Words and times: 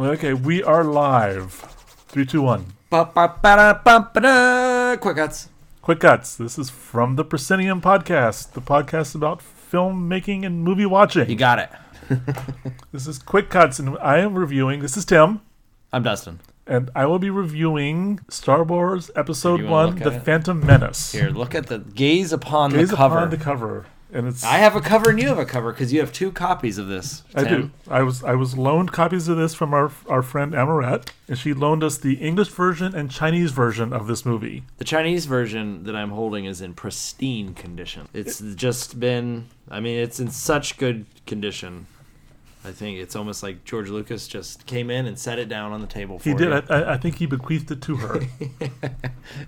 Okay, 0.00 0.32
we 0.32 0.62
are 0.62 0.82
live. 0.84 1.52
Three, 2.08 2.24
two, 2.24 2.40
one. 2.42 2.66
Ba-ba-ba-da-ba-ba-da. 2.88 4.96
Quick 4.96 5.16
cuts. 5.16 5.48
Quick 5.82 6.00
cuts. 6.00 6.36
This 6.36 6.58
is 6.58 6.70
from 6.70 7.16
the 7.16 7.24
Proscenium 7.24 7.80
Podcast, 7.82 8.52
the 8.52 8.62
podcast 8.62 9.14
about 9.14 9.40
filmmaking 9.40 10.44
and 10.46 10.64
movie 10.64 10.86
watching. 10.86 11.28
You 11.28 11.36
got 11.36 11.58
it. 11.58 11.70
This 12.92 13.06
is 13.06 13.20
Quick 13.20 13.50
Cuts, 13.50 13.78
and 13.78 13.96
I 13.98 14.18
am 14.18 14.34
reviewing. 14.34 14.80
This 14.80 14.96
is 14.96 15.04
Tim, 15.04 15.42
I'm 15.92 16.02
Dustin. 16.02 16.40
and 16.66 16.90
I 16.92 17.06
will 17.06 17.20
be 17.20 17.30
reviewing 17.30 18.18
Star 18.28 18.64
Wars 18.64 19.12
Episode 19.14 19.60
you 19.60 19.66
wanna 19.66 19.92
One: 19.92 19.98
look 20.00 20.12
The 20.12 20.16
it? 20.18 20.24
Phantom 20.24 20.66
Menace. 20.66 21.12
Here, 21.12 21.30
look 21.30 21.54
at 21.54 21.68
the 21.68 21.78
gaze 21.78 22.32
upon 22.32 22.72
Gaze 22.72 22.90
the 22.90 22.96
cover. 22.96 23.18
upon 23.18 23.30
the 23.30 23.36
cover, 23.36 23.86
and 24.12 24.26
it's. 24.26 24.42
I 24.44 24.58
have 24.58 24.76
a 24.76 24.80
cover 24.80 25.10
and 25.10 25.20
you 25.20 25.28
have 25.28 25.38
a 25.38 25.44
cover 25.44 25.72
because 25.72 25.92
you 25.92 26.00
have 26.00 26.12
two 26.12 26.32
copies 26.32 26.78
of 26.78 26.88
this. 26.88 27.22
I 27.34 27.44
do. 27.44 27.70
I 27.88 28.02
was 28.02 28.22
I 28.24 28.34
was 28.34 28.56
loaned 28.58 28.92
copies 28.92 29.28
of 29.28 29.36
this 29.36 29.54
from 29.54 29.72
our 29.74 29.90
our 30.08 30.22
friend 30.22 30.52
Amaret, 30.52 31.08
and 31.28 31.38
she 31.38 31.52
loaned 31.54 31.82
us 31.84 31.98
the 31.98 32.14
English 32.14 32.48
version 32.48 32.94
and 32.94 33.10
Chinese 33.10 33.52
version 33.52 33.92
of 33.92 34.06
this 34.06 34.24
movie. 34.26 34.64
The 34.78 34.84
Chinese 34.84 35.26
version 35.26 35.84
that 35.84 35.94
I'm 35.96 36.10
holding 36.10 36.44
is 36.44 36.60
in 36.60 36.74
pristine 36.74 37.54
condition. 37.54 38.08
It's 38.14 38.40
just 38.40 38.98
been, 39.00 39.46
I 39.70 39.80
mean, 39.80 39.98
it's 39.98 40.20
in 40.20 40.30
such 40.30 40.76
good 40.78 41.06
condition. 41.26 41.86
I 42.62 42.72
think 42.72 42.98
it's 42.98 43.16
almost 43.16 43.42
like 43.42 43.64
George 43.64 43.88
Lucas 43.88 44.28
just 44.28 44.66
came 44.66 44.90
in 44.90 45.06
and 45.06 45.18
set 45.18 45.38
it 45.38 45.48
down 45.48 45.72
on 45.72 45.80
the 45.80 45.86
table 45.86 46.18
for 46.18 46.28
He 46.28 46.34
did. 46.34 46.52
I, 46.52 46.62
I- 46.68 46.92
I 46.92 46.96
think 46.98 47.14
he 47.16 47.24
bequeathed 47.24 47.70
it 47.70 47.80
to 47.82 47.96
her. 47.96 48.20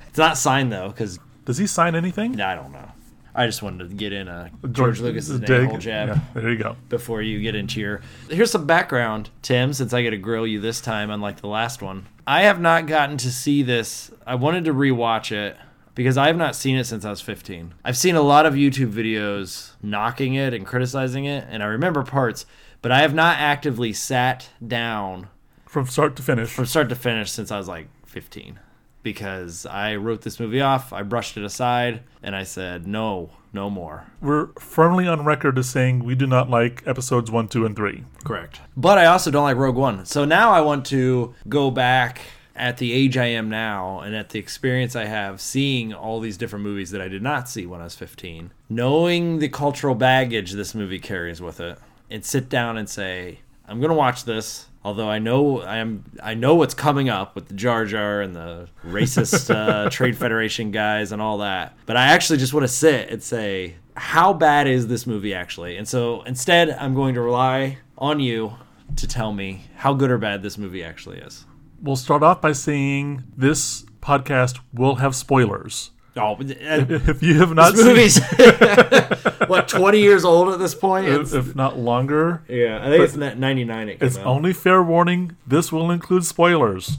It's 0.09 0.19
not 0.19 0.39
signed 0.39 0.73
though, 0.73 0.89
because 0.89 1.19
Does 1.45 1.59
he 1.59 1.67
sign 1.67 1.95
anything? 1.95 2.41
I 2.41 2.55
don't 2.55 2.73
know. 2.73 2.91
I 3.35 3.47
just 3.47 3.63
wanted 3.63 3.89
to 3.89 3.95
get 3.95 4.13
in 4.13 4.29
a 4.29 4.51
George, 4.73 5.01
Lucas's 5.01 5.41
dig. 5.41 5.49
name 5.49 5.69
hole 5.71 5.79
jab. 5.79 6.09
Yeah, 6.09 6.21
there 6.35 6.51
you 6.51 6.59
go. 6.59 6.77
before 6.89 7.23
you 7.23 7.41
get 7.41 7.55
into 7.55 7.81
your. 7.81 8.01
Here's 8.29 8.51
some 8.51 8.67
background, 8.67 9.31
Tim, 9.41 9.73
since 9.73 9.95
I 9.95 10.03
get 10.03 10.11
to 10.11 10.19
grill 10.19 10.47
you 10.47 10.61
this 10.61 10.81
time, 10.81 11.11
unlike 11.11 11.41
the 11.41 11.49
last 11.49 11.81
one. 11.81 12.07
I 12.27 12.43
have 12.43 12.61
not 12.61 12.87
gotten 12.87 13.17
to 13.19 13.31
see 13.33 13.63
this. 13.63 14.11
I 14.27 14.35
wanted 14.35 14.65
to 14.67 14.75
rewatch 14.75 15.33
it 15.33 15.57
because 15.95 16.17
I 16.19 16.27
have 16.27 16.37
not 16.37 16.55
seen 16.55 16.77
it 16.77 16.85
since 16.85 17.05
I 17.05 17.11
was 17.11 17.21
15. 17.21 17.75
I've 17.85 17.97
seen 17.97 18.17
a 18.17 18.23
lot 18.23 18.47
of 18.47 18.55
YouTube 18.55 18.93
videos 18.93 19.73
knocking 19.83 20.35
it 20.35 20.53
and 20.55 20.67
criticizing 20.67 21.25
it, 21.25 21.47
and 21.49 21.63
I 21.63 21.67
remember 21.67 22.03
parts, 22.03 22.45
but 22.83 22.93
I 22.93 23.01
have 23.01 23.15
not 23.15 23.39
actively 23.39 23.93
sat 23.93 24.49
down 24.67 25.29
From 25.67 25.87
start 25.87 26.17
to 26.17 26.23
finish. 26.23 26.51
from 26.51 26.67
start 26.67 26.89
to 26.91 26.95
finish 26.97 27.31
since 27.31 27.51
I 27.51 27.59
was 27.59 27.69
like 27.69 27.89
15 28.07 28.59
because 29.03 29.67
I 29.67 29.97
wrote 29.97 30.23
this 30.23 30.39
movie 30.39 30.61
off, 30.61 30.93
I 30.93 31.03
brushed 31.03 31.37
it 31.37 31.45
aside, 31.45 32.03
and 32.23 32.37
I 32.37 32.45
said, 32.45 32.87
no, 32.87 33.31
no 33.53 33.69
more. 33.69 34.07
We're 34.21 34.49
firmly 34.59 35.07
on 35.07 35.25
record 35.25 35.59
as 35.59 35.69
saying 35.69 36.05
we 36.05 36.15
do 36.15 36.27
not 36.27 36.49
like 36.49 36.83
episodes 36.87 37.31
one, 37.31 37.49
two, 37.49 37.67
and 37.67 37.77
three. 37.77 38.05
Correct. 38.25 38.61
But 38.77 38.99
I 38.99 39.07
also 39.07 39.31
don't 39.31 39.45
like 39.45 39.57
Rogue 39.57 39.77
One. 39.77 40.05
So 40.05 40.25
now 40.25 40.53
I 40.53 40.61
want 40.61 40.87
to 40.87 41.35
go 41.49 41.71
back 41.71 42.23
at 42.55 42.79
the 42.79 42.93
age 42.93 43.17
I 43.17 43.27
am 43.27 43.49
now 43.49 44.01
and 44.01 44.15
at 44.15 44.31
the 44.31 44.39
experience 44.39 44.95
I 44.95 45.07
have 45.07 45.41
seeing 45.41 45.95
all 45.95 46.21
these 46.21 46.37
different 46.37 46.65
movies 46.65 46.91
that 46.91 47.01
I 47.01 47.09
did 47.09 47.23
not 47.23 47.49
see 47.49 47.67
when 47.67 47.81
I 47.81 47.85
was 47.85 47.97
15, 47.97 48.53
knowing 48.69 49.39
the 49.39 49.49
cultural 49.49 49.95
baggage 49.95 50.53
this 50.53 50.75
movie 50.75 50.99
carries 50.99 51.41
with 51.41 51.61
it, 51.61 51.79
and 52.11 52.25
sit 52.25 52.49
down 52.49 52.77
and 52.77 52.89
say, 52.89 53.41
I'm 53.67 53.81
going 53.81 53.91
to 53.91 53.97
watch 53.97 54.25
this. 54.25 54.67
Although 54.85 55.09
I 55.09 55.19
know 55.21 55.61
I 55.61 55.77
am, 55.77 56.05
I 56.23 56.35
know 56.35 56.57
what's 56.57 56.75
coming 56.75 57.09
up 57.09 57.35
with 57.35 57.49
the 57.49 57.55
Jar 57.55 57.85
Jar 57.85 58.21
and 58.21 58.35
the 58.35 58.69
racist 58.85 59.55
uh, 59.55 59.89
Trade 59.91 60.17
Federation 60.17 60.71
guys 60.73 61.13
and 61.13 61.23
all 61.23 61.39
that. 61.39 61.77
But 61.87 61.97
I 61.97 62.07
actually 62.07 62.39
just 62.39 62.53
want 62.53 62.65
to 62.65 62.69
sit 62.69 63.09
and 63.11 63.23
say, 63.23 63.77
how 63.97 64.33
bad 64.33 64.67
is 64.67 64.89
this 64.89 65.07
movie 65.07 65.35
actually? 65.35 65.77
And 65.77 65.87
so 65.87 66.23
instead, 66.23 66.71
I'm 66.71 66.95
going 66.95 67.15
to 67.15 67.21
rely 67.21 67.79
on 67.97 68.19
you 68.19 68.55
to 68.97 69.07
tell 69.07 69.33
me 69.33 69.67
how 69.77 69.95
good 69.95 70.11
or 70.11 70.19
bad 70.19 70.43
this 70.43 70.59
movie 70.59 70.83
actually 70.83 71.19
is. 71.19 71.47
We'll 71.81 71.97
start 71.97 72.23
off 72.23 72.41
by 72.41 72.53
saying 72.53 73.25
this 73.37 73.85
podcast 74.01 74.59
will 74.73 74.97
have 74.97 75.15
spoilers. 75.15 75.91
Oh, 76.17 76.35
uh, 76.35 76.37
If 76.89 77.23
you 77.23 77.39
have 77.39 77.55
not 77.55 77.75
this 77.75 77.85
seen 77.85 77.89
movie's 77.89 78.19
what 79.49 79.69
20 79.69 79.99
years 80.01 80.25
old 80.25 80.53
at 80.53 80.59
this 80.59 80.75
point. 80.75 81.07
It's- 81.07 81.33
if, 81.33 81.49
if 81.49 81.57
not 81.57 81.79
longer, 81.79 82.43
yeah, 82.49 82.81
I 82.85 82.91
think 82.91 83.05
it's 83.05 83.17
99. 83.17 83.89
It 83.89 83.99
came 84.01 84.07
it's 84.07 84.19
out. 84.19 84.27
only 84.27 84.53
fair 84.53 84.83
warning. 84.83 85.37
This 85.47 85.71
will 85.73 85.91
include 85.91 86.25
spoilers. 86.25 86.99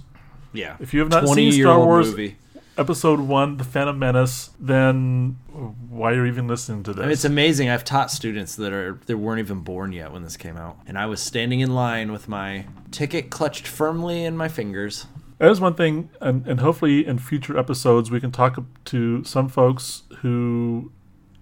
yeah. 0.54 0.78
If 0.80 0.94
you 0.94 1.00
have 1.00 1.10
not 1.10 1.28
seen 1.28 1.52
Star 1.52 1.80
Wars 1.80 2.12
movie. 2.12 2.38
Episode 2.76 3.20
One: 3.20 3.58
The 3.58 3.64
Phantom 3.64 4.00
Menace, 4.00 4.50
then 4.60 5.38
why 5.90 6.14
are 6.14 6.16
you 6.16 6.26
even 6.26 6.48
listening 6.48 6.82
to 6.84 6.94
this? 6.94 7.02
I 7.02 7.06
mean, 7.06 7.12
it's 7.12 7.24
amazing. 7.26 7.70
I've 7.70 7.84
taught 7.84 8.10
students 8.10 8.56
that 8.56 8.74
are 8.74 9.00
that 9.06 9.18
weren't 9.18 9.40
even 9.40 9.60
born 9.60 9.92
yet 9.94 10.12
when 10.12 10.24
this 10.24 10.38
came 10.38 10.58
out, 10.58 10.78
and 10.88 10.98
I 10.98 11.06
was 11.06 11.22
standing 11.22 11.60
in 11.60 11.76
line 11.76 12.12
with 12.12 12.28
my 12.28 12.66
ticket 12.90 13.30
clutched 13.30 13.68
firmly 13.68 14.26
in 14.26 14.36
my 14.36 14.48
fingers. 14.48 15.06
That 15.38 15.52
is 15.52 15.60
one 15.62 15.76
thing, 15.76 16.10
and, 16.20 16.48
and 16.48 16.62
hopefully 16.62 17.06
in 17.06 17.20
future 17.20 17.60
episodes 17.60 18.10
we 18.10 18.20
can 18.20 18.32
talk 18.32 18.58
to 18.86 19.24
some 19.24 19.50
folks 19.50 20.04
who 20.22 20.92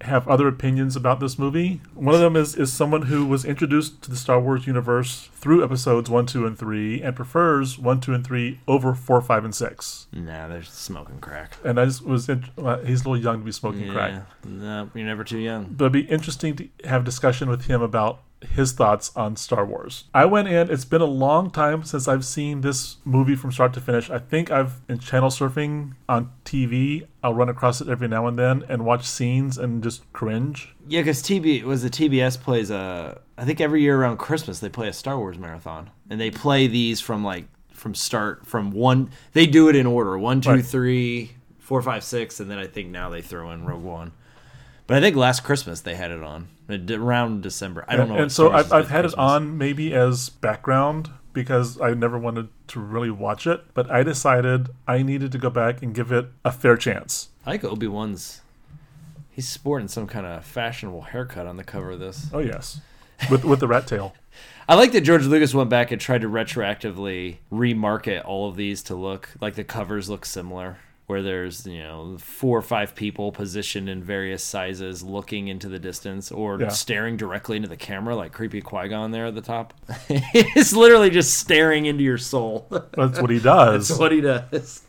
have 0.01 0.27
other 0.27 0.47
opinions 0.47 0.95
about 0.95 1.19
this 1.19 1.37
movie. 1.39 1.81
One 1.93 2.15
of 2.15 2.21
them 2.21 2.35
is, 2.35 2.55
is 2.55 2.71
someone 2.73 3.03
who 3.03 3.25
was 3.25 3.45
introduced 3.45 4.01
to 4.03 4.09
the 4.09 4.15
Star 4.15 4.39
Wars 4.39 4.67
universe 4.67 5.29
through 5.33 5.63
episodes 5.63 6.09
1, 6.09 6.25
2, 6.25 6.45
and 6.45 6.57
3 6.57 7.01
and 7.01 7.15
prefers 7.15 7.77
1, 7.79 7.99
2, 8.01 8.13
and 8.13 8.25
3 8.25 8.59
over 8.67 8.93
4, 8.93 9.21
5, 9.21 9.45
and 9.45 9.55
6. 9.55 10.07
Nah, 10.13 10.47
they're 10.47 10.63
smoking 10.63 11.19
crack. 11.19 11.57
And 11.63 11.79
I 11.79 11.85
just 11.85 12.03
was, 12.05 12.27
in, 12.29 12.45
well, 12.55 12.83
he's 12.83 13.01
a 13.05 13.09
little 13.09 13.23
young 13.23 13.39
to 13.39 13.45
be 13.45 13.51
smoking 13.51 13.87
Yeah, 13.87 13.93
crack. 13.93 14.23
no, 14.45 14.89
you're 14.93 15.05
never 15.05 15.23
too 15.23 15.37
young. 15.39 15.65
But 15.65 15.85
it'd 15.85 15.93
be 15.93 16.11
interesting 16.11 16.55
to 16.55 16.69
have 16.85 17.03
discussion 17.03 17.49
with 17.49 17.65
him 17.65 17.81
about 17.81 18.21
his 18.41 18.71
thoughts 18.71 19.11
on 19.15 19.35
Star 19.35 19.65
Wars. 19.65 20.05
I 20.13 20.25
went 20.25 20.47
in, 20.47 20.69
it's 20.71 20.85
been 20.85 21.01
a 21.01 21.05
long 21.05 21.51
time 21.51 21.83
since 21.83 22.07
I've 22.07 22.25
seen 22.25 22.61
this 22.61 22.97
movie 23.05 23.35
from 23.35 23.51
start 23.51 23.73
to 23.73 23.81
finish. 23.81 24.09
I 24.09 24.17
think 24.19 24.49
I've 24.49 24.85
been 24.87 24.99
channel 24.99 25.29
surfing 25.29 25.93
on 26.09 26.31
TV. 26.43 27.05
I'll 27.23 27.33
run 27.35 27.49
across 27.49 27.81
it 27.81 27.87
every 27.89 28.07
now 28.07 28.25
and 28.27 28.37
then 28.39 28.63
and 28.67 28.83
watch 28.83 29.05
scenes 29.05 29.57
and 29.57 29.83
just 29.83 30.11
cringe. 30.11 30.73
Yeah, 30.87 31.01
because 31.01 31.21
TB 31.21 31.63
was 31.63 31.83
the 31.83 31.89
TBS 31.89 32.39
plays 32.41 32.71
a. 32.71 33.21
I 33.37 33.45
think 33.45 33.61
every 33.61 33.81
year 33.81 33.99
around 33.99 34.17
Christmas 34.17 34.59
they 34.59 34.69
play 34.69 34.87
a 34.87 34.93
Star 34.93 35.17
Wars 35.17 35.37
marathon, 35.37 35.89
and 36.09 36.19
they 36.19 36.31
play 36.31 36.67
these 36.67 36.99
from 36.99 37.23
like 37.23 37.45
from 37.71 37.93
start 37.95 38.45
from 38.45 38.71
one. 38.71 39.11
They 39.33 39.45
do 39.45 39.69
it 39.69 39.75
in 39.75 39.85
order: 39.85 40.17
one, 40.17 40.41
two, 40.41 40.49
Right. 40.49 40.65
three, 40.65 41.31
four, 41.59 41.81
five, 41.81 42.03
six, 42.03 42.39
and 42.39 42.49
then 42.49 42.57
I 42.57 42.65
think 42.67 42.89
now 42.89 43.09
they 43.09 43.21
throw 43.21 43.51
in 43.51 43.65
Rogue 43.65 43.83
One. 43.83 44.11
But 44.87 44.97
I 44.97 45.01
think 45.01 45.15
last 45.15 45.43
Christmas 45.43 45.79
they 45.81 45.95
had 45.95 46.11
it 46.11 46.21
on 46.23 46.47
Uh, 46.71 46.97
around 46.97 47.43
December. 47.43 47.85
I 47.87 47.95
don't 47.95 48.07
know. 48.07 48.15
And, 48.15 48.23
what 48.23 48.31
so 48.31 48.51
I've, 48.51 48.71
I've 48.71 48.89
had 48.89 49.05
it 49.05 49.17
on 49.17 49.57
maybe 49.57 49.93
as 49.93 50.29
background 50.29 51.09
because 51.33 51.79
I 51.79 51.93
never 51.93 52.17
wanted 52.17 52.49
to 52.67 52.79
really 52.79 53.11
watch 53.11 53.47
it. 53.47 53.73
But 53.73 53.89
I 53.89 54.03
decided 54.03 54.69
I 54.87 55.03
needed 55.03 55.31
to 55.31 55.37
go 55.37 55.49
back 55.49 55.81
and 55.81 55.93
give 55.93 56.11
it 56.11 56.27
a 56.43 56.51
fair 56.51 56.77
chance. 56.77 57.29
I 57.45 57.51
like 57.51 57.63
Obi 57.63 57.87
Wan's. 57.87 58.41
He's 59.29 59.47
sporting 59.47 59.87
some 59.87 60.07
kind 60.07 60.25
of 60.25 60.45
fashionable 60.45 61.01
haircut 61.01 61.47
on 61.47 61.57
the 61.57 61.63
cover 61.63 61.91
of 61.91 61.99
this. 61.99 62.27
Oh, 62.33 62.39
yes. 62.39 62.81
With, 63.29 63.45
with 63.45 63.59
the 63.59 63.67
rat 63.67 63.87
tail. 63.87 64.13
I 64.69 64.75
like 64.75 64.91
that 64.93 65.01
George 65.01 65.25
Lucas 65.25 65.53
went 65.53 65.69
back 65.69 65.91
and 65.91 65.99
tried 65.99 66.21
to 66.21 66.29
retroactively 66.29 67.37
remarket 67.51 68.23
all 68.25 68.47
of 68.47 68.55
these 68.55 68.83
to 68.83 68.95
look 68.95 69.29
like 69.41 69.55
the 69.55 69.63
covers 69.63 70.09
look 70.09 70.25
similar. 70.25 70.77
Where 71.11 71.21
there's, 71.21 71.67
you 71.67 71.79
know, 71.83 72.17
four 72.19 72.57
or 72.57 72.61
five 72.61 72.95
people 72.95 73.33
positioned 73.33 73.89
in 73.89 74.01
various 74.01 74.41
sizes 74.41 75.03
looking 75.03 75.49
into 75.49 75.67
the 75.67 75.77
distance 75.77 76.31
or 76.31 76.57
Yeah. 76.61 76.69
staring 76.69 77.17
directly 77.17 77.57
into 77.57 77.67
the 77.67 77.75
camera 77.75 78.15
like 78.15 78.31
creepy 78.31 78.61
Qui 78.61 78.87
Gon 78.87 79.11
there 79.11 79.25
at 79.25 79.35
the 79.35 79.41
top. 79.41 79.73
it's 80.09 80.71
literally 80.71 81.09
just 81.09 81.37
staring 81.37 81.85
into 81.85 82.01
your 82.01 82.17
soul. 82.17 82.65
That's 82.93 83.19
what 83.19 83.29
he 83.29 83.39
does. 83.43 83.89
That's 83.89 83.99
what 83.99 84.13
he 84.13 84.21
does. 84.21 84.83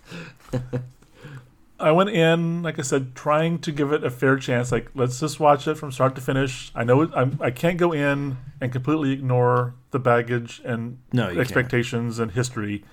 I 1.81 1.91
went 1.91 2.11
in, 2.11 2.62
like 2.62 2.78
I 2.78 2.82
said, 2.82 3.16
trying 3.16 3.59
to 3.59 3.72
give 3.72 3.91
it 3.93 4.05
a 4.05 4.11
fair 4.11 4.37
chance. 4.37 4.71
Like, 4.71 4.91
let's 4.94 5.19
just 5.19 5.41
watch 5.41 5.66
it 5.66 5.75
from 5.75 5.91
start 5.91 6.15
to 6.15 6.21
finish. 6.21 6.71
I 6.77 6.84
know 6.84 7.11
I'm, 7.12 7.37
I 7.41 7.50
can't 7.50 7.78
go 7.78 7.91
in 7.93 8.37
and 8.61 8.71
completely 8.71 9.11
ignore 9.11 9.75
the 9.91 9.99
baggage 9.99 10.62
and 10.65 10.99
No, 11.12 11.25
you 11.25 11.34
can't. 11.34 11.41
expectations 11.41 12.21
and 12.21 12.31
history, 12.31 12.85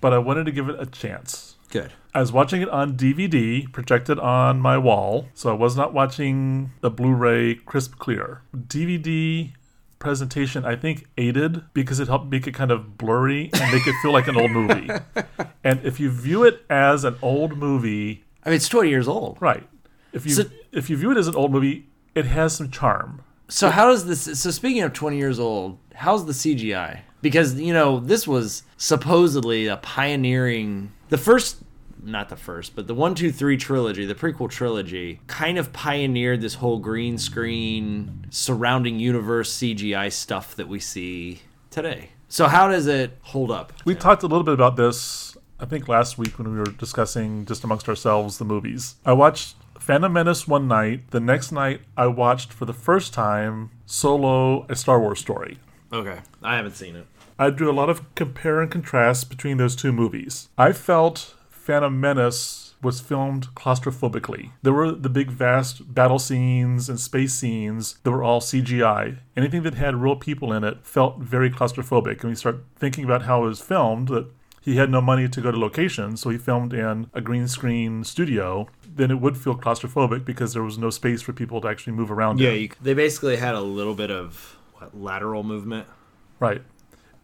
but 0.00 0.14
I 0.14 0.18
wanted 0.18 0.46
to 0.46 0.52
give 0.52 0.70
it 0.70 0.76
a 0.78 0.86
chance. 0.86 1.47
Good. 1.70 1.92
I 2.14 2.20
was 2.20 2.32
watching 2.32 2.62
it 2.62 2.68
on 2.70 2.96
DVD, 2.96 3.70
projected 3.72 4.18
on 4.18 4.60
my 4.60 4.78
wall, 4.78 5.28
so 5.34 5.50
I 5.50 5.52
was 5.52 5.76
not 5.76 5.92
watching 5.92 6.72
the 6.80 6.90
Blu-ray 6.90 7.56
crisp 7.56 7.98
clear. 7.98 8.42
DVD 8.56 9.52
presentation, 9.98 10.64
I 10.64 10.76
think, 10.76 11.06
aided 11.18 11.62
because 11.74 12.00
it 12.00 12.08
helped 12.08 12.26
make 12.30 12.46
it 12.46 12.54
kind 12.54 12.70
of 12.70 12.96
blurry 12.96 13.50
and 13.52 13.72
make 13.72 13.86
it 13.86 13.94
feel 14.00 14.12
like 14.12 14.28
an 14.28 14.36
old 14.36 14.50
movie. 14.50 14.88
And 15.64 15.84
if 15.84 16.00
you 16.00 16.08
view 16.10 16.44
it 16.44 16.64
as 16.70 17.04
an 17.04 17.16
old 17.20 17.58
movie, 17.58 18.24
I 18.44 18.50
mean, 18.50 18.56
it's 18.56 18.68
20 18.68 18.88
years 18.88 19.06
old. 19.08 19.36
Right. 19.40 19.68
If 20.12 20.24
you 20.24 20.32
So- 20.32 20.44
if 20.72 20.88
you 20.88 20.96
view 20.96 21.10
it 21.10 21.18
as 21.18 21.26
an 21.28 21.34
old 21.34 21.50
movie, 21.52 21.86
it 22.14 22.24
has 22.26 22.54
some 22.56 22.70
charm. 22.70 23.20
So 23.48 23.68
how 23.68 23.88
does 23.90 24.06
this? 24.06 24.40
So 24.40 24.50
speaking 24.50 24.82
of 24.82 24.92
twenty 24.92 25.18
years 25.18 25.38
old, 25.38 25.78
how's 25.94 26.24
the 26.26 26.32
CGI? 26.32 27.00
Because 27.22 27.60
you 27.60 27.72
know 27.74 27.98
this 28.00 28.26
was 28.26 28.62
supposedly 28.76 29.66
a 29.66 29.76
pioneering. 29.78 30.92
The 31.08 31.18
first, 31.18 31.62
not 32.02 32.28
the 32.28 32.36
first, 32.36 32.76
but 32.76 32.86
the 32.86 32.94
one, 32.94 33.14
two, 33.14 33.32
three 33.32 33.56
trilogy, 33.56 34.04
the 34.04 34.14
prequel 34.14 34.50
trilogy, 34.50 35.20
kind 35.26 35.58
of 35.58 35.72
pioneered 35.72 36.40
this 36.40 36.54
whole 36.54 36.78
green 36.78 37.16
screen 37.16 38.26
surrounding 38.30 38.98
universe 38.98 39.56
CGI 39.56 40.12
stuff 40.12 40.54
that 40.56 40.68
we 40.68 40.78
see 40.80 41.40
today. 41.70 42.10
So 42.28 42.46
how 42.46 42.68
does 42.68 42.86
it 42.86 43.16
hold 43.22 43.50
up? 43.50 43.72
We 43.86 43.94
talked 43.94 44.22
a 44.22 44.26
little 44.26 44.44
bit 44.44 44.52
about 44.52 44.76
this, 44.76 45.36
I 45.58 45.64
think, 45.64 45.88
last 45.88 46.18
week 46.18 46.38
when 46.38 46.52
we 46.52 46.58
were 46.58 46.64
discussing 46.64 47.46
just 47.46 47.64
amongst 47.64 47.88
ourselves 47.88 48.36
the 48.36 48.44
movies. 48.44 48.96
I 49.06 49.14
watched 49.14 49.56
Phantom 49.78 50.12
Menace 50.12 50.46
one 50.46 50.68
night. 50.68 51.10
The 51.10 51.20
next 51.20 51.52
night, 51.52 51.80
I 51.96 52.06
watched 52.08 52.52
for 52.52 52.66
the 52.66 52.74
first 52.74 53.14
time 53.14 53.70
Solo, 53.86 54.66
a 54.68 54.76
Star 54.76 55.00
Wars 55.00 55.20
story. 55.20 55.58
Okay, 55.90 56.18
I 56.42 56.56
haven't 56.56 56.76
seen 56.76 56.96
it. 56.96 57.06
I 57.38 57.50
drew 57.50 57.70
a 57.70 57.72
lot 57.72 57.88
of 57.88 58.14
compare 58.14 58.60
and 58.60 58.70
contrast 58.70 59.30
between 59.30 59.58
those 59.58 59.76
two 59.76 59.92
movies. 59.92 60.48
I 60.58 60.72
felt 60.72 61.34
Phantom 61.50 62.00
Menace 62.00 62.74
was 62.82 63.00
filmed 63.00 63.54
claustrophobically. 63.54 64.50
There 64.62 64.72
were 64.72 64.92
the 64.92 65.08
big, 65.08 65.30
vast 65.30 65.94
battle 65.94 66.18
scenes 66.18 66.88
and 66.88 66.98
space 66.98 67.34
scenes 67.34 67.98
that 68.02 68.10
were 68.10 68.22
all 68.22 68.40
CGI. 68.40 69.18
Anything 69.36 69.62
that 69.62 69.74
had 69.74 69.96
real 69.96 70.16
people 70.16 70.52
in 70.52 70.64
it 70.64 70.84
felt 70.84 71.18
very 71.18 71.50
claustrophobic. 71.50 72.20
And 72.20 72.30
we 72.30 72.34
start 72.34 72.64
thinking 72.76 73.04
about 73.04 73.22
how 73.22 73.44
it 73.44 73.48
was 73.48 73.60
filmed, 73.60 74.08
that 74.08 74.26
he 74.60 74.76
had 74.76 74.90
no 74.90 75.00
money 75.00 75.28
to 75.28 75.40
go 75.40 75.50
to 75.50 75.58
locations, 75.58 76.20
so 76.20 76.30
he 76.30 76.38
filmed 76.38 76.72
in 76.72 77.08
a 77.14 77.20
green 77.20 77.48
screen 77.48 78.04
studio. 78.04 78.68
Then 78.86 79.10
it 79.10 79.20
would 79.20 79.36
feel 79.36 79.56
claustrophobic 79.56 80.24
because 80.24 80.52
there 80.52 80.62
was 80.62 80.78
no 80.78 80.90
space 80.90 81.22
for 81.22 81.32
people 81.32 81.60
to 81.60 81.68
actually 81.68 81.94
move 81.94 82.10
around. 82.10 82.38
Yeah, 82.38 82.50
in. 82.50 82.62
you, 82.62 82.70
they 82.80 82.94
basically 82.94 83.36
had 83.36 83.54
a 83.54 83.60
little 83.60 83.94
bit 83.94 84.10
of 84.10 84.56
what, 84.74 84.96
lateral 84.98 85.42
movement. 85.42 85.86
right. 86.40 86.62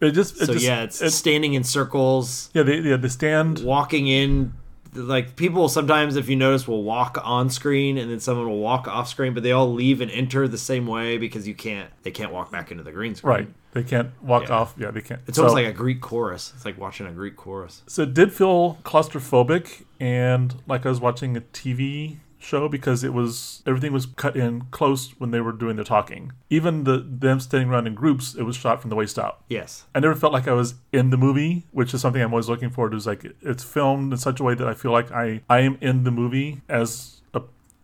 It 0.01 0.11
just, 0.11 0.41
it 0.41 0.45
So 0.47 0.53
just, 0.53 0.65
yeah, 0.65 0.83
it's 0.83 1.01
it- 1.01 1.11
standing 1.11 1.53
in 1.53 1.63
circles, 1.63 2.49
yeah, 2.53 2.63
they, 2.63 2.79
yeah, 2.79 2.97
they 2.97 3.07
stand 3.09 3.59
walking 3.59 4.07
in. 4.07 4.53
Like 4.93 5.35
people 5.35 5.67
sometimes, 5.67 6.15
if 6.15 6.29
you 6.29 6.37
notice, 6.37 6.69
will 6.69 6.83
walk 6.83 7.17
on 7.21 7.49
screen 7.49 7.97
and 7.97 8.09
then 8.09 8.21
someone 8.21 8.47
will 8.47 8.59
walk 8.59 8.87
off 8.87 9.09
screen, 9.09 9.33
but 9.33 9.43
they 9.43 9.51
all 9.51 9.73
leave 9.73 9.99
and 9.99 10.09
enter 10.09 10.47
the 10.47 10.57
same 10.57 10.87
way 10.87 11.17
because 11.17 11.45
you 11.45 11.53
can't. 11.53 11.89
They 12.03 12.11
can't 12.11 12.31
walk 12.31 12.49
back 12.49 12.71
into 12.71 12.81
the 12.83 12.93
green 12.93 13.13
screen. 13.13 13.29
Right. 13.29 13.47
They 13.73 13.83
can't 13.83 14.11
walk 14.23 14.43
Yeah. 14.47 14.55
off. 14.55 14.73
Yeah, 14.77 14.91
they 14.91 15.01
can't. 15.01 15.19
It's 15.27 15.35
So- 15.35 15.43
almost 15.43 15.55
like 15.61 15.65
a 15.67 15.73
Greek 15.77 15.99
chorus. 15.99 16.53
It's 16.55 16.63
like 16.63 16.79
watching 16.79 17.07
a 17.07 17.11
Greek 17.11 17.35
chorus. 17.35 17.81
so 17.87 18.03
it 18.03 18.13
did 18.13 18.31
feel 18.31 18.77
claustrophobic 18.85 19.83
and 19.99 20.55
like 20.65 20.85
I 20.85 20.89
was 20.89 21.01
watching 21.01 21.35
a 21.35 21.41
TV 21.41 22.17
show 22.39 22.67
because 22.67 23.03
it 23.03 23.13
was 23.13 23.63
everything 23.65 23.93
was 23.93 24.05
cut 24.05 24.35
in 24.35 24.61
close 24.71 25.11
when 25.17 25.31
they 25.31 25.41
were 25.41 25.51
doing 25.51 25.75
the 25.75 25.83
talking. 25.83 26.31
Even 26.49 26.83
the 26.83 27.05
them 27.07 27.39
standing 27.39 27.69
around 27.69 27.87
in 27.87 27.95
groups, 27.95 28.35
it 28.35 28.43
was 28.43 28.55
shot 28.55 28.81
from 28.81 28.89
the 28.89 28.95
waist 28.95 29.17
up. 29.17 29.43
Yes. 29.49 29.85
I 29.93 29.99
never 29.99 30.15
felt 30.15 30.33
like 30.33 30.47
I 30.47 30.53
was 30.53 30.75
in 30.91 31.09
the 31.09 31.17
movie, 31.17 31.65
which 31.71 31.93
is 31.93 32.01
something 32.01 32.21
I'm 32.21 32.33
always 32.33 32.49
looking 32.49 32.69
forward 32.69 32.91
to. 32.91 32.97
Is 32.97 33.07
like 33.07 33.25
it's 33.41 33.63
filmed 33.63 34.13
in 34.13 34.17
such 34.17 34.39
a 34.39 34.43
way 34.43 34.55
that 34.55 34.67
I 34.67 34.73
feel 34.73 34.91
like 34.91 35.11
I 35.11 35.41
I 35.49 35.59
am 35.59 35.77
in 35.81 36.03
the 36.03 36.11
movie 36.11 36.61
as 36.69 37.21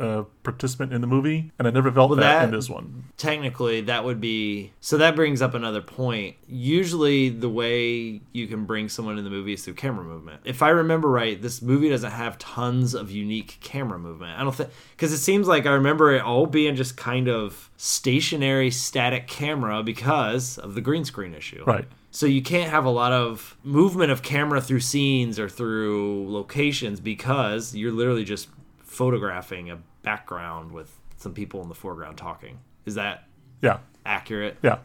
a 0.01 0.25
participant 0.43 0.91
in 0.93 1.01
the 1.01 1.07
movie, 1.07 1.51
and 1.59 1.67
I 1.67 1.71
never 1.71 1.91
felt 1.91 2.09
Well, 2.09 2.19
that, 2.19 2.39
that- 2.39 2.43
in 2.45 2.51
this 2.51 2.69
one. 2.69 3.05
technically 3.17 3.81
that 3.81 4.03
would 4.03 4.19
be 4.19 4.71
so 4.79 4.97
that 4.97 5.15
brings 5.15 5.41
up 5.41 5.53
another 5.53 5.81
point 5.81 6.35
usually 6.47 7.29
the 7.29 7.49
way 7.49 8.19
you 8.33 8.47
can 8.47 8.65
bring 8.65 8.89
someone 8.89 9.17
in 9.17 9.23
the 9.23 9.29
movie 9.29 9.53
is 9.53 9.63
through 9.63 9.75
camera 9.75 10.03
movement 10.03 10.41
if 10.43 10.63
i 10.63 10.69
remember 10.69 11.07
right 11.07 11.39
this 11.41 11.61
movie 11.61 11.89
doesn't 11.89 12.11
have 12.11 12.37
tons 12.39 12.95
of 12.95 13.11
unique 13.11 13.57
camera 13.61 13.99
movement 13.99 14.37
i 14.39 14.43
don't 14.43 14.55
think 14.55 14.69
because 14.95 15.11
it 15.13 15.17
seems 15.19 15.47
like 15.47 15.65
i 15.67 15.71
remember 15.71 16.11
it 16.15 16.21
all 16.21 16.47
being 16.47 16.75
just 16.75 16.97
kind 16.97 17.27
of 17.27 17.69
stationary 17.77 18.71
static 18.71 19.27
camera 19.27 19.83
because 19.83 20.57
of 20.57 20.73
the 20.73 20.81
green 20.81 21.05
screen 21.05 21.33
issue 21.35 21.63
Right. 21.67 21.85
so 22.09 22.25
you 22.25 22.41
can't 22.41 22.71
have 22.71 22.85
a 22.85 22.89
lot 22.89 23.11
of 23.11 23.55
movement 23.63 24.11
of 24.11 24.23
camera 24.23 24.59
through 24.61 24.79
scenes 24.79 25.37
or 25.37 25.47
through 25.47 26.27
locations 26.31 26.99
because 26.99 27.75
you're 27.75 27.91
literally 27.91 28.23
just 28.23 28.49
photographing 28.91 29.69
a 29.71 29.77
background 30.03 30.71
with 30.71 30.91
some 31.17 31.33
people 31.33 31.61
in 31.61 31.69
the 31.69 31.75
foreground 31.75 32.17
talking. 32.17 32.59
Is 32.85 32.95
that 32.95 33.23
Yeah. 33.61 33.77
accurate? 34.05 34.57
Yeah. 34.61 34.79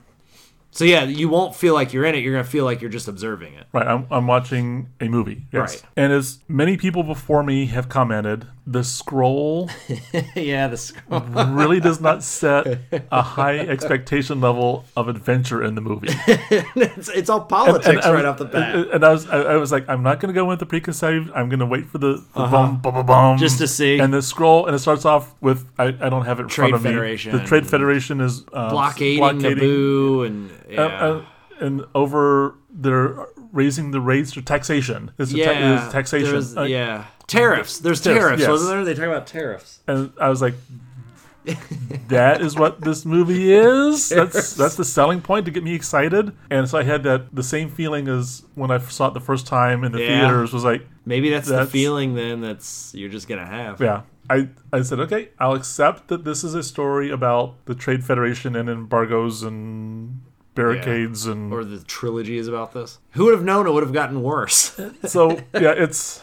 So 0.70 0.85
yeah, 0.85 1.05
you 1.05 1.29
won't 1.29 1.56
feel 1.56 1.75
like 1.75 1.93
you're 1.93 2.05
in 2.05 2.14
it. 2.14 2.19
You're 2.23 2.35
gonna 2.35 2.44
feel 2.44 2.64
like 2.64 2.81
you're 2.82 2.91
just 2.91 3.08
observing 3.08 3.55
it. 3.55 3.67
Right, 3.73 3.87
I'm, 3.87 4.06
I'm 4.11 4.26
watching 4.26 4.91
a 5.00 5.08
movie. 5.08 5.47
Yes. 5.53 5.75
Right. 5.82 5.82
And 5.97 6.12
as 6.12 6.38
many 6.49 6.76
people 6.76 7.03
before 7.03 7.43
me 7.43 7.67
have 7.67 7.88
commented, 7.88 8.47
the 8.69 8.83
scroll 8.83 9.71
yeah, 10.35 10.67
the 10.67 10.77
scroll. 10.77 11.21
really 11.21 11.79
does 11.79 12.01
not 12.01 12.23
set 12.25 12.67
a 13.13 13.23
high 13.23 13.59
expectation 13.59 14.41
level 14.41 14.85
of 14.97 15.07
adventure 15.09 15.63
in 15.63 15.77
the 15.77 15.81
movie. 15.81 16.09
it's, 16.27 17.09
it's 17.11 17.31
all 17.31 17.43
politics 17.43 17.87
And 17.87 18.01
I 18.01 18.11
right 18.13 18.17
was- 18.17 18.25
off 18.25 18.39
the 18.39 18.45
bat. 18.47 18.75
And, 18.75 18.85
and 18.91 19.05
I 19.05 19.13
was 19.13 19.29
I, 19.29 19.39
I 19.39 19.57
was 19.57 19.71
like, 19.71 19.89
I'm 19.89 20.03
not 20.03 20.19
going 20.19 20.35
to 20.35 20.39
go 20.39 20.45
with 20.45 20.59
the 20.59 20.67
preconceived. 20.67 21.31
I'm 21.33 21.49
going 21.49 21.61
to 21.61 21.67
wait 21.67 21.87
for 21.87 21.99
the, 21.99 22.15
the 22.15 22.25
bum, 22.35 22.81
bum, 22.81 22.95
bum, 22.95 23.07
bum. 23.07 23.11
Uh-huh. 23.11 23.37
Just 23.39 23.59
to 23.59 23.69
see. 23.69 24.01
And 24.01 24.13
the 24.13 24.21
scroll, 24.21 24.67
and 24.67 24.75
it 24.75 24.81
starts 24.81 25.05
off 25.05 25.35
with 25.41 25.69
I, 25.79 25.85
I 25.85 26.09
don't 26.09 26.25
have 26.25 26.41
it 26.41 26.45
in 26.45 26.49
Trade 26.49 26.71
front 26.71 26.75
of 26.75 26.83
Federation. 26.83 27.33
me. 27.33 27.39
The 27.39 27.45
Trade 27.45 27.69
Federation 27.69 28.21
is 28.21 28.45
uh, 28.53 28.71
blockading, 28.71 29.19
blockading 29.19 29.59
Naboo 29.59 30.27
and 30.27 30.51
yeah. 30.69 30.81
uh, 30.83 30.89
uh, 30.89 31.25
and 31.61 31.85
over 31.95 32.57
they're 32.71 33.27
raising 33.56 33.91
the 33.91 34.00
rates 34.00 34.32
for 34.35 34.43
taxation. 34.43 35.11
Ta- 35.19 35.25
yeah, 35.31 35.85
it's 35.85 35.93
taxation. 35.93 36.31
there's- 36.31 36.56
Uh, 36.56 36.62
yeah, 36.62 37.05
tariffs. 37.26 37.79
There's 37.79 38.00
Tariffs, 38.00 38.23
tariffs, 38.25 38.41
yes. 38.43 38.49
wasn't 38.50 38.70
there? 38.70 38.85
They 38.85 38.94
talk 38.94 39.05
about 39.11 39.26
tariffs. 39.26 39.81
and 39.88 40.12
I 40.20 40.29
was 40.29 40.41
like, 40.43 40.55
"That 42.08 42.41
is 42.41 42.56
what 42.56 42.81
this 42.81 43.05
movie 43.05 43.53
is. 43.53 44.08
That's 44.20 44.55
that's 44.55 44.75
the 44.76 44.85
selling 44.85 45.20
point 45.20 45.44
to 45.47 45.50
get 45.53 45.62
me 45.62 45.75
excited." 45.75 46.32
And 46.50 46.69
so 46.69 46.79
I 46.79 46.82
had 46.82 47.03
that 47.05 47.35
the 47.35 47.43
same 47.43 47.69
feeling 47.70 48.08
as 48.08 48.43
when 48.55 48.70
I 48.70 48.79
saw 48.79 49.08
it 49.08 49.14
the 49.14 49.20
first 49.20 49.47
time 49.47 49.85
in 49.85 49.93
the 49.93 50.00
Yeah. 50.00 50.20
theaters. 50.20 50.53
Was 50.53 50.64
like, 50.64 50.87
Maybe 51.05 51.31
that's, 51.31 51.49
That's- 51.49 51.67
the 51.69 51.70
feeling 51.73 52.14
then 52.17 52.41
that's 52.41 52.93
you're 52.94 53.08
just 53.11 53.29
gonna 53.29 53.47
have. 53.47 53.81
yeah. 53.81 54.03
I, 54.29 54.49
I 54.73 54.82
said, 54.82 54.99
okay, 54.99 55.29
I'll 55.38 55.53
accept 55.55 56.08
that 56.08 56.25
this 56.25 56.43
is 56.43 56.55
a 56.55 56.62
story 56.64 57.11
about 57.11 57.64
the 57.67 57.76
Trade 57.76 58.03
Federation 58.03 58.56
and 58.56 58.69
embargoes 58.69 59.44
and 59.44 60.20
barricades 60.56 61.26
and 61.26 61.53
Or 61.53 61.64
the 61.64 61.85
trilogy 61.85 62.38
is 62.38 62.49
about 62.49 62.73
this. 62.73 62.99
Who 63.12 63.26
would 63.26 63.35
have 63.35 63.44
known 63.44 63.69
it 63.69 63.70
would 63.70 63.85
have 63.85 63.93
gotten 63.93 64.23
worse? 64.23 64.81
so 65.05 65.31
yeah, 65.55 65.73
it's 65.73 66.20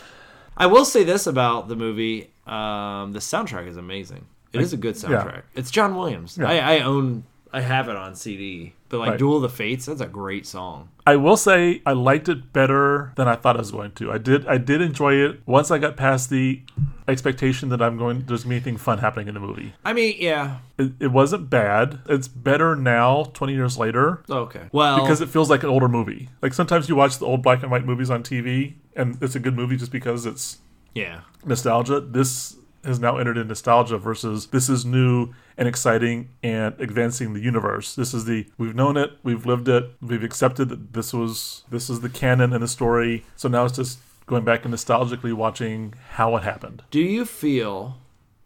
I 0.57 0.65
will 0.65 0.85
say 0.85 1.03
this 1.03 1.25
about 1.25 1.69
the 1.69 1.75
movie: 1.75 2.31
um, 2.45 3.13
the 3.13 3.19
soundtrack 3.19 3.68
is 3.68 3.77
amazing. 3.77 4.25
It 4.51 4.62
is 4.62 4.74
a 4.74 4.77
good 4.77 4.95
yeah. 5.01 5.09
soundtrack. 5.09 5.41
It's 5.56 5.71
John 5.71 5.95
Williams. 5.95 6.38
Yeah. 6.38 6.47
I, 6.47 6.75
I 6.75 6.80
own, 6.81 7.24
I 7.53 7.61
have 7.61 7.88
it 7.88 7.95
on 7.95 8.15
CD. 8.15 8.73
But 8.89 8.97
like 8.97 9.09
Right. 9.11 9.19
Duel 9.19 9.38
of 9.38 9.44
the 9.44 9.50
Fates, 9.50 9.85
that's 9.85 10.01
a 10.01 10.07
great 10.07 10.47
song. 10.47 10.89
I 11.05 11.17
will 11.17 11.38
say 11.38 11.81
I 11.85 11.94
liked 11.94 12.27
it 12.27 12.51
better 12.51 13.13
than 13.15 13.27
I 13.27 13.35
thought 13.35 13.55
I 13.55 13.59
was 13.59 13.71
going 13.71 13.91
to. 13.94 14.11
I 14.11 14.17
did 14.17 14.47
I 14.47 14.57
did 14.57 14.81
enjoy 14.81 15.15
it 15.15 15.41
once 15.45 15.69
I 15.69 15.77
got 15.77 15.95
past 15.95 16.29
the 16.31 16.61
expectation 17.07 17.69
that 17.69 17.81
I'm 17.81 17.97
going 17.97 18.25
there's 18.25 18.44
gonna 18.44 18.51
be 18.51 18.55
anything 18.55 18.77
fun 18.77 18.97
happening 18.97 19.27
in 19.27 19.35
the 19.35 19.39
movie. 19.39 19.73
I 19.85 19.94
mean, 19.94 20.15
yeah. 20.17 20.59
It, 20.79 20.94
it 21.00 21.11
wasn't 21.11 21.50
bad. 21.50 22.00
It's 22.09 22.27
better 22.27 22.75
now, 22.75 23.25
20 23.33 23.53
years 23.53 23.77
later, 23.77 24.23
Okay. 24.29 24.69
Well, 24.71 25.01
because 25.01 25.21
it 25.21 25.29
feels 25.29 25.49
like 25.49 25.61
an 25.61 25.69
older 25.69 25.88
movie. 25.88 26.29
Like 26.41 26.56
sometimes 26.56 26.89
you 26.89 26.95
watch 26.95 27.19
the 27.19 27.25
old 27.25 27.44
black 27.44 27.61
and 27.61 27.71
white 27.71 27.85
movies 27.85 28.09
on 28.09 28.23
TV, 28.23 28.73
and 28.95 29.21
it's 29.21 29.35
a 29.35 29.39
good 29.39 29.56
movie 29.56 29.78
just 29.78 29.92
because 29.92 30.25
it's 30.25 30.57
yeah. 30.95 31.21
nostalgia. 31.45 31.99
This 31.99 32.57
has 32.83 32.99
now 32.99 33.18
entered 33.18 33.37
in 33.37 33.47
nostalgia 33.47 33.97
versus 33.97 34.47
this 34.47 34.69
is 34.69 34.85
new 34.85 35.33
and 35.57 35.68
exciting 35.68 36.30
and 36.42 36.75
advancing 36.80 37.33
the 37.33 37.40
universe. 37.40 37.95
This 37.95 38.13
is 38.13 38.25
the 38.25 38.47
we've 38.57 38.75
known 38.75 38.97
it, 38.97 39.11
we've 39.23 39.45
lived 39.45 39.68
it, 39.68 39.92
we've 40.02 40.23
accepted 40.23 40.69
that 40.69 40.94
this 40.94 41.13
was 41.13 41.63
this 41.69 41.90
is 41.90 42.02
the 42.02 42.09
canon 42.09 42.54
and 42.54 42.63
the 42.63 42.68
story. 42.68 43.25
So 43.35 43.47
now 43.47 43.66
it's 43.66 43.75
just 43.75 43.99
going 44.25 44.44
back 44.44 44.66
and 44.66 44.73
nostalgically 44.73 45.33
watching 45.33 45.94
how 46.11 46.35
it 46.35 46.44
happened. 46.44 46.83
Do 46.92 46.99
you 47.02 47.25
feel 47.25 47.97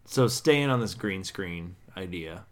so 0.05 0.27
staying 0.27 0.69
on 0.69 0.79
this 0.79 0.93
green 0.93 1.23
screen 1.23 1.75
idea? 1.95 2.45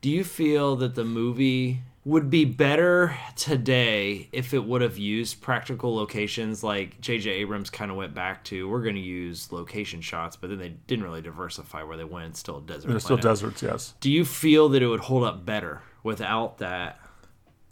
Do 0.00 0.10
you 0.10 0.24
feel 0.24 0.76
that 0.76 0.94
the 0.94 1.04
movie 1.04 1.82
would 2.04 2.30
be 2.30 2.46
better 2.46 3.14
today 3.36 4.28
if 4.32 4.54
it 4.54 4.64
would 4.64 4.80
have 4.80 4.96
used 4.96 5.42
practical 5.42 5.94
locations 5.94 6.64
like 6.64 6.98
J.J. 7.00 7.30
Abrams 7.30 7.68
kind 7.68 7.90
of 7.90 7.96
went 7.96 8.14
back 8.14 8.42
to? 8.44 8.68
We're 8.68 8.82
going 8.82 8.94
to 8.94 9.00
use 9.00 9.52
location 9.52 10.00
shots, 10.00 10.34
but 10.34 10.48
then 10.48 10.58
they 10.58 10.70
didn't 10.86 11.04
really 11.04 11.20
diversify 11.20 11.82
where 11.82 11.98
they 11.98 12.04
went. 12.04 12.30
It's 12.30 12.40
still 12.40 12.58
a 12.58 12.62
desert. 12.62 12.88
There's 12.88 13.04
still 13.04 13.18
deserts, 13.18 13.62
yes. 13.62 13.94
Do 14.00 14.10
you 14.10 14.24
feel 14.24 14.70
that 14.70 14.82
it 14.82 14.86
would 14.86 15.00
hold 15.00 15.24
up 15.24 15.44
better 15.44 15.82
without 16.02 16.58
that? 16.58 16.98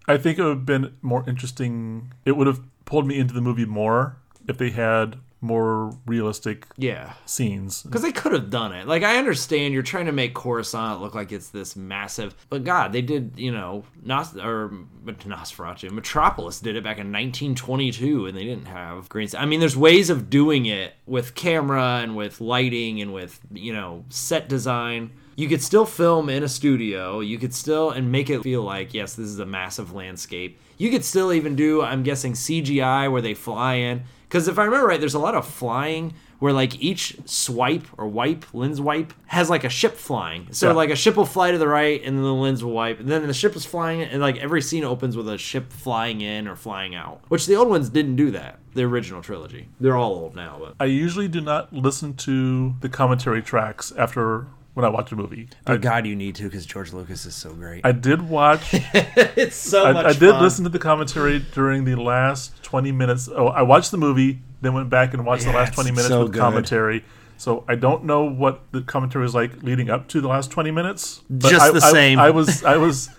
I 0.06 0.18
think 0.18 0.38
it 0.38 0.42
would 0.42 0.50
have 0.50 0.66
been 0.66 0.96
more 1.00 1.24
interesting. 1.26 2.12
It 2.26 2.32
would 2.32 2.46
have 2.46 2.60
pulled 2.84 3.06
me 3.06 3.18
into 3.18 3.32
the 3.32 3.40
movie 3.40 3.64
more 3.64 4.18
if 4.46 4.58
they 4.58 4.70
had 4.70 5.18
more 5.40 5.96
realistic 6.06 6.66
Yeah. 6.76 7.12
scenes. 7.26 7.82
Because 7.82 8.02
they 8.02 8.10
could 8.12 8.32
have 8.32 8.50
done 8.50 8.72
it. 8.72 8.88
Like, 8.88 9.02
I 9.04 9.18
understand 9.18 9.72
you're 9.72 9.82
trying 9.84 10.06
to 10.06 10.12
make 10.12 10.34
Coruscant 10.34 11.00
look 11.00 11.14
like 11.14 11.30
it's 11.30 11.48
this 11.50 11.76
massive, 11.76 12.34
but 12.50 12.64
God, 12.64 12.92
they 12.92 13.02
did, 13.02 13.32
you 13.36 13.52
know, 13.52 13.84
Nos 14.02 14.36
or 14.36 14.72
Nosferatu, 15.06 15.90
Metropolis 15.90 16.60
did 16.60 16.76
it 16.76 16.82
back 16.84 16.98
in 16.98 17.12
1922, 17.12 18.26
and 18.26 18.36
they 18.36 18.44
didn't 18.44 18.66
have 18.66 19.08
green. 19.08 19.28
I 19.36 19.46
mean, 19.46 19.60
there's 19.60 19.76
ways 19.76 20.10
of 20.10 20.30
doing 20.30 20.66
it 20.66 20.94
with 21.06 21.34
camera 21.34 22.00
and 22.02 22.16
with 22.16 22.40
lighting 22.40 23.00
and 23.00 23.12
with 23.12 23.40
you 23.52 23.72
know 23.72 24.04
set 24.08 24.48
design. 24.48 25.10
You 25.36 25.48
could 25.48 25.62
still 25.62 25.84
film 25.86 26.28
in 26.28 26.42
a 26.42 26.48
studio. 26.48 27.20
You 27.20 27.38
could 27.38 27.54
still 27.54 27.90
and 27.90 28.10
make 28.10 28.28
it 28.28 28.42
feel 28.42 28.62
like 28.62 28.92
yes, 28.94 29.14
this 29.14 29.26
is 29.28 29.38
a 29.38 29.46
massive 29.46 29.92
landscape. 29.92 30.58
You 30.78 30.90
could 30.90 31.04
still 31.04 31.32
even 31.32 31.56
do, 31.56 31.82
I'm 31.82 32.02
guessing, 32.02 32.34
CGI 32.34 33.10
where 33.10 33.22
they 33.22 33.34
fly 33.34 33.74
in. 33.74 34.02
Because 34.28 34.46
if 34.48 34.58
I 34.58 34.64
remember 34.64 34.86
right, 34.86 35.00
there's 35.00 35.14
a 35.14 35.18
lot 35.18 35.34
of 35.34 35.46
flying 35.46 36.14
where 36.38 36.52
like 36.52 36.80
each 36.80 37.16
swipe 37.24 37.86
or 37.96 38.06
wipe, 38.06 38.44
lens 38.54 38.80
wipe, 38.80 39.12
has 39.26 39.48
like 39.50 39.64
a 39.64 39.68
ship 39.70 39.96
flying. 39.96 40.46
So 40.52 40.68
Yeah. 40.68 40.74
like 40.74 40.90
a 40.90 40.96
ship 40.96 41.16
will 41.16 41.24
fly 41.24 41.50
to 41.50 41.58
the 41.58 41.66
right 41.66 42.00
and 42.04 42.16
then 42.16 42.22
the 42.22 42.34
lens 42.34 42.62
will 42.62 42.72
wipe. 42.72 43.00
And 43.00 43.08
then 43.08 43.26
the 43.26 43.34
ship 43.34 43.56
is 43.56 43.64
flying 43.64 44.02
and 44.02 44.20
like 44.20 44.36
every 44.36 44.62
scene 44.62 44.84
opens 44.84 45.16
with 45.16 45.28
a 45.28 45.38
ship 45.38 45.72
flying 45.72 46.20
in 46.20 46.46
or 46.46 46.54
flying 46.56 46.94
out. 46.94 47.22
Which 47.28 47.46
the 47.46 47.56
old 47.56 47.68
ones 47.68 47.88
didn't 47.88 48.16
do 48.16 48.30
that. 48.32 48.60
The 48.74 48.82
original 48.84 49.22
trilogy. 49.22 49.68
They're 49.80 49.96
all 49.96 50.12
old 50.14 50.36
now, 50.36 50.58
but 50.60 50.74
I 50.78 50.84
usually 50.84 51.26
do 51.26 51.40
not 51.40 51.72
listen 51.72 52.14
to 52.16 52.74
the 52.80 52.88
commentary 52.88 53.42
tracks 53.42 53.92
after 53.98 54.46
when 54.78 54.84
I 54.84 54.90
watch 54.90 55.10
a 55.10 55.16
movie. 55.16 55.48
I, 55.66 55.76
God, 55.76 56.06
you 56.06 56.14
need 56.14 56.36
to 56.36 56.44
because 56.44 56.64
George 56.64 56.92
Lucas 56.92 57.26
is 57.26 57.34
so 57.34 57.52
great. 57.52 57.84
I 57.84 57.90
did 57.90 58.22
watch. 58.28 58.62
it's 58.72 59.56
so 59.56 59.84
I, 59.86 59.92
much 59.92 60.06
I 60.06 60.12
did 60.12 60.30
fun. 60.30 60.40
listen 60.42 60.62
to 60.62 60.70
the 60.70 60.78
commentary 60.78 61.40
during 61.40 61.84
the 61.84 61.96
last 61.96 62.62
20 62.62 62.92
minutes. 62.92 63.28
Oh, 63.28 63.48
I 63.48 63.62
watched 63.62 63.90
the 63.90 63.96
movie, 63.96 64.38
then 64.60 64.74
went 64.74 64.88
back 64.88 65.14
and 65.14 65.26
watched 65.26 65.46
the 65.46 65.50
last 65.52 65.74
20 65.74 65.90
minutes 65.90 66.06
so 66.06 66.22
with 66.22 66.32
good. 66.32 66.38
commentary. 66.38 67.04
So 67.38 67.64
I 67.66 67.74
don't 67.74 68.04
know 68.04 68.22
what 68.22 68.70
the 68.70 68.82
commentary 68.82 69.24
was 69.24 69.34
like 69.34 69.64
leading 69.64 69.90
up 69.90 70.06
to 70.10 70.20
the 70.20 70.28
last 70.28 70.52
20 70.52 70.70
minutes. 70.70 71.22
but 71.28 71.50
Just 71.50 71.66
I, 71.66 71.72
the 71.72 71.80
same. 71.80 72.20
I, 72.20 72.30
was 72.30 72.62
I 72.62 72.76
was 72.76 73.10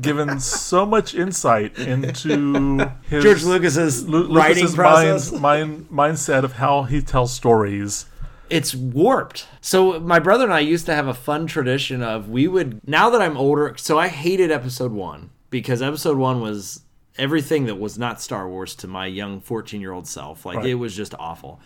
given 0.00 0.40
so 0.40 0.84
much 0.84 1.14
insight 1.14 1.78
into 1.78 2.90
his 3.08 3.22
George 3.22 3.44
Lucas's 3.44 4.08
Lu- 4.08 4.34
writing 4.34 4.64
Lucas's 4.64 4.74
process. 4.74 5.30
mind, 5.32 5.88
mind 5.90 6.16
mindset 6.16 6.42
of 6.42 6.54
how 6.54 6.82
he 6.82 7.00
tells 7.00 7.32
stories. 7.32 8.06
It's 8.50 8.74
warped. 8.74 9.46
So 9.60 9.98
my 10.00 10.18
brother 10.18 10.44
and 10.44 10.52
I 10.52 10.60
used 10.60 10.86
to 10.86 10.94
have 10.94 11.06
a 11.08 11.14
fun 11.14 11.46
tradition 11.46 12.02
of 12.02 12.28
we 12.28 12.46
would 12.48 12.86
now 12.86 13.10
that 13.10 13.22
I'm 13.22 13.36
older. 13.36 13.74
So 13.78 13.98
I 13.98 14.08
hated 14.08 14.50
episode 14.50 14.92
one 14.92 15.30
because 15.50 15.80
episode 15.82 16.18
one 16.18 16.40
was 16.40 16.82
everything 17.16 17.66
that 17.66 17.76
was 17.76 17.98
not 17.98 18.20
Star 18.20 18.48
Wars 18.48 18.74
to 18.76 18.88
my 18.88 19.06
young 19.06 19.40
14 19.40 19.80
year 19.80 19.92
old 19.92 20.06
self. 20.06 20.44
Like 20.44 20.58
Right. 20.58 20.66
it 20.66 20.74
was 20.74 20.94
just 20.96 21.14
awful. 21.18 21.60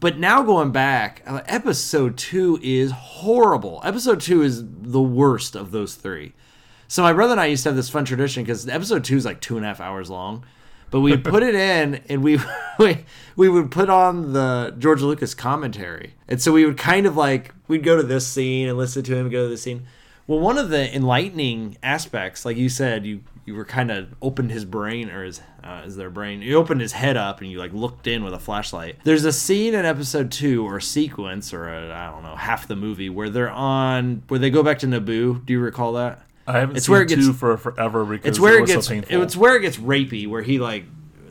But 0.00 0.18
now 0.18 0.42
going 0.42 0.70
back, 0.70 1.22
uh, 1.26 1.40
episode 1.46 2.16
two 2.16 2.60
is 2.62 2.92
horrible. 2.92 3.80
Episode 3.84 4.20
two 4.20 4.42
is 4.42 4.62
the 4.64 5.02
worst 5.02 5.56
of 5.56 5.72
those 5.72 5.96
three. 5.96 6.34
So 6.86 7.02
my 7.02 7.12
brother 7.12 7.32
and 7.32 7.40
I 7.40 7.46
used 7.46 7.64
to 7.64 7.70
have 7.70 7.76
this 7.76 7.90
fun 7.90 8.04
tradition 8.04 8.44
because 8.44 8.68
episode 8.68 9.02
two 9.04 9.16
is 9.16 9.24
like 9.24 9.40
two 9.40 9.56
and 9.56 9.64
a 9.64 9.68
half 9.68 9.80
hours 9.80 10.08
long. 10.08 10.44
But 10.90 11.00
we'd 11.00 11.24
put 11.24 11.42
it 11.42 11.54
in 11.70 11.96
and 12.08 12.22
we, 12.22 12.38
we 12.78 13.04
we 13.36 13.48
would 13.48 13.70
put 13.70 13.88
on 13.90 14.32
the 14.32 14.74
George 14.78 15.02
Lucas 15.02 15.34
commentary. 15.34 16.14
And 16.26 16.40
so 16.40 16.52
we 16.52 16.64
would 16.64 16.78
kind 16.78 17.06
of 17.06 17.16
like 17.16 17.54
we'd 17.68 17.84
go 17.84 17.96
to 17.96 18.02
this 18.02 18.26
scene 18.26 18.68
and 18.68 18.76
listen 18.76 19.02
to 19.04 19.16
him 19.16 19.28
go 19.28 19.44
to 19.44 19.48
this 19.48 19.62
scene. 19.62 19.86
Well, 20.26 20.40
one 20.40 20.58
of 20.58 20.68
the 20.68 20.94
enlightening 20.94 21.78
aspects, 21.82 22.44
like 22.44 22.56
you 22.56 22.68
said, 22.68 23.06
you 23.06 23.20
you 23.46 23.54
were 23.54 23.64
kind 23.64 23.90
of 23.90 24.14
opened 24.20 24.50
his 24.50 24.66
brain 24.66 25.08
or 25.08 25.24
his 25.24 25.40
uh, 25.64 25.82
is 25.86 25.96
their 25.96 26.10
brain? 26.10 26.42
You 26.42 26.56
opened 26.56 26.82
his 26.82 26.92
head 26.92 27.16
up 27.16 27.40
and 27.40 27.50
you 27.50 27.58
like 27.58 27.72
looked 27.72 28.06
in 28.06 28.22
with 28.22 28.34
a 28.34 28.38
flashlight. 28.38 28.96
There's 29.04 29.24
a 29.24 29.32
scene 29.32 29.74
in 29.74 29.86
episode 29.86 30.30
two 30.30 30.66
or 30.66 30.80
sequence 30.80 31.54
or 31.54 31.68
I 31.68 32.08
I 32.08 32.10
don't 32.10 32.22
know 32.22 32.36
half 32.36 32.68
the 32.68 32.76
movie 32.76 33.08
where 33.08 33.30
they're 33.30 33.50
on 33.50 34.22
where 34.28 34.38
they 34.38 34.50
go 34.50 34.62
back 34.62 34.78
to 34.80 34.86
Naboo. 34.86 35.46
Do 35.46 35.52
you 35.52 35.60
recall 35.60 35.94
that? 35.94 36.22
I 36.48 36.58
haven't 36.60 36.76
It's 36.76 36.86
seen 36.86 36.92
where 36.94 37.02
it 37.02 37.08
two 37.08 37.16
gets- 37.26 37.38
for 37.38 37.56
forever 37.56 38.04
because 38.04 38.28
It's 38.28 38.40
where 38.40 38.58
it 38.58 38.62
it, 38.62 38.66
gets 38.68 38.86
so 38.86 38.94
painful. 38.94 39.22
it's 39.22 39.36
where 39.36 39.56
it 39.56 39.60
gets 39.60 39.76
rapey 39.76 40.26
where 40.26 40.42
he 40.42 40.58
like 40.58 40.84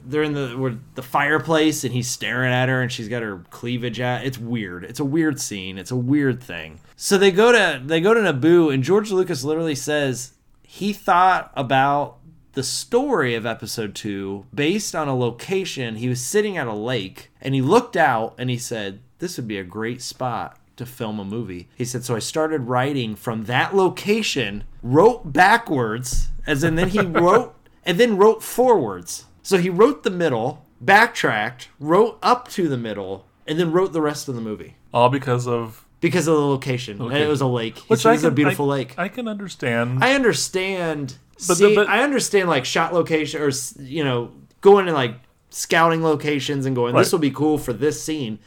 they're 0.05 0.23
in 0.23 0.33
the 0.33 0.49
where 0.57 0.77
the 0.95 1.01
fireplace 1.01 1.83
and 1.83 1.93
he's 1.93 2.07
staring 2.07 2.53
at 2.53 2.69
her 2.69 2.81
and 2.81 2.91
she's 2.91 3.09
got 3.09 3.23
her 3.23 3.43
cleavage 3.49 3.99
at. 3.99 4.23
It's 4.25 4.37
weird. 4.37 4.85
It's 4.85 4.99
a 5.01 5.05
weird 5.05 5.41
scene. 5.41 5.77
It's 5.77 5.91
a 5.91 5.95
weird 5.97 6.41
thing. 6.41 6.79
So 6.95 7.17
they 7.17 7.31
go 7.31 7.51
to 7.51 7.81
they 7.85 7.99
go 7.99 8.13
to 8.13 8.21
naboo 8.21 8.73
and 8.73 8.83
george 8.83 9.11
lucas 9.11 9.43
literally 9.43 9.75
says 9.75 10.33
he 10.63 10.93
thought 10.93 11.51
about 11.55 12.19
the 12.53 12.63
story 12.63 13.35
of 13.35 13.45
episode 13.45 13.93
2 13.95 14.45
based 14.53 14.95
on 14.95 15.07
a 15.07 15.15
location. 15.15 15.95
He 15.97 16.07
was 16.09 16.21
sitting 16.23 16.57
at 16.57 16.67
a 16.67 16.73
lake 16.73 17.31
and 17.41 17.53
he 17.53 17.61
looked 17.61 17.97
out 17.97 18.33
and 18.37 18.49
he 18.49 18.57
said 18.57 18.99
this 19.19 19.37
would 19.37 19.47
be 19.47 19.57
a 19.57 19.63
great 19.63 20.01
spot 20.01 20.57
to 20.77 20.85
film 20.85 21.19
a 21.19 21.25
movie. 21.25 21.67
He 21.75 21.85
said, 21.85 22.03
so 22.03 22.15
I 22.15 22.19
started 22.19 22.61
writing 22.61 23.15
from 23.15 23.45
that 23.45 23.75
location, 23.75 24.63
wrote 24.81 25.33
backwards, 25.33 26.29
as 26.45 26.63
in 26.63 26.75
then 26.75 26.89
he 26.89 27.01
wrote 27.01 27.55
and 27.85 27.99
then 27.99 28.17
wrote 28.17 28.41
forwards. 28.43 29.25
So 29.43 29.57
he 29.57 29.69
wrote 29.69 30.03
the 30.03 30.09
middle, 30.09 30.65
backtracked, 30.81 31.69
wrote 31.79 32.17
up 32.21 32.47
to 32.49 32.67
the 32.67 32.77
middle, 32.77 33.25
and 33.45 33.59
then 33.59 33.71
wrote 33.71 33.93
the 33.93 34.01
rest 34.01 34.27
of 34.27 34.35
the 34.35 34.41
movie 34.41 34.75
all 34.93 35.09
because 35.09 35.47
of 35.47 35.85
because 35.99 36.27
of 36.27 36.35
the 36.35 36.45
location. 36.45 37.01
And 37.01 37.13
it 37.17 37.27
was 37.27 37.41
a 37.41 37.47
lake. 37.47 37.77
Which 37.87 38.01
said 38.01 38.09
I 38.09 38.13
it 38.13 38.17
was 38.17 38.23
a 38.25 38.31
beautiful 38.31 38.65
I- 38.71 38.75
lake. 38.75 38.95
I 38.97 39.07
can 39.07 39.27
understand. 39.27 40.03
I 40.03 40.13
understand. 40.13 41.15
But 41.47 41.57
see, 41.57 41.69
the- 41.69 41.75
but- 41.75 41.87
I 41.89 42.03
understand 42.03 42.49
like 42.49 42.65
shot 42.65 42.93
location 42.93 43.41
or 43.41 43.51
you 43.79 44.03
know 44.03 44.31
going 44.61 44.87
and 44.87 44.95
like 44.95 45.15
scouting 45.49 46.03
locations 46.03 46.65
and 46.65 46.75
going 46.75 46.93
this 46.95 47.11
will 47.11 47.19
be 47.19 47.31
cool 47.31 47.57
for 47.57 47.73
this 47.73 48.01
scene. 48.03 48.39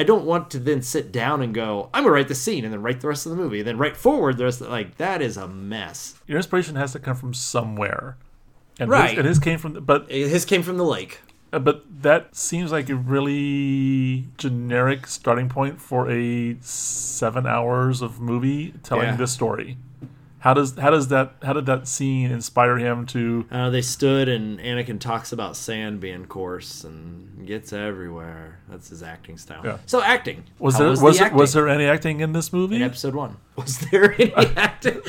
I 0.00 0.02
don't 0.02 0.24
want 0.24 0.50
to 0.52 0.58
then 0.58 0.80
sit 0.82 1.12
down 1.12 1.42
and 1.42 1.52
go 1.54 1.90
I'm 1.92 2.04
gonna 2.04 2.14
write 2.14 2.28
the 2.28 2.34
scene 2.34 2.64
and 2.64 2.72
then 2.72 2.82
write 2.82 3.00
the 3.02 3.08
rest 3.08 3.26
of 3.26 3.30
the 3.30 3.36
movie 3.36 3.58
and 3.60 3.68
then 3.68 3.76
write 3.76 3.96
forward 3.96 4.38
the 4.38 4.44
rest 4.44 4.60
of, 4.62 4.68
like 4.68 4.96
that 4.96 5.20
is 5.20 5.36
a 5.36 5.46
mess. 5.46 6.14
your 6.26 6.38
inspiration 6.38 6.74
has 6.76 6.92
to 6.92 6.98
come 6.98 7.16
from 7.16 7.34
somewhere, 7.34 8.16
and 8.78 8.88
Right. 8.90 9.10
His, 9.10 9.18
and 9.18 9.26
his 9.28 9.38
came 9.38 9.58
from, 9.58 9.72
but 9.84 10.10
His 10.10 10.44
came 10.46 10.62
from 10.62 10.78
the 10.78 10.84
lake. 10.84 11.20
Uh, 11.52 11.58
But 11.58 11.84
that 12.02 12.34
seems 12.34 12.70
like 12.72 12.88
a 12.88 12.94
really 12.94 14.28
generic 14.38 15.06
starting 15.06 15.48
point 15.48 15.80
for 15.80 16.08
a 16.10 16.56
seven 16.60 17.44
hours 17.46 18.00
of 18.02 18.20
movie 18.20 18.72
telling 18.82 19.08
Yeah. 19.08 19.16
this 19.16 19.32
story. 19.32 19.76
How 20.40 20.54
does 20.54 20.76
how 20.78 20.90
does 20.90 21.08
that 21.08 21.34
how 21.42 21.52
did 21.52 21.66
that 21.66 21.86
scene 21.86 22.30
inspire 22.30 22.78
him 22.78 23.06
to? 23.06 23.46
Uh, 23.50 23.70
they 23.70 23.82
stood 23.82 24.28
and 24.28 24.58
Anakin 24.58 24.98
talks 24.98 25.32
about 25.32 25.54
sand 25.54 26.00
being 26.00 26.24
coarse 26.24 26.82
and 26.82 27.46
gets 27.46 27.72
everywhere. 27.72 28.58
That's 28.68 28.88
his 28.88 29.02
acting 29.02 29.36
style. 29.36 29.60
Yeah. 29.64 29.78
So 29.86 30.00
acting 30.02 30.44
Was 30.58 30.74
How 30.74 30.80
there 30.80 30.90
was, 30.90 31.02
was 31.02 31.18
the 31.18 31.24
there, 31.24 31.34
was 31.34 31.52
there 31.52 31.68
any 31.68 31.84
acting 31.84 32.20
in 32.20 32.32
this 32.32 32.52
movie? 32.52 32.76
in 32.76 32.82
episode 32.82 33.14
one? 33.14 33.36
Was 33.56 33.78
there 33.90 34.14
any 34.14 34.32
acting? 34.56 35.02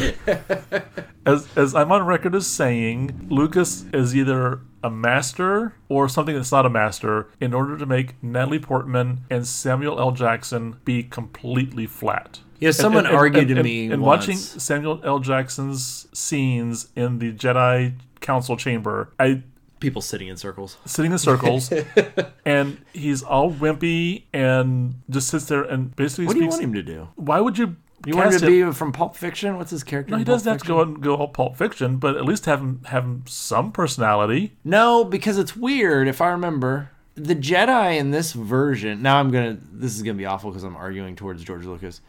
As 1.25 1.47
as 1.55 1.73
I'm 1.73 1.91
on 1.91 2.05
record 2.05 2.35
as 2.35 2.45
saying, 2.47 3.27
Lucas 3.29 3.85
is 3.93 4.13
either 4.13 4.59
a 4.83 4.89
master 4.89 5.75
or 5.87 6.09
something 6.09 6.35
that's 6.35 6.51
not 6.51 6.65
a 6.65 6.69
master 6.69 7.29
in 7.39 7.53
order 7.53 7.77
to 7.77 7.85
make 7.85 8.21
Natalie 8.21 8.59
Portman 8.59 9.21
and 9.29 9.47
Samuel 9.47 9.99
L. 9.99 10.11
Jackson 10.11 10.77
be 10.83 11.03
completely 11.03 11.85
flat. 11.85 12.39
You 12.61 12.67
know, 12.67 12.71
someone 12.71 13.07
argued 13.07 13.47
to 13.49 13.55
and- 13.55 13.63
me 13.63 13.91
and 13.91 14.01
once. 14.01 14.27
watching 14.27 14.37
Samuel 14.37 15.01
L. 15.03 15.19
Jackson's 15.19 16.07
scenes 16.13 16.89
in 16.95 17.19
the 17.19 17.33
Jedi 17.33 17.93
Council 18.21 18.55
chamber. 18.55 19.11
I 19.19 19.41
people 19.79 20.01
sitting 20.01 20.27
in 20.27 20.37
circles. 20.37 20.77
sitting 20.85 21.11
in 21.11 21.17
circles, 21.17 21.73
and 22.45 22.77
he's 22.93 23.23
all 23.23 23.51
wimpy 23.51 24.23
and 24.31 25.01
just 25.09 25.27
sits 25.29 25.45
there 25.45 25.63
and 25.63 25.93
basically 25.95 26.27
What 26.27 26.35
do 26.35 26.43
you 26.43 26.47
want 26.49 26.63
him 26.63 26.73
to 26.75 26.83
do? 26.83 27.09
Why 27.15 27.41
would 27.41 27.57
you? 27.57 27.75
You 28.05 28.15
want 28.15 28.33
him 28.33 28.39
to 28.39 28.47
be 28.47 28.71
from 28.73 28.91
Pulp 28.91 29.15
Fiction? 29.15 29.57
What's 29.57 29.71
his 29.71 29.83
character? 29.83 30.11
No, 30.11 30.17
he 30.17 30.21
in 30.21 30.27
doesn't 30.27 30.51
have 30.51 30.61
to 30.61 30.67
go 30.67 30.81
and 30.81 31.01
go 31.01 31.15
all 31.15 31.27
Pulp 31.27 31.57
Fiction, 31.57 31.97
but 31.97 32.15
at 32.15 32.25
least 32.25 32.45
have 32.45 32.59
him 32.59 32.81
have 32.85 33.03
him 33.03 33.23
some 33.27 33.71
personality. 33.71 34.53
No, 34.63 35.03
because 35.03 35.37
it's 35.37 35.55
weird. 35.55 36.07
If 36.07 36.21
I 36.21 36.29
remember, 36.29 36.91
the 37.15 37.35
Jedi 37.35 37.97
in 37.97 38.11
this 38.11 38.33
version. 38.33 39.01
Now 39.01 39.17
I'm 39.19 39.31
gonna. 39.31 39.57
This 39.71 39.95
is 39.95 40.03
gonna 40.03 40.13
be 40.17 40.25
awful 40.25 40.51
because 40.51 40.63
I'm 40.63 40.75
arguing 40.75 41.15
towards 41.15 41.43
George 41.43 41.65
Lucas. 41.65 42.01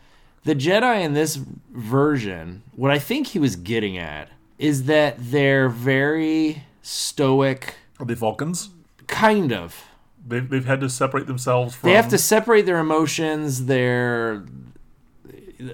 The 0.45 0.55
Jedi 0.55 1.03
in 1.03 1.13
this 1.13 1.37
version, 1.37 2.63
what 2.75 2.91
I 2.91 2.99
think 2.99 3.29
he 3.29 3.39
was 3.39 3.57
getting 3.57 3.97
at 3.97 4.29
is 4.59 4.85
that 4.85 5.17
they're 5.19 5.69
very 5.69 6.65
stoic, 6.83 7.75
Are 8.01 8.07
they 8.07 8.15
Vulcans? 8.15 8.71
kind 9.07 9.53
of. 9.53 9.85
They've, 10.27 10.49
they've 10.49 10.65
had 10.65 10.81
to 10.81 10.89
separate 10.89 11.27
themselves 11.27 11.75
from. 11.75 11.91
They 11.91 11.97
have 11.97 12.09
to 12.09 12.19
separate 12.19 12.67
their 12.67 12.79
emotions, 12.79 13.67
their, 13.67 14.45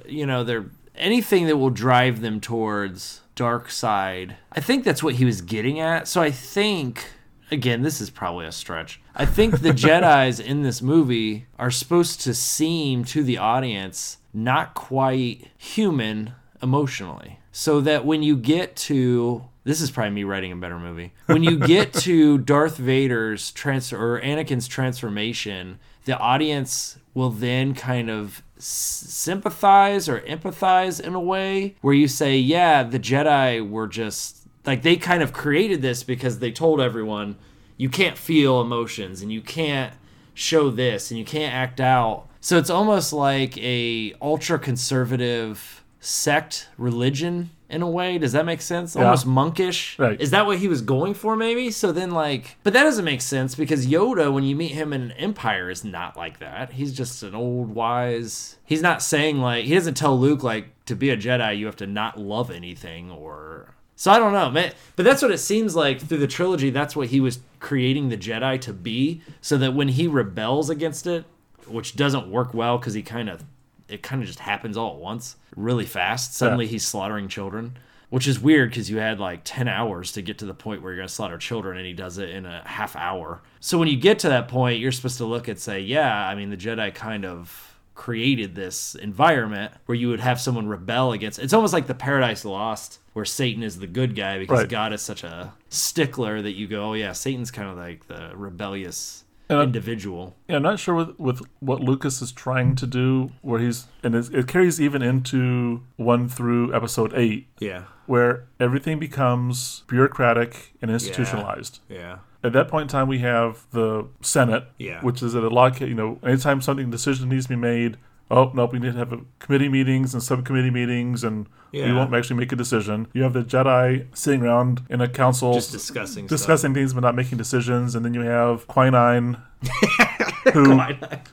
you 0.07 0.27
know, 0.27 0.45
their 0.45 0.67
anything 0.97 1.47
that 1.47 1.57
will 1.57 1.71
drive 1.71 2.21
them 2.21 2.41
towards 2.41 3.21
dark 3.35 3.71
side. 3.71 4.37
I 4.53 4.61
think 4.61 4.85
that's 4.85 5.03
what 5.03 5.15
he 5.15 5.25
was 5.25 5.41
getting 5.43 5.81
at. 5.81 6.09
So 6.09 6.21
I 6.21 6.31
think, 6.31 7.07
again, 7.51 7.83
this 7.83 8.01
is 8.01 8.11
probably 8.11 8.47
a 8.47 8.53
stretch. 8.53 9.01
I 9.15 9.25
think 9.27 9.61
the 9.61 9.71
Jedi's 9.73 10.41
in 10.41 10.63
this 10.63 10.83
movie 10.83 11.47
are 11.59 11.71
supposed 11.71 12.21
to 12.23 12.35
seem 12.35 13.05
to 13.05 13.23
the 13.23 13.39
audience 13.39 14.19
not 14.45 14.75
quite 14.75 15.49
human 15.57 16.33
emotionally. 16.63 17.39
So 17.53 17.81
that 17.81 18.05
when 18.05 18.23
you 18.23 18.37
get 18.37 18.77
to 18.77 19.45
this 19.69 19.83
is 19.83 19.91
probably 19.91 20.13
me 20.13 20.25
writing 20.25 20.51
a 20.51 20.57
better 20.57 20.79
movie. 20.79 21.13
When 21.27 21.43
you 21.43 21.59
get 21.59 21.93
to 22.05 22.39
Darth 22.39 22.79
Vader's 22.79 23.51
trans 23.51 23.93
or 23.93 24.19
Anakin's 24.19 24.67
transformation, 24.67 25.79
the 26.07 26.17
audience 26.17 26.97
will 27.13 27.29
then 27.29 27.75
kind 27.75 28.09
of 28.09 28.43
sympathize 28.57 30.09
or 30.09 30.21
empathize 30.21 31.01
in 31.01 31.15
a 31.15 31.21
way 31.21 31.77
where 31.83 31.93
you 31.93 32.09
say, 32.09 32.39
yeah, 32.39 32.83
the 32.83 32.99
Jedi 32.99 33.69
were 33.69 33.87
just 33.87 34.47
like 34.65 34.81
they 34.81 34.97
kind 34.97 35.23
of 35.23 35.35
created 35.35 35.83
this 35.83 36.03
because 36.03 36.39
they 36.39 36.51
told 36.51 36.81
everyone 36.81 37.37
you 37.77 37.91
can't 37.91 38.17
feel 38.17 38.63
emotions 38.63 39.21
and 39.21 39.31
you 39.31 39.43
can't 39.43 39.93
show 40.33 40.71
this 40.71 41.11
and 41.11 41.19
you 41.19 41.27
can't 41.27 41.53
act 41.53 41.79
out. 41.79 42.27
So 42.41 42.59
it's 42.59 42.71
almost 42.71 43.13
like 43.13 43.57
a 43.59 44.15
ultra 44.21 44.59
conservative 44.59 45.85
sect 46.01 46.69
religion 46.79 47.51
in 47.69 47.83
a 47.83 47.91
way. 47.91 48.19
Does 48.19 48.33
that 48.33 48.47
make 48.47 48.61
sense? 48.61 48.95
Yeah. 48.95 49.05
Almost 49.05 49.27
monkish. 49.27 49.99
Right. 49.99 50.21
Is 50.21 50.31
that 50.31 50.47
what 50.47 50.59
he 50.59 50.69
was 50.69 50.81
going 50.83 51.15
for? 51.15 51.37
Maybe. 51.37 51.71
So 51.71 51.93
then, 51.93 52.11
like, 52.11 52.57
but 52.63 52.73
that 52.73 52.85
doesn't 52.85 53.05
make 53.05 53.21
sense 53.21 53.55
because 53.55 53.87
Yoda, 53.87 54.33
when 54.33 54.45
you 54.45 54.57
meet 54.57 54.73
him 54.73 54.93
in 54.93 55.13
Empire, 55.13 55.71
is 55.71 55.85
not 55.85 56.17
like 56.17 56.39
that. 56.39 56.73
He's 56.73 56.93
just 56.95 57.23
an 57.23 57.35
old 57.35 57.75
wise. 57.75 58.57
He's 58.65 58.83
not 58.83 59.03
saying 59.03 59.39
like 59.39 59.65
he 59.65 59.75
doesn't 59.75 59.95
tell 59.95 60.19
Luke 60.19 60.43
like 60.43 60.69
to 60.87 60.97
be 60.97 61.11
a 61.11 61.17
Jedi 61.17 61.59
you 61.59 61.67
have 61.67 61.77
to 61.77 61.87
not 61.87 62.19
love 62.19 62.51
anything 62.51 63.11
or. 63.11 63.75
So 63.97 64.13
I 64.13 64.21
don't 64.21 64.33
know, 64.33 64.49
man. 64.49 64.73
But 64.95 65.05
that's 65.05 65.23
what 65.23 65.33
it 65.33 65.39
seems 65.39 65.75
like 65.75 66.01
through 66.01 66.19
the 66.19 66.29
trilogy. 66.29 66.71
That's 66.71 66.95
what 66.95 67.09
he 67.09 67.19
was 67.19 67.41
creating 67.59 68.09
the 68.09 68.17
Jedi 68.17 68.61
to 68.61 68.73
be, 68.73 69.23
so 69.41 69.59
that 69.59 69.75
when 69.75 69.89
he 69.89 70.07
rebels 70.07 70.71
against 70.71 71.09
it, 71.09 71.25
which 71.71 71.97
doesn't 71.97 72.31
work 72.31 72.55
well 72.55 72.79
because 72.79 72.95
he 72.95 73.03
kind 73.03 73.29
of 73.29 73.45
it 73.89 74.03
kind 74.03 74.21
of 74.21 74.27
just 74.27 74.41
happens 74.41 74.77
all 74.77 74.95
at 74.95 75.01
once 75.01 75.37
really 75.57 75.87
fast. 75.87 76.35
Suddenly 76.35 76.67
he's 76.67 76.87
slaughtering 76.87 77.29
children 77.29 77.79
which 78.11 78.27
is 78.27 78.41
weird 78.41 78.71
because 78.71 78.89
you 78.89 78.97
had 78.97 79.21
like 79.21 79.43
10 79.45 79.69
hours 79.69 80.13
to 80.13 80.23
get 80.23 80.39
to 80.39 80.47
the 80.47 80.55
point 80.55 80.81
where 80.81 80.93
you're 80.93 81.01
going 81.01 81.07
to 81.09 81.13
slaughter 81.13 81.37
children 81.37 81.77
and 81.77 81.87
he 81.87 81.93
does 81.93 82.17
it 82.17 82.31
in 82.31 82.47
a 82.47 82.63
half 82.67 82.97
hour. 82.97 83.43
So 83.61 83.77
when 83.77 83.87
you 83.89 83.99
get 83.99 84.19
to 84.21 84.31
that 84.31 84.49
point 84.49 84.79
you're 84.81 84.93
supposed 84.93 85.19
to 85.19 85.27
look 85.27 85.47
and 85.47 85.59
say 85.59 85.81
yeah 85.81 86.27
i 86.27 86.35
mean 86.35 86.49
the 86.49 86.57
jedi 86.57 86.95
kind 86.95 87.27
of 87.27 87.79
created 87.95 88.55
this 88.55 88.95
environment 88.95 89.73
where 89.85 89.95
you 89.97 90.09
would 90.09 90.21
have 90.21 90.41
someone 90.41 90.69
rebel 90.69 91.13
against 91.13 91.39
it's 91.39 91.53
almost 91.53 91.75
like 91.75 91.87
the 91.87 91.95
paradise 91.95 92.45
lost 92.47 92.99
where 93.13 93.25
satan 93.25 93.63
is 93.63 93.79
the 93.81 93.87
good 93.89 94.15
guy 94.17 94.39
because 94.39 94.61
Right. 94.61 94.69
god 94.71 94.93
is 94.95 95.03
such 95.03 95.23
a 95.25 95.53
stickler 95.69 96.41
that 96.41 96.53
you 96.53 96.67
go 96.69 96.91
oh 96.91 96.93
yeah 96.95 97.13
satan's 97.13 97.51
kind 97.51 97.69
of 97.69 97.77
like 97.77 98.07
the 98.07 98.31
rebellious 98.35 99.25
And 99.49 99.59
I- 99.59 99.63
individual 99.65 100.37
Yeah, 100.49 100.57
I'm 100.57 100.63
not 100.63 100.79
sure 100.79 100.95
with, 100.95 101.19
with 101.19 101.41
what 101.61 101.81
Lucas 101.81 102.21
is 102.23 102.33
trying 102.33 102.75
to 102.77 102.87
do, 102.87 103.31
where 103.43 103.61
he's 103.61 103.87
and 104.03 104.15
it's, 104.15 104.29
it 104.29 104.47
carries 104.47 104.81
even 104.81 105.03
into 105.03 105.83
one 105.97 106.29
through 106.29 106.75
episode 106.75 107.13
eight, 107.15 107.47
yeah 107.59 107.85
where 108.07 108.45
everything 108.59 108.99
becomes 108.99 109.83
bureaucratic 109.87 110.73
and 110.81 110.91
institutionalized. 110.91 111.81
yeah 111.91 112.19
At 112.43 112.53
that 112.55 112.69
point 112.69 112.83
in 112.83 112.89
time, 112.89 113.09
we 113.09 113.19
have 113.19 113.67
the 113.73 114.07
Senate, 114.23 114.65
Yeah. 114.79 115.01
which 115.03 115.23
is 115.23 115.35
at 115.35 115.43
a 115.43 115.49
lot. 115.51 115.81
You 115.81 115.95
know, 115.95 116.19
anytime 116.23 116.63
something 116.63 116.91
decision 116.91 117.29
needs 117.29 117.45
to 117.47 117.51
be 117.51 117.57
made, 117.57 117.97
oh 118.31 118.51
nope, 118.55 118.73
we 118.73 118.79
need 118.79 118.93
to 118.93 118.99
have 118.99 119.13
a 119.13 119.21
committee 119.39 119.69
meetings 119.69 120.15
and 120.15 120.23
subcommittee 120.23 120.71
meetings, 120.71 121.25
and 121.25 121.47
we 121.73 121.93
won't 121.93 122.15
actually 122.15 122.37
make 122.37 122.53
a 122.53 122.57
decision. 122.57 123.07
You 123.13 123.23
have 123.23 123.33
the 123.33 123.43
Jedi 123.43 124.07
sitting 124.17 124.43
around 124.43 124.83
in 124.91 125.01
a 125.01 125.09
council 125.09 125.55
just 125.55 125.73
discussing 125.73 126.27
stuff. 126.29 126.39
discussing 126.39 126.75
things 126.75 126.95
but 126.95 127.01
not 127.01 127.15
making 127.15 127.39
decisions, 127.39 127.95
and 127.95 128.05
then 128.05 128.15
you 128.15 128.21
have 128.23 128.67
Quinine, 128.67 129.37
who, 130.53 130.79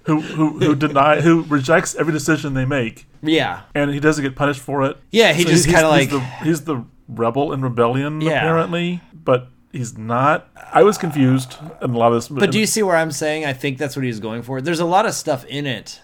who 0.04 0.22
who 0.22 0.60
who 0.60 0.76
deny 0.76 1.22
who 1.22 1.44
rejects 1.44 1.96
every 1.96 2.14
decision 2.14 2.54
they 2.54 2.66
make, 2.66 3.08
Yeah. 3.22 3.62
and 3.74 3.92
he 3.92 4.00
doesn't 4.00 4.24
get 4.24 4.36
punished 4.36 4.62
for 4.62 4.84
it. 4.84 4.98
Yeah, 5.12 5.34
he 5.34 5.44
just 5.46 5.66
he's- 5.66 5.76
kinda 5.82 5.98
he's 6.00 6.12
like- 6.12 6.22
the, 6.40 6.44
he's 6.46 6.62
the 6.66 6.84
rebel 7.08 7.54
in 7.54 7.62
rebellion 7.62 8.20
Yeah. 8.22 8.38
apparently, 8.38 9.02
but 9.14 9.50
he's 9.72 9.98
not. 9.98 10.50
I 10.74 10.84
was 10.84 10.98
confused 10.98 11.56
in 11.82 11.92
a 11.92 11.98
lot 11.98 12.08
of 12.08 12.16
this. 12.16 12.28
But 12.28 12.52
do 12.52 12.60
you 12.60 12.66
see 12.66 12.82
where 12.84 12.96
I'm 12.98 13.12
saying 13.12 13.46
I 13.46 13.54
think 13.54 13.78
that's 13.78 13.96
what 13.96 14.04
he's 14.06 14.20
going 14.20 14.42
for? 14.42 14.60
There's 14.62 14.80
a 14.80 14.86
lot 14.86 15.06
of 15.06 15.14
stuff 15.14 15.46
in 15.46 15.66
it. 15.66 16.02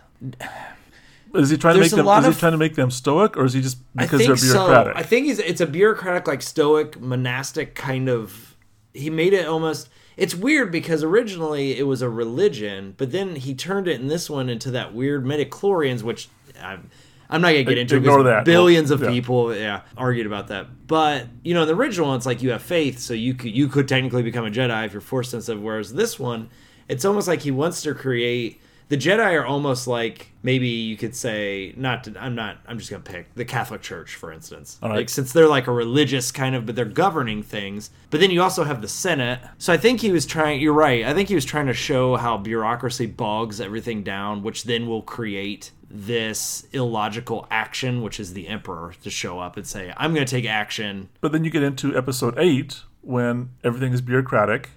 Is 1.35 1.49
he 1.49 1.57
trying 1.57 1.75
to 1.75 1.81
make 1.81 1.91
them? 1.91 2.07
Is 2.07 2.25
he 2.35 2.39
trying 2.39 2.51
to 2.51 2.57
make 2.57 2.75
them 2.75 2.91
stoic, 2.91 3.37
or 3.37 3.45
is 3.45 3.53
he 3.53 3.61
just 3.61 3.77
because 3.95 4.19
they're 4.25 4.35
bureaucratic? 4.35 4.93
so. 4.93 4.99
I 4.99 5.03
think 5.03 5.25
he's 5.25 5.39
it's 5.39 5.61
a 5.61 5.67
bureaucratic, 5.67 6.27
like 6.27 6.41
stoic, 6.41 6.99
monastic 6.99 7.75
kind 7.75 8.09
of. 8.09 8.55
He 8.93 9.09
made 9.09 9.33
it 9.33 9.47
almost. 9.47 9.89
It's 10.17 10.35
weird 10.35 10.71
because 10.71 11.03
originally 11.03 11.77
it 11.77 11.83
was 11.83 12.01
a 12.01 12.09
religion, 12.09 12.93
but 12.97 13.11
then 13.11 13.35
he 13.37 13.55
turned 13.55 13.87
it 13.87 13.99
in 13.99 14.07
this 14.07 14.29
one 14.29 14.49
into 14.49 14.69
that 14.71 14.93
weird 14.93 15.23
midichlorians, 15.25 16.03
which 16.03 16.27
I'm, 16.61 16.89
I'm 17.29 17.41
not 17.41 17.51
gonna 17.51 17.63
get 17.63 17.77
into. 17.77 17.95
it 17.95 18.23
that. 18.23 18.43
Billions 18.43 18.91
of 18.91 19.01
Yeah. 19.01 19.09
people, 19.09 19.55
yeah, 19.55 19.81
argued 19.95 20.27
about 20.27 20.49
that. 20.49 20.85
But 20.85 21.27
you 21.43 21.53
know, 21.53 21.61
in 21.61 21.67
the 21.69 21.75
original 21.75 22.09
one, 22.09 22.17
it's 22.17 22.25
like 22.25 22.43
you 22.43 22.51
have 22.51 22.61
faith, 22.61 22.99
so 22.99 23.13
you 23.13 23.33
could 23.33 23.51
you 23.51 23.67
could 23.69 23.87
technically 23.87 24.21
become 24.21 24.45
a 24.45 24.51
Jedi 24.51 24.85
if 24.85 24.91
you're 24.91 25.01
force 25.01 25.29
sensitive. 25.29 25.61
Whereas 25.61 25.93
this 25.93 26.19
one, 26.19 26.49
it's 26.89 27.05
almost 27.05 27.27
like 27.27 27.41
he 27.41 27.51
wants 27.51 27.81
to 27.83 27.93
create. 27.95 28.60
The 28.91 28.97
Jedi 28.97 29.39
are 29.39 29.45
almost 29.45 29.87
like 29.87 30.33
maybe 30.43 30.67
you 30.67 30.97
could 30.97 31.15
say 31.15 31.73
not. 31.77 32.03
To, 32.03 32.13
I'm 32.19 32.35
not. 32.35 32.57
I'm 32.67 32.77
just 32.77 32.91
gonna 32.91 33.01
pick 33.01 33.33
the 33.35 33.45
Catholic 33.45 33.81
Church, 33.81 34.15
for 34.15 34.33
instance. 34.33 34.77
Right. 34.83 34.97
Like 34.97 35.07
since 35.07 35.31
they're 35.31 35.47
like 35.47 35.67
a 35.67 35.71
religious 35.71 36.29
kind 36.29 36.55
of, 36.55 36.65
but 36.65 36.75
they're 36.75 36.83
governing 36.83 37.41
things. 37.41 37.89
But 38.09 38.19
then 38.19 38.31
you 38.31 38.41
also 38.41 38.65
have 38.65 38.81
the 38.81 38.89
Senate. 38.89 39.39
So 39.59 39.71
I 39.71 39.77
think 39.77 40.01
he 40.01 40.11
was 40.11 40.25
trying. 40.25 40.59
You're 40.59 40.73
right. 40.73 41.05
I 41.05 41.13
think 41.13 41.29
he 41.29 41.35
was 41.35 41.45
trying 41.45 41.67
to 41.67 41.73
show 41.73 42.17
how 42.17 42.35
bureaucracy 42.35 43.05
bogs 43.05 43.61
everything 43.61 44.03
down, 44.03 44.43
which 44.43 44.65
then 44.65 44.87
will 44.87 45.03
create 45.03 45.71
this 45.89 46.67
illogical 46.73 47.47
action, 47.49 48.01
which 48.01 48.19
is 48.19 48.33
the 48.33 48.49
Emperor 48.49 48.93
to 49.03 49.09
show 49.09 49.39
up 49.39 49.55
and 49.55 49.65
say, 49.65 49.93
"I'm 49.95 50.13
going 50.13 50.27
to 50.27 50.29
take 50.29 50.45
action." 50.45 51.07
But 51.21 51.31
then 51.31 51.45
you 51.45 51.49
get 51.49 51.63
into 51.63 51.97
episode 51.97 52.37
eight 52.37 52.81
when 52.99 53.51
everything 53.63 53.93
is 53.93 54.01
bureaucratic. 54.01 54.71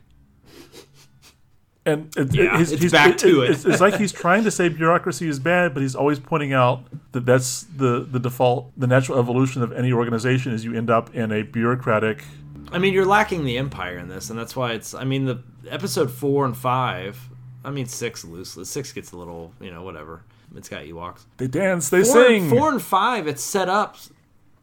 And 1.87 2.17
it, 2.17 2.35
Yeah, 2.35 2.59
he's, 2.59 2.73
it's 2.73 2.93
back 2.93 3.19
to 3.19 3.43
it. 3.43 3.51
It's, 3.51 3.65
it's 3.65 3.81
like 3.81 3.97
he's 3.97 4.13
trying 4.13 4.45
to 4.45 4.51
say 4.51 4.69
bureaucracy 4.69 5.29
is 5.29 5.39
bad, 5.39 5.75
but 5.75 5.83
he's 5.83 5.95
always 5.95 6.19
pointing 6.19 6.53
out 6.53 6.85
that 7.13 7.27
that's 7.27 7.65
the, 7.65 8.01
the 8.01 8.19
default, 8.19 8.73
the 8.79 8.87
natural 8.87 9.19
evolution 9.19 9.63
of 9.63 9.73
any 9.73 9.93
organization 9.93 10.53
is 10.53 10.65
you 10.65 10.75
end 10.75 10.91
up 10.91 11.15
in 11.15 11.31
a 11.31 11.43
bureaucratic. 11.43 12.25
I 12.73 12.79
mean, 12.79 12.95
you're 12.95 13.07
lacking 13.07 13.45
the 13.45 13.59
Empire 13.59 13.99
in 13.99 14.09
this, 14.09 14.31
and 14.31 14.39
that's 14.39 14.57
why 14.57 14.73
it's. 14.73 14.95
I 14.95 15.05
mean, 15.05 15.27
the 15.27 15.43
episode 15.69 16.11
four 16.11 16.45
and 16.45 16.57
five. 16.57 17.19
I 17.65 17.71
mean, 17.71 17.87
six 17.87 18.25
loosely. 18.25 18.65
Six 18.65 18.93
gets 18.93 19.13
a 19.13 19.17
little, 19.17 19.53
you 19.61 19.71
know, 19.71 19.83
whatever. 19.83 20.23
It's 20.57 20.69
got 20.69 20.85
Ewoks. 20.85 21.25
They 21.37 21.47
dance, 21.47 21.89
they 21.89 22.03
four, 22.05 22.27
sing. 22.27 22.49
four 22.49 22.71
and 22.71 22.81
five, 22.81 23.27
it's 23.27 23.43
set 23.43 23.69
up 23.69 23.97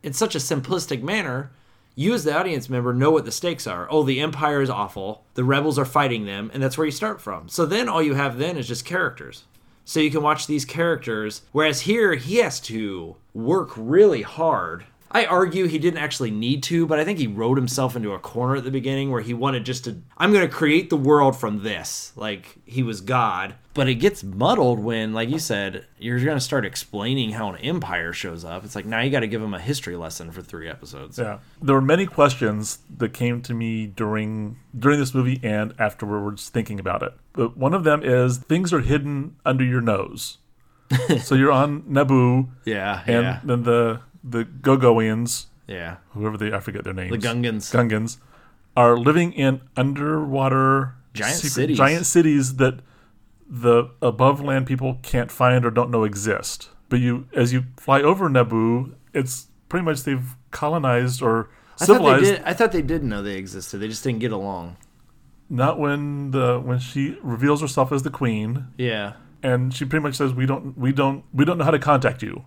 in 0.03 0.13
such 0.13 0.35
a 0.35 0.37
simplistic 0.37 1.01
manner. 1.01 1.51
You, 2.01 2.15
as 2.15 2.23
the 2.23 2.35
audience 2.35 2.67
member, 2.67 2.95
know 2.95 3.11
what 3.11 3.25
the 3.25 3.31
stakes 3.31 3.67
are. 3.67 3.87
Oh, 3.91 4.01
the 4.01 4.21
Empire 4.21 4.63
is 4.63 4.71
awful. 4.71 5.23
The 5.35 5.43
rebels 5.43 5.77
are 5.77 5.85
fighting 5.85 6.25
them, 6.25 6.49
and 6.51 6.63
that's 6.63 6.75
where 6.75 6.85
you 6.85 6.91
start 6.91 7.21
from. 7.21 7.47
So 7.47 7.63
then 7.63 7.87
all 7.87 8.01
you 8.01 8.15
have 8.15 8.39
then 8.39 8.57
is 8.57 8.67
just 8.67 8.85
characters. 8.85 9.43
So 9.85 9.99
you 9.99 10.09
can 10.09 10.23
watch 10.23 10.47
these 10.47 10.65
characters. 10.65 11.43
Whereas 11.51 11.81
here, 11.81 12.15
he 12.15 12.37
has 12.37 12.59
to 12.61 13.17
work 13.35 13.69
really 13.75 14.23
hard. 14.23 14.85
I 15.13 15.25
argue 15.25 15.67
he 15.67 15.77
didn't 15.77 15.99
actually 15.99 16.31
need 16.31 16.63
to, 16.63 16.87
but 16.87 16.99
I 16.99 17.05
think 17.05 17.19
he 17.19 17.27
wrote 17.27 17.57
himself 17.57 17.95
into 17.95 18.13
a 18.13 18.19
corner 18.19 18.55
at 18.55 18.63
the 18.63 18.71
beginning 18.71 19.11
where 19.11 19.21
he 19.21 19.33
wanted 19.33 19.65
just 19.65 19.83
to, 19.83 20.01
I'm 20.17 20.31
going 20.31 20.47
to 20.47 20.53
create 20.53 20.89
the 20.89 20.97
world 20.97 21.37
from 21.37 21.63
this. 21.63 22.13
Like, 22.15 22.57
he 22.65 22.81
was 22.81 23.01
God. 23.01 23.55
But 23.73 23.87
it 23.87 23.95
gets 23.95 24.23
muddled 24.23 24.79
when, 24.79 25.13
like 25.13 25.29
you 25.29 25.39
said, 25.39 25.85
you're 25.97 26.19
going 26.19 26.37
to 26.37 26.41
start 26.41 26.65
explaining 26.65 27.31
how 27.31 27.49
an 27.49 27.57
empire 27.57 28.11
shows 28.11 28.43
up. 28.43 28.65
It's 28.65 28.75
like 28.75 28.85
now 28.85 28.99
you 28.99 29.09
got 29.09 29.21
to 29.21 29.27
give 29.27 29.41
him 29.41 29.53
a 29.53 29.61
history 29.61 29.95
lesson 29.95 30.31
for 30.31 30.41
three 30.41 30.67
episodes. 30.67 31.17
Yeah, 31.17 31.39
there 31.61 31.75
were 31.75 31.81
many 31.81 32.05
questions 32.05 32.79
that 32.97 33.13
came 33.13 33.41
to 33.43 33.53
me 33.53 33.87
during 33.87 34.59
during 34.77 34.99
this 34.99 35.13
movie 35.13 35.39
and 35.41 35.73
afterwards 35.79 36.49
thinking 36.49 36.81
about 36.81 37.01
it. 37.01 37.13
But 37.31 37.55
one 37.55 37.73
of 37.73 37.85
them 37.85 38.03
is 38.03 38.39
things 38.39 38.73
are 38.73 38.81
hidden 38.81 39.37
under 39.45 39.63
your 39.63 39.79
nose. 39.79 40.39
so 41.21 41.35
you're 41.35 41.53
on 41.53 41.83
Naboo, 41.83 42.49
Yeah, 42.65 43.03
and 43.07 43.23
yeah, 43.23 43.39
then 43.45 43.63
the 43.63 44.01
the 44.23 44.45
Gogoians, 44.45 45.47
yeah. 45.67 45.97
whoever 46.11 46.37
they 46.37 46.53
I 46.53 46.59
forget 46.59 46.83
their 46.83 46.93
names, 46.93 47.11
The 47.11 47.17
Gungans. 47.17 47.71
Gungans, 47.71 48.17
are 48.77 48.97
living 48.97 49.33
in 49.33 49.61
underwater 49.75 50.95
Giant 51.13 51.35
cities. 51.37 51.77
giant 51.77 52.05
cities 52.05 52.55
that 52.55 52.79
the 53.49 53.89
above 54.01 54.39
land 54.41 54.65
people 54.65 54.97
can't 55.01 55.29
find 55.31 55.65
or 55.65 55.71
don't 55.71 55.89
know 55.91 56.03
exist. 56.05 56.69
But 56.87 56.99
you, 57.01 57.27
as 57.33 57.51
you 57.51 57.65
fly 57.77 58.01
over 58.01 58.29
Naboo, 58.29 58.93
it's 59.13 59.47
pretty 59.67 59.83
much 59.83 60.03
they've 60.03 60.35
colonized 60.51 61.21
or 61.21 61.49
I 61.79 61.85
thought 61.85 61.87
they 61.87 61.93
civilized. 61.93 62.23
did. 62.25 62.41
I 62.43 62.53
thought 62.53 62.71
they 62.71 62.81
did 62.81 63.03
know 63.03 63.21
they 63.21 63.35
existed. 63.35 63.79
They 63.79 63.87
just 63.89 64.03
didn't 64.03 64.19
get 64.19 64.31
along. 64.31 64.77
Not 65.49 65.79
when 65.79 66.31
the 66.31 66.59
when 66.59 66.79
she 66.79 67.17
reveals 67.21 67.59
herself 67.59 67.91
as 67.91 68.03
the 68.03 68.09
queen, 68.09 68.67
Yeah, 68.77 69.13
and 69.43 69.73
she 69.73 69.83
pretty 69.83 70.03
much 70.03 70.15
says, 70.15 70.33
"We 70.33 70.45
don't, 70.45 70.77
we 70.77 70.93
don't, 70.93 71.25
we 71.33 71.43
don't 71.43 71.57
know 71.57 71.65
how 71.65 71.71
to 71.71 71.79
contact 71.79 72.23
you." 72.23 72.45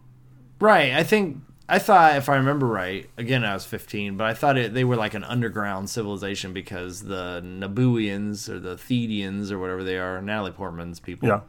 right. 0.58 0.92
I 0.94 1.02
think 1.02 1.38
I 1.68 1.78
thought, 1.78 2.16
if 2.16 2.28
I 2.28 2.36
remember 2.36 2.66
right, 2.66 3.08
again 3.16 3.44
I 3.44 3.54
was 3.54 3.64
15, 3.64 4.16
but 4.16 4.26
I 4.26 4.34
thought 4.34 4.58
it, 4.58 4.74
they 4.74 4.84
were 4.84 4.96
like 4.96 5.14
an 5.14 5.24
underground 5.24 5.88
civilization 5.88 6.52
because 6.52 7.02
the 7.04 7.40
Nabooians 7.44 8.48
or 8.48 8.58
the 8.60 8.76
Thedians 8.76 9.50
or 9.50 9.58
whatever 9.58 9.82
they 9.82 9.96
are, 9.98 10.20
Natalie 10.20 10.50
Portman's 10.52 11.00
people. 11.00 11.28
Yeah, 11.28 11.40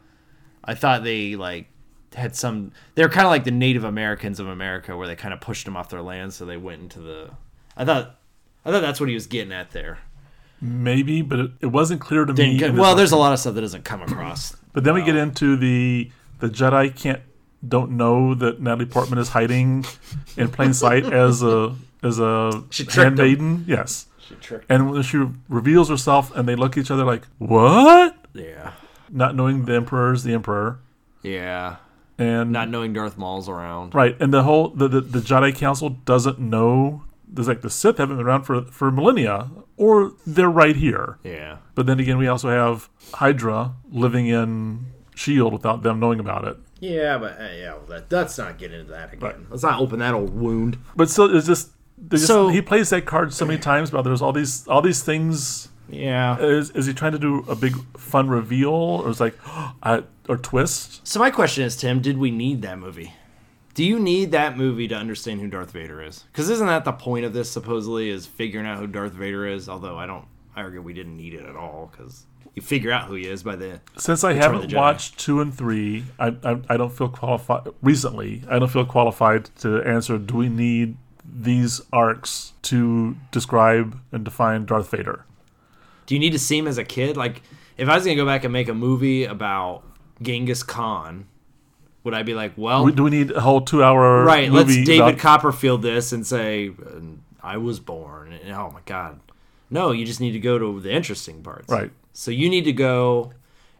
I 0.64 0.74
thought 0.74 1.04
they 1.04 1.36
like 1.36 1.68
had 2.14 2.34
some. 2.34 2.72
They're 2.94 3.10
kind 3.10 3.26
of 3.26 3.30
like 3.30 3.44
the 3.44 3.50
Native 3.50 3.84
Americans 3.84 4.40
of 4.40 4.48
America, 4.48 4.96
where 4.96 5.06
they 5.06 5.16
kind 5.16 5.34
of 5.34 5.40
pushed 5.40 5.64
them 5.66 5.76
off 5.76 5.90
their 5.90 6.02
land, 6.02 6.32
so 6.32 6.44
they 6.46 6.56
went 6.56 6.80
into 6.82 7.00
the. 7.00 7.30
I 7.76 7.84
thought, 7.84 8.18
I 8.64 8.70
thought 8.70 8.80
that's 8.80 8.98
what 9.00 9.10
he 9.10 9.14
was 9.14 9.26
getting 9.26 9.52
at 9.52 9.72
there. 9.72 9.98
maybe, 10.62 11.20
but 11.20 11.38
it, 11.38 11.50
it 11.60 11.66
wasn't 11.66 12.00
clear 12.00 12.24
to 12.24 12.32
me. 12.32 12.36
Didn't 12.36 12.52
in 12.52 12.58
get- 12.58 12.74
well, 12.74 12.94
there's 12.96 13.12
a 13.12 13.16
lot 13.18 13.34
of 13.34 13.38
stuff 13.38 13.54
that 13.54 13.60
doesn't 13.60 13.84
come 13.84 14.00
across. 14.00 14.56
But 14.72 14.84
then 14.84 14.94
we 14.94 15.02
get 15.02 15.16
um, 15.16 15.28
into 15.28 15.56
the 15.56 16.10
the 16.40 16.48
Jedi 16.48 16.94
can't 16.94 17.20
don't 17.66 17.92
know 17.92 18.34
that 18.34 18.60
Natalie 18.60 18.86
Portman 18.86 19.18
is 19.18 19.28
hiding 19.30 19.84
in 20.36 20.48
plain 20.48 20.72
sight 20.74 21.04
as 21.04 21.42
a 21.42 21.74
as 22.02 22.18
a 22.18 22.64
tricked 22.70 23.16
them. 23.16 23.64
Yes, 23.66 24.06
She 24.18 24.34
tricked. 24.36 24.66
and 24.68 24.90
when 24.90 25.02
she 25.02 25.24
reveals 25.48 25.88
herself, 25.88 26.34
and 26.36 26.48
they 26.48 26.54
look 26.56 26.76
at 26.76 26.82
each 26.82 26.90
other 26.90 27.04
like, 27.04 27.24
"What?" 27.38 28.16
Yeah. 28.34 28.72
Not 29.10 29.34
knowing 29.36 29.64
the 29.64 29.74
Emperor 29.74 30.12
is 30.12 30.24
the 30.24 30.34
Emperor. 30.34 30.78
Yeah. 31.22 31.76
and 32.18 32.50
Not 32.52 32.68
knowing 32.68 32.92
Darth 32.92 33.16
Maul's 33.18 33.48
around. 33.48 33.94
right, 33.94 34.16
and 34.20 34.32
the 34.32 34.42
whole 34.42 34.68
the, 34.68 34.88
the 34.88 35.00
the 35.00 35.18
Jedi 35.20 35.54
Council 35.54 35.90
doesn't 35.90 36.38
know. 36.38 37.02
There's 37.28 37.48
like 37.48 37.62
the 37.62 37.70
Sith 37.70 37.98
haven't 37.98 38.16
been 38.18 38.26
around 38.26 38.42
for 38.44 38.62
for 38.66 38.90
millennia, 38.90 39.50
or 39.76 40.12
they're 40.26 40.48
right 40.50 40.76
here. 40.76 41.18
Yeah. 41.24 41.56
But 41.74 41.86
then 41.86 41.98
again, 42.00 42.18
we 42.18 42.28
also 42.28 42.48
have 42.50 42.88
Hydra 43.14 43.74
living 43.90 44.26
in 44.28 44.86
Shield 45.14 45.52
without 45.52 45.82
them 45.82 45.98
knowing 46.00 46.20
about 46.20 46.44
it. 46.46 46.56
Yeah, 46.80 47.18
but 47.18 47.40
uh, 47.40 47.44
yeah, 47.44 47.74
well, 47.74 47.86
that, 47.88 48.12
let's 48.12 48.36
not 48.38 48.58
get 48.58 48.72
into 48.72 48.90
that 48.92 49.12
again. 49.14 49.20
Right. 49.20 49.50
Let's 49.50 49.62
not 49.62 49.80
open 49.80 49.98
that 50.00 50.14
old 50.14 50.34
wound. 50.34 50.78
But 50.94 51.08
still, 51.08 51.34
it's 51.34 51.46
just, 51.46 51.70
just 52.08 52.26
So- 52.26 52.48
he 52.48 52.60
plays 52.60 52.90
that 52.90 53.06
card 53.06 53.32
so 53.32 53.44
many 53.46 53.58
times. 53.58 53.90
But 53.90 54.02
there's 54.02 54.22
all 54.22 54.32
these 54.32 54.66
all 54.68 54.82
these 54.82 55.02
things. 55.02 55.68
Yeah. 55.88 56.38
Is, 56.38 56.70
is 56.70 56.86
he 56.86 56.92
trying 56.92 57.12
to 57.12 57.18
do 57.18 57.44
a 57.48 57.54
big 57.54 57.76
fun 57.96 58.28
reveal, 58.28 58.70
or 58.72 59.08
is 59.08 59.20
like, 59.20 59.36
I, 59.46 60.02
or 60.28 60.36
twist? 60.36 61.06
So 61.06 61.20
my 61.20 61.30
question 61.30 61.64
is, 61.64 61.76
Tim, 61.76 62.00
did 62.02 62.18
we 62.18 62.30
need 62.30 62.62
that 62.62 62.78
movie? 62.78 63.14
Do 63.74 63.84
you 63.84 63.98
need 64.00 64.32
that 64.32 64.56
movie 64.56 64.88
to 64.88 64.94
understand 64.94 65.40
who 65.40 65.48
Darth 65.48 65.70
Vader 65.70 66.02
is? 66.02 66.24
Because 66.32 66.48
isn't 66.48 66.66
that 66.66 66.84
the 66.84 66.92
point 66.92 67.24
of 67.26 67.32
this? 67.34 67.50
Supposedly, 67.50 68.10
is 68.10 68.26
figuring 68.26 68.66
out 68.66 68.78
who 68.78 68.86
Darth 68.86 69.12
Vader 69.12 69.46
is. 69.46 69.68
Although 69.68 69.96
I 69.98 70.06
don't, 70.06 70.24
I 70.56 70.62
argue 70.62 70.80
we 70.82 70.92
didn't 70.94 71.16
need 71.16 71.34
it 71.34 71.44
at 71.44 71.56
all 71.56 71.90
because 71.92 72.24
you 72.56 72.62
figure 72.62 72.90
out 72.90 73.04
who 73.06 73.14
he 73.14 73.26
is 73.26 73.42
by 73.44 73.54
the. 73.54 73.80
Since 73.98 74.24
I 74.24 74.32
haven't 74.32 74.72
watched 74.72 75.18
two 75.18 75.40
and 75.40 75.54
three, 75.54 76.04
I, 76.18 76.34
I 76.42 76.58
I 76.70 76.76
don't 76.76 76.90
feel 76.92 77.08
qualified. 77.08 77.68
Recently, 77.82 78.42
I 78.50 78.58
don't 78.58 78.70
feel 78.70 78.86
qualified 78.86 79.50
to 79.60 79.82
answer. 79.82 80.18
Do 80.18 80.36
we 80.36 80.48
need 80.48 80.96
these 81.24 81.82
arcs 81.92 82.54
to 82.62 83.14
describe 83.30 84.00
and 84.10 84.24
define 84.24 84.64
Darth 84.64 84.90
Vader? 84.90 85.24
Do 86.06 86.14
you 86.14 86.18
need 86.18 86.30
to 86.30 86.38
see 86.38 86.56
him 86.58 86.66
as 86.66 86.78
a 86.78 86.84
kid? 86.84 87.16
Like, 87.16 87.42
if 87.76 87.88
I 87.88 87.94
was 87.94 88.04
gonna 88.04 88.16
go 88.16 88.24
back 88.26 88.42
and 88.44 88.52
make 88.52 88.68
a 88.68 88.74
movie 88.74 89.24
about 89.24 89.82
Genghis 90.22 90.62
Khan, 90.62 91.26
would 92.04 92.14
I 92.14 92.22
be 92.22 92.32
like, 92.32 92.52
well, 92.56 92.86
do 92.86 93.02
we 93.02 93.10
need 93.10 93.32
a 93.32 93.40
whole 93.40 93.60
two-hour 93.60 94.24
right? 94.24 94.50
Let's 94.50 94.74
David 94.74 95.00
about- 95.00 95.18
Copperfield 95.18 95.82
this 95.82 96.12
and 96.12 96.26
say, 96.26 96.70
I 97.42 97.58
was 97.58 97.80
born. 97.80 98.32
And, 98.32 98.52
oh 98.52 98.70
my 98.72 98.80
God, 98.86 99.20
no! 99.68 99.90
You 99.90 100.06
just 100.06 100.20
need 100.20 100.32
to 100.32 100.40
go 100.40 100.58
to 100.58 100.80
the 100.80 100.90
interesting 100.92 101.42
parts. 101.42 101.68
Right. 101.68 101.90
So 102.16 102.30
you 102.30 102.48
need 102.48 102.64
to 102.64 102.72
go, 102.72 103.32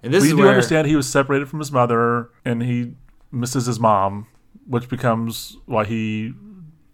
and 0.03 0.13
this 0.13 0.21
We 0.21 0.29
is 0.29 0.35
do 0.35 0.41
where 0.41 0.49
understand 0.51 0.87
he 0.87 0.95
was 0.95 1.09
separated 1.09 1.49
from 1.49 1.59
his 1.59 1.73
mother 1.73 2.29
and 2.45 2.63
he 2.63 2.93
misses 3.33 3.65
his 3.65 3.81
mom, 3.81 4.27
which 4.67 4.91
becomes 4.91 5.57
why 5.65 5.87
he 5.87 6.35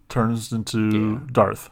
turns 0.09 0.52
into 0.52 1.18
Darth. 1.33 1.68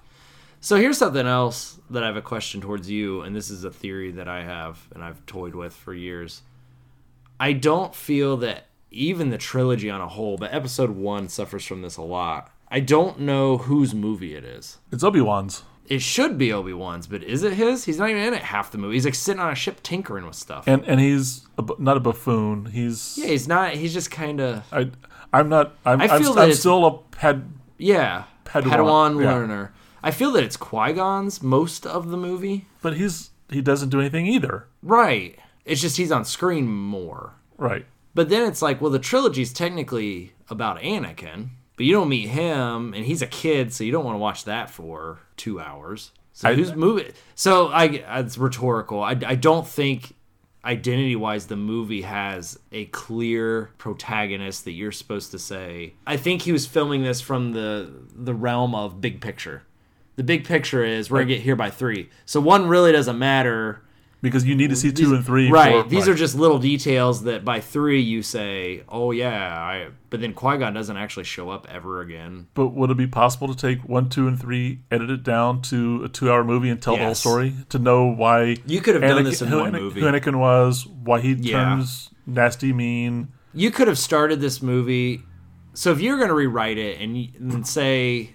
So 0.60 0.74
here's 0.74 0.98
something 0.98 1.24
else 1.24 1.78
that 1.88 2.02
I 2.02 2.06
have 2.06 2.16
a 2.16 2.22
question 2.22 2.60
towards 2.60 2.90
you, 2.90 3.22
and 3.22 3.34
this 3.34 3.48
is 3.48 3.62
a 3.62 3.70
theory 3.70 4.10
that 4.10 4.26
I 4.26 4.42
have 4.42 4.88
and 4.92 5.04
I've 5.04 5.24
toyed 5.26 5.54
with 5.54 5.72
for 5.72 5.94
years. 5.94 6.42
I 7.38 7.52
don't 7.52 7.94
feel 7.94 8.38
that 8.38 8.66
even 8.90 9.30
the 9.30 9.38
trilogy 9.38 9.88
on 9.88 10.00
a 10.00 10.08
whole, 10.08 10.36
but 10.36 10.52
episode 10.52 10.90
one 10.90 11.28
suffers 11.28 11.64
from 11.64 11.82
this 11.82 11.96
a 11.96 12.02
lot. 12.02 12.52
I 12.68 12.80
don't 12.80 13.20
know 13.20 13.58
whose 13.58 13.94
movie 13.94 14.34
it 14.34 14.44
is. 14.44 14.78
It's 14.90 15.04
Obi 15.04 15.20
Wan's. 15.20 15.62
It 15.90 16.00
should 16.00 16.38
be 16.38 16.52
Obi 16.52 16.72
Wan's, 16.72 17.06
but 17.08 17.22
is 17.24 17.42
it 17.42 17.52
his? 17.54 17.84
He's 17.84 17.98
not 17.98 18.08
even 18.10 18.22
in 18.22 18.32
it 18.32 18.42
half 18.42 18.70
the 18.70 18.78
movie. 18.78 18.94
He's 18.94 19.04
like 19.04 19.16
sitting 19.16 19.40
on 19.40 19.50
a 19.52 19.56
ship 19.56 19.82
tinkering 19.82 20.24
with 20.24 20.36
stuff. 20.36 20.66
and 20.68 20.84
and 20.84 21.00
he's 21.00 21.46
a, 21.58 21.64
not 21.78 21.96
a 21.96 22.00
buffoon. 22.00 22.66
He's 22.66 23.18
yeah, 23.18 23.26
he's 23.26 23.48
not. 23.48 23.72
He's 23.74 23.92
just 23.92 24.10
kind 24.10 24.40
of 24.40 24.64
I 24.72 24.90
I'm 25.32 25.48
not 25.48 25.74
I'm 25.84 26.00
I 26.00 26.06
I'm, 26.08 26.22
feel 26.22 26.32
that 26.34 26.44
I'm 26.44 26.54
still 26.54 26.86
a 26.86 26.98
ped 27.16 27.42
yeah 27.76 28.24
Padawan, 28.44 28.62
Padawan, 28.70 29.22
yeah. 29.22 29.32
learner. 29.32 29.72
I 30.02 30.12
feel 30.12 30.30
that 30.32 30.44
it's 30.44 30.56
Qui 30.56 30.92
Gon's 30.92 31.42
most 31.42 31.84
of 31.86 32.10
the 32.10 32.16
movie. 32.16 32.66
but 32.82 32.96
he's 32.96 33.30
he 33.50 33.60
doesn't 33.60 33.88
do 33.90 34.00
anything 34.00 34.26
either. 34.26 34.66
Right. 34.82 35.38
It's 35.64 35.80
just 35.80 35.96
he's 35.96 36.12
on 36.12 36.24
screen 36.24 36.68
more. 36.68 37.34
Right. 37.58 37.84
But 38.14 38.28
then 38.28 38.48
it's 38.48 38.62
like, 38.62 38.80
well, 38.80 38.90
the 38.90 38.98
trilogy's 38.98 39.52
technically 39.52 40.32
about 40.48 40.78
Anakin, 40.80 41.50
but 41.80 41.86
you 41.86 41.94
don't 41.94 42.10
meet 42.10 42.28
him, 42.28 42.92
and 42.92 43.06
he's 43.06 43.22
a 43.22 43.26
kid, 43.26 43.72
so 43.72 43.84
you 43.84 43.90
don't 43.90 44.04
want 44.04 44.14
to 44.14 44.18
watch 44.18 44.44
that 44.44 44.68
for 44.68 45.18
two 45.38 45.58
hours. 45.58 46.10
So 46.34 46.50
I- 46.50 46.54
who's 46.54 46.74
moving? 46.74 47.06
So 47.34 47.68
I, 47.68 47.84
it's 48.18 48.36
rhetorical. 48.36 49.02
I, 49.02 49.12
I 49.26 49.34
don't 49.34 49.66
think 49.66 50.12
identity-wise 50.62 51.46
the 51.46 51.56
movie 51.56 52.02
has 52.02 52.58
a 52.70 52.84
clear 52.84 53.70
protagonist 53.78 54.66
that 54.66 54.72
you're 54.72 54.92
supposed 54.92 55.30
to 55.30 55.38
say. 55.38 55.94
I 56.06 56.18
think 56.18 56.42
he 56.42 56.52
was 56.52 56.66
filming 56.66 57.02
this 57.02 57.22
from 57.22 57.52
the 57.52 57.90
the 58.14 58.34
realm 58.34 58.74
of 58.74 59.00
big 59.00 59.22
picture. 59.22 59.62
The 60.16 60.22
big 60.22 60.44
picture 60.44 60.84
is 60.84 61.10
we're 61.10 61.20
gonna 61.20 61.28
get 61.28 61.40
here 61.40 61.56
by 61.56 61.70
three. 61.70 62.10
So 62.26 62.42
one 62.42 62.66
really 62.68 62.92
doesn't 62.92 63.18
matter. 63.18 63.80
Because 64.22 64.44
you 64.44 64.54
need 64.54 64.68
to 64.68 64.76
see 64.76 64.92
two 64.92 65.14
and 65.14 65.24
three. 65.24 65.50
Right. 65.50 65.88
These 65.88 66.06
are 66.06 66.14
just 66.14 66.34
little 66.34 66.58
details 66.58 67.22
that 67.24 67.42
by 67.42 67.60
three 67.60 68.02
you 68.02 68.22
say, 68.22 68.82
"Oh 68.86 69.12
yeah," 69.12 69.56
I, 69.58 69.88
but 70.10 70.20
then 70.20 70.34
Qui 70.34 70.58
Gon 70.58 70.74
doesn't 70.74 70.96
actually 70.98 71.24
show 71.24 71.48
up 71.48 71.66
ever 71.70 72.02
again. 72.02 72.46
But 72.52 72.68
would 72.74 72.90
it 72.90 72.98
be 72.98 73.06
possible 73.06 73.48
to 73.48 73.56
take 73.56 73.88
one, 73.88 74.10
two, 74.10 74.28
and 74.28 74.38
three, 74.38 74.80
edit 74.90 75.08
it 75.08 75.22
down 75.22 75.62
to 75.62 76.04
a 76.04 76.08
two-hour 76.10 76.44
movie 76.44 76.68
and 76.68 76.82
tell 76.82 76.96
the 76.98 77.04
whole 77.04 77.14
story 77.14 77.54
to 77.70 77.78
know 77.78 78.04
why 78.12 78.56
You 78.66 78.82
could 78.82 78.94
have 78.94 79.02
done 79.02 79.24
this 79.24 79.40
in 79.40 79.48
who, 79.48 79.60
one 79.60 79.72
Anakin- 79.72 79.80
movie. 79.80 80.00
who 80.00 80.06
Anakin 80.06 80.36
was, 80.38 80.86
why 80.86 81.20
he 81.20 81.32
Yeah. 81.32 81.64
turns 81.64 82.10
nasty, 82.26 82.74
mean. 82.74 83.28
You 83.54 83.70
could 83.70 83.88
have 83.88 83.98
started 83.98 84.40
this 84.42 84.60
movie. 84.60 85.22
So 85.72 85.92
if 85.92 86.00
you're 86.00 86.16
going 86.18 86.28
to 86.28 86.34
rewrite 86.34 86.76
it 86.78 87.00
and, 87.00 87.16
and 87.38 87.66
say 87.66 88.32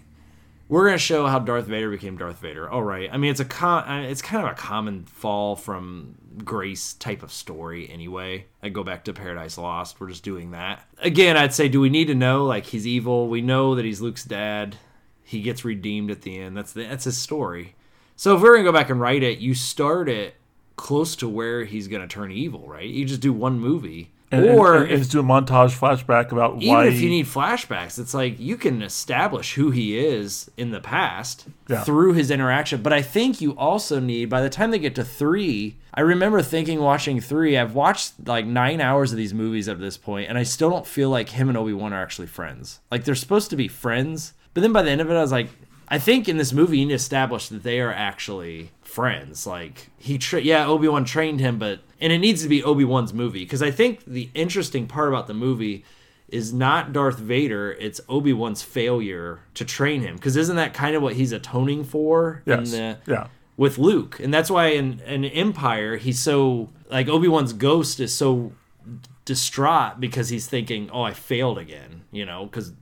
we're 0.68 0.86
going 0.86 0.96
to 0.96 1.00
show 1.00 1.28
how 1.28 1.40
Darth 1.40 1.68
Vader 1.68 1.92
became 1.92 2.18
Darth 2.18 2.40
Vader, 2.40 2.70
all 2.70 2.82
right. 2.82 3.10
I 3.12 3.18
mean, 3.18 3.32
it's 3.32 3.40
a 3.40 3.46
con- 3.46 3.88
uh, 3.88 4.08
it's 4.08 4.22
kind 4.22 4.44
of 4.44 4.52
a 4.52 4.56
common 4.56 5.06
fall 5.06 5.56
from 5.56 6.16
grace 6.44 6.94
type 6.94 7.24
of 7.24 7.32
story 7.32 7.90
anyway. 7.90 8.48
I 8.64 8.70
go 8.70 8.84
back 8.84 9.06
to 9.06 9.14
Paradise 9.14 9.58
Lost. 9.58 10.00
We're 10.00 10.10
just 10.10 10.24
doing 10.24 10.52
that 10.52 10.84
again. 11.00 11.38
I'd 11.38 11.54
say, 11.54 11.70
do 11.70 11.80
we 11.80 11.90
need 11.90 12.06
to 12.06 12.16
know 12.16 12.46
like 12.46 12.66
he's 12.66 12.88
evil? 12.88 13.28
We 13.28 13.42
know 13.42 13.76
that 13.76 13.86
he's 13.86 14.02
Luke's 14.02 14.24
dad. 14.24 14.76
He 15.24 15.42
gets 15.42 15.66
redeemed 15.66 16.12
at 16.12 16.22
the 16.22 16.40
end. 16.40 16.58
That's 16.58 16.74
the, 16.74 16.84
that's 16.84 17.06
his 17.06 17.18
story. 17.18 17.76
So 18.16 18.36
if 18.36 18.42
we're 18.42 18.54
gonna 18.54 18.64
go 18.64 18.72
back 18.72 18.90
and 18.90 19.00
write 19.00 19.24
it, 19.24 19.40
you 19.40 19.54
start 19.54 20.10
it 20.10 20.36
close 20.76 21.16
to 21.18 21.30
where 21.30 21.64
he's 21.64 21.88
gonna 21.88 22.08
turn 22.08 22.32
evil, 22.32 22.68
right? 22.68 22.88
You 22.88 23.06
just 23.06 23.22
do 23.22 23.34
one 23.34 23.60
movie, 23.60 24.12
And, 24.36 24.60
or 24.60 24.76
and, 24.76 24.84
and, 24.84 24.92
if, 24.94 25.00
just 25.00 25.12
do 25.12 25.20
a 25.20 25.24
montage 25.24 25.78
flashback 25.78 26.32
about 26.32 26.62
even 26.62 26.74
why 26.74 26.88
if 26.88 27.00
you 27.00 27.10
need 27.10 27.26
flashbacks, 27.26 27.98
it's 28.00 28.14
like 28.14 28.40
you 28.40 28.58
can 28.58 28.82
establish 28.82 29.54
who 29.54 29.72
he 29.72 29.98
is 29.98 30.50
in 30.58 30.72
the 30.72 30.80
past 30.80 31.48
Yeah. 31.68 31.84
through 31.84 32.14
his 32.14 32.32
interaction. 32.32 32.82
But 32.82 32.94
I 32.94 33.02
think 33.02 33.42
you 33.42 33.52
also 33.58 34.00
need 34.00 34.30
by 34.30 34.42
the 34.42 34.50
time 34.50 34.72
they 34.72 34.80
get 34.80 34.96
to 34.96 35.04
three. 35.04 35.78
I 35.94 36.02
remember 36.02 36.42
thinking 36.42 36.80
watching 36.80 37.22
three. 37.22 37.58
I've 37.58 37.74
watched 37.74 38.14
like 38.28 38.46
nine 38.46 38.82
hours 38.82 39.12
of 39.12 39.18
these 39.18 39.34
movies 39.34 39.70
at 39.70 39.80
this 39.80 39.98
point, 39.98 40.30
and 40.30 40.38
I 40.38 40.44
still 40.44 40.70
don't 40.70 40.86
feel 40.88 41.10
like 41.10 41.30
him 41.30 41.48
and 41.50 41.58
Obi 41.58 41.74
Wan 41.74 41.94
are 41.94 42.02
actually 42.02 42.28
friends. 42.28 42.80
Like 42.92 43.06
they're 43.06 43.16
supposed 43.16 43.50
to 43.52 43.56
be 43.56 43.68
friends, 43.68 44.34
but 44.54 44.62
then 44.62 44.74
by 44.74 44.82
the 44.82 44.92
end 44.92 45.02
of 45.02 45.10
it, 45.10 45.16
I 45.16 45.22
was 45.22 45.32
like, 45.32 45.50
I 45.88 46.00
think 46.00 46.28
in 46.28 46.38
this 46.38 46.52
movie 46.52 46.80
you 46.80 46.86
need 46.86 46.92
to 46.92 46.96
establish 46.96 47.48
that 47.50 47.64
they 47.64 47.80
are 47.80 47.94
actually 47.94 48.72
friends. 48.88 49.46
Like 49.46 49.90
he, 49.98 50.18
tra- 50.18 50.42
yeah, 50.42 50.66
Obi 50.66 50.88
Wan 50.88 51.06
trained 51.06 51.40
him, 51.40 51.60
but 51.60 51.82
and 52.00 52.14
it 52.14 52.20
needs 52.20 52.44
to 52.44 52.50
be 52.50 52.64
Obi 52.64 52.86
Wan's 52.86 53.14
movie 53.14 53.44
because 53.44 53.62
I 53.62 53.72
think 53.72 54.06
the 54.06 54.30
interesting 54.34 54.88
part 54.88 55.10
about 55.10 55.28
the 55.28 55.34
movie 55.34 55.84
is 56.28 56.54
not 56.54 56.92
Darth 56.92 57.20
Vader, 57.20 57.72
it's 57.74 58.02
Obi 58.10 58.34
Wan's 58.34 58.64
failure 58.64 59.42
to 59.54 59.64
train 59.64 60.02
him. 60.02 60.16
Because 60.16 60.36
isn't 60.36 60.56
that 60.56 60.74
kind 60.74 60.96
of 60.96 61.02
what 61.02 61.14
he's 61.14 61.32
atoning 61.32 61.84
for 61.84 62.42
yes, 62.46 62.74
in 62.74 62.80
the 62.80 62.98
yeah, 63.12 63.28
with 63.58 63.78
Luke, 63.78 64.20
and 64.20 64.34
that's 64.34 64.50
why 64.50 64.68
in 64.68 65.00
in 65.02 65.26
Empire 65.26 65.98
he's 65.98 66.20
so 66.20 66.70
like 66.90 67.08
Obi 67.08 67.28
Wan's 67.28 67.54
ghost 67.54 68.00
is 68.00 68.14
so 68.14 68.54
distraught 69.26 70.00
because 70.00 70.30
he's 70.30 70.48
thinking, 70.48 70.90
"Oh, 70.92 71.02
I 71.02 71.14
failed 71.14 71.58
again," 71.58 72.04
you 72.12 72.26
know, 72.26 72.46
because 72.46 72.74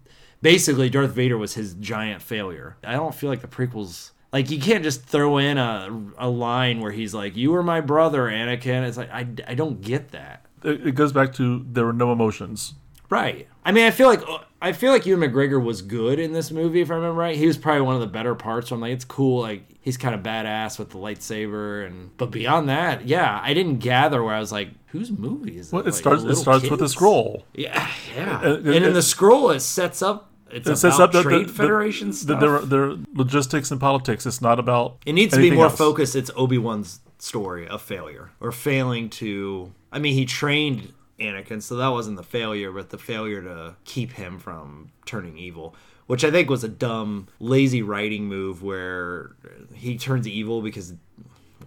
basically 0.41 0.89
Darth 0.89 1.11
Vader 1.11 1.37
was 1.37 1.53
his 1.53 1.73
giant 1.75 2.21
failure. 2.21 2.77
I 2.83 2.93
don't 2.93 3.15
feel 3.15 3.29
like 3.29 3.41
the 3.41 3.47
prequels. 3.47 4.11
Like 4.33 4.49
you 4.49 4.59
can't 4.59 4.83
just 4.83 5.03
throw 5.05 5.37
in 5.37 5.57
a 5.57 5.87
a 6.17 6.27
line 6.27 6.81
where 6.81 6.91
he's 6.91 7.13
like, 7.13 7.37
"You 7.37 7.51
were 7.51 7.63
my 7.63 7.79
brother, 7.81 8.23
Anakin." 8.23 8.85
It's 8.87 8.97
like 8.97 9.11
I, 9.11 9.27
I 9.47 9.53
don't 9.53 9.79
get 9.81 10.09
that. 10.11 10.45
it, 10.63 10.87
it 10.87 10.95
goes 10.95 11.13
back 11.13 11.33
to 11.35 11.63
there 11.71 11.85
were 11.85 11.93
no 11.93 12.11
emotions. 12.11 12.73
Right. 13.09 13.47
I 13.63 13.71
mean, 13.71 13.85
I 13.85 13.91
feel 13.91 14.07
like 14.07 14.23
I 14.59 14.71
feel 14.71 14.91
like 14.91 15.05
Ewan 15.05 15.29
McGregor 15.29 15.63
was 15.63 15.83
good 15.83 16.17
in 16.19 16.33
this 16.33 16.49
movie, 16.49 16.81
if 16.81 16.89
I 16.89 16.95
remember 16.95 17.19
right. 17.19 17.37
He 17.37 17.45
was 17.45 17.57
probably 17.57 17.81
one 17.81 17.93
of 17.95 18.01
the 18.01 18.07
better 18.07 18.33
parts. 18.33 18.69
So 18.69 18.75
I'm 18.75 18.81
like, 18.81 18.93
it's 18.93 19.05
cool. 19.05 19.41
Like 19.41 19.65
he's 19.81 19.97
kind 19.97 20.15
of 20.15 20.21
badass 20.21 20.79
with 20.79 20.89
the 20.89 20.97
lightsaber, 20.97 21.85
and 21.85 22.09
but 22.17 22.31
beyond 22.31 22.69
that, 22.69 23.05
yeah, 23.07 23.39
I 23.43 23.53
didn't 23.53 23.77
gather 23.79 24.23
where 24.23 24.33
I 24.33 24.39
was 24.39 24.51
like, 24.51 24.69
whose 24.87 25.11
movie 25.11 25.57
is 25.59 25.67
it? 25.67 25.73
Well, 25.73 25.83
it 25.83 25.87
Like, 25.91 25.93
starts. 25.93 26.23
It 26.23 26.35
starts 26.37 26.67
with 26.69 26.81
a 26.81 26.89
scroll. 26.89 27.45
Yeah, 27.53 27.87
yeah. 28.15 28.41
And 28.43 28.67
in 28.67 28.93
the 28.93 29.03
scroll, 29.03 29.51
it 29.51 29.59
sets 29.59 30.01
up. 30.01 30.31
It's 30.53 30.67
It 30.69 30.75
sets 30.77 30.95
about 30.97 31.05
up 31.09 31.11
the, 31.13 31.23
trade 31.23 31.43
the, 31.47 31.51
the- 31.51 31.53
federation 31.53 32.07
the- 32.09 32.13
stuff. 32.13 32.39
Their, 32.39 32.59
their 32.59 32.95
logistics 33.13 33.71
and 33.71 33.79
politics. 33.79 34.25
It's 34.25 34.41
not 34.41 34.59
about. 34.59 34.97
It 35.05 35.13
needs 35.13 35.33
to 35.33 35.39
be 35.39 35.51
more 35.51 35.65
else. 35.65 35.77
focused. 35.77 36.15
It's 36.15 36.31
Obi 36.35 36.57
Wan's 36.57 36.99
story 37.19 37.67
of 37.67 37.81
failure 37.81 38.31
or 38.39 38.51
failing 38.51 39.09
to. 39.09 39.71
I 39.91 39.99
mean, 39.99 40.13
he 40.13 40.25
trained 40.25 40.91
Anakin, 41.19 41.61
so 41.61 41.75
that 41.77 41.87
wasn't 41.89 42.17
the 42.17 42.23
failure, 42.23 42.71
but 42.71 42.89
the 42.89 42.97
failure 42.97 43.41
to 43.41 43.75
keep 43.85 44.11
him 44.13 44.39
from 44.39 44.91
turning 45.05 45.37
evil, 45.37 45.75
which 46.07 46.23
I 46.25 46.31
think 46.31 46.49
was 46.49 46.63
a 46.63 46.67
dumb, 46.69 47.27
lazy 47.39 47.81
writing 47.81 48.25
move 48.25 48.61
where 48.63 49.31
he 49.73 49.97
turns 49.97 50.27
evil 50.27 50.61
because 50.61 50.93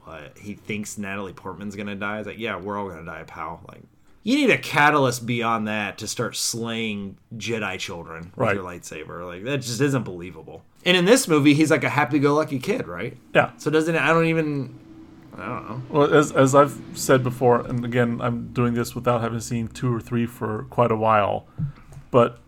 what 0.04 0.36
he 0.38 0.54
thinks 0.54 0.98
Natalie 0.98 1.32
Portman's 1.32 1.74
gonna 1.76 1.94
die. 1.96 2.18
It's 2.18 2.26
like, 2.26 2.38
yeah, 2.38 2.56
we're 2.56 2.78
all 2.78 2.88
gonna 2.88 3.04
die, 3.04 3.24
pal. 3.26 3.60
Like, 3.68 3.82
you 4.26 4.34
need 4.34 4.50
a 4.50 4.58
catalyst 4.58 5.24
beyond 5.24 5.68
that 5.68 5.98
to 5.98 6.08
start 6.08 6.34
slaying 6.34 7.16
Jedi 7.36 7.78
children 7.78 8.24
with 8.34 8.36
Right. 8.36 8.56
your 8.56 8.64
lightsaber. 8.64 9.24
Like 9.24 9.44
that 9.44 9.58
just 9.58 9.80
isn't 9.80 10.02
believable. 10.04 10.64
And 10.84 10.96
in 10.96 11.04
this 11.04 11.28
movie, 11.28 11.54
he's 11.54 11.70
like 11.70 11.84
a 11.84 11.88
happy-go-lucky 11.88 12.58
kid, 12.58 12.86
right? 12.88 13.16
Yeah. 13.34 13.52
So 13.58 13.70
doesn't 13.70 13.94
I 13.94 14.08
don't 14.08 14.26
even 14.26 14.78
I 15.38 15.46
don't 15.46 15.68
know. 15.68 15.82
Well, 15.90 16.14
as, 16.14 16.32
as 16.32 16.54
I've 16.56 16.76
said 16.94 17.22
before, 17.22 17.60
and 17.66 17.84
again, 17.84 18.20
I'm 18.20 18.52
doing 18.52 18.74
this 18.74 18.94
without 18.96 19.20
having 19.20 19.38
seen 19.40 19.68
two 19.68 19.94
or 19.94 20.00
three 20.00 20.26
for 20.26 20.64
quite 20.70 20.90
a 20.90 20.96
while, 20.96 21.46
but 22.10 22.40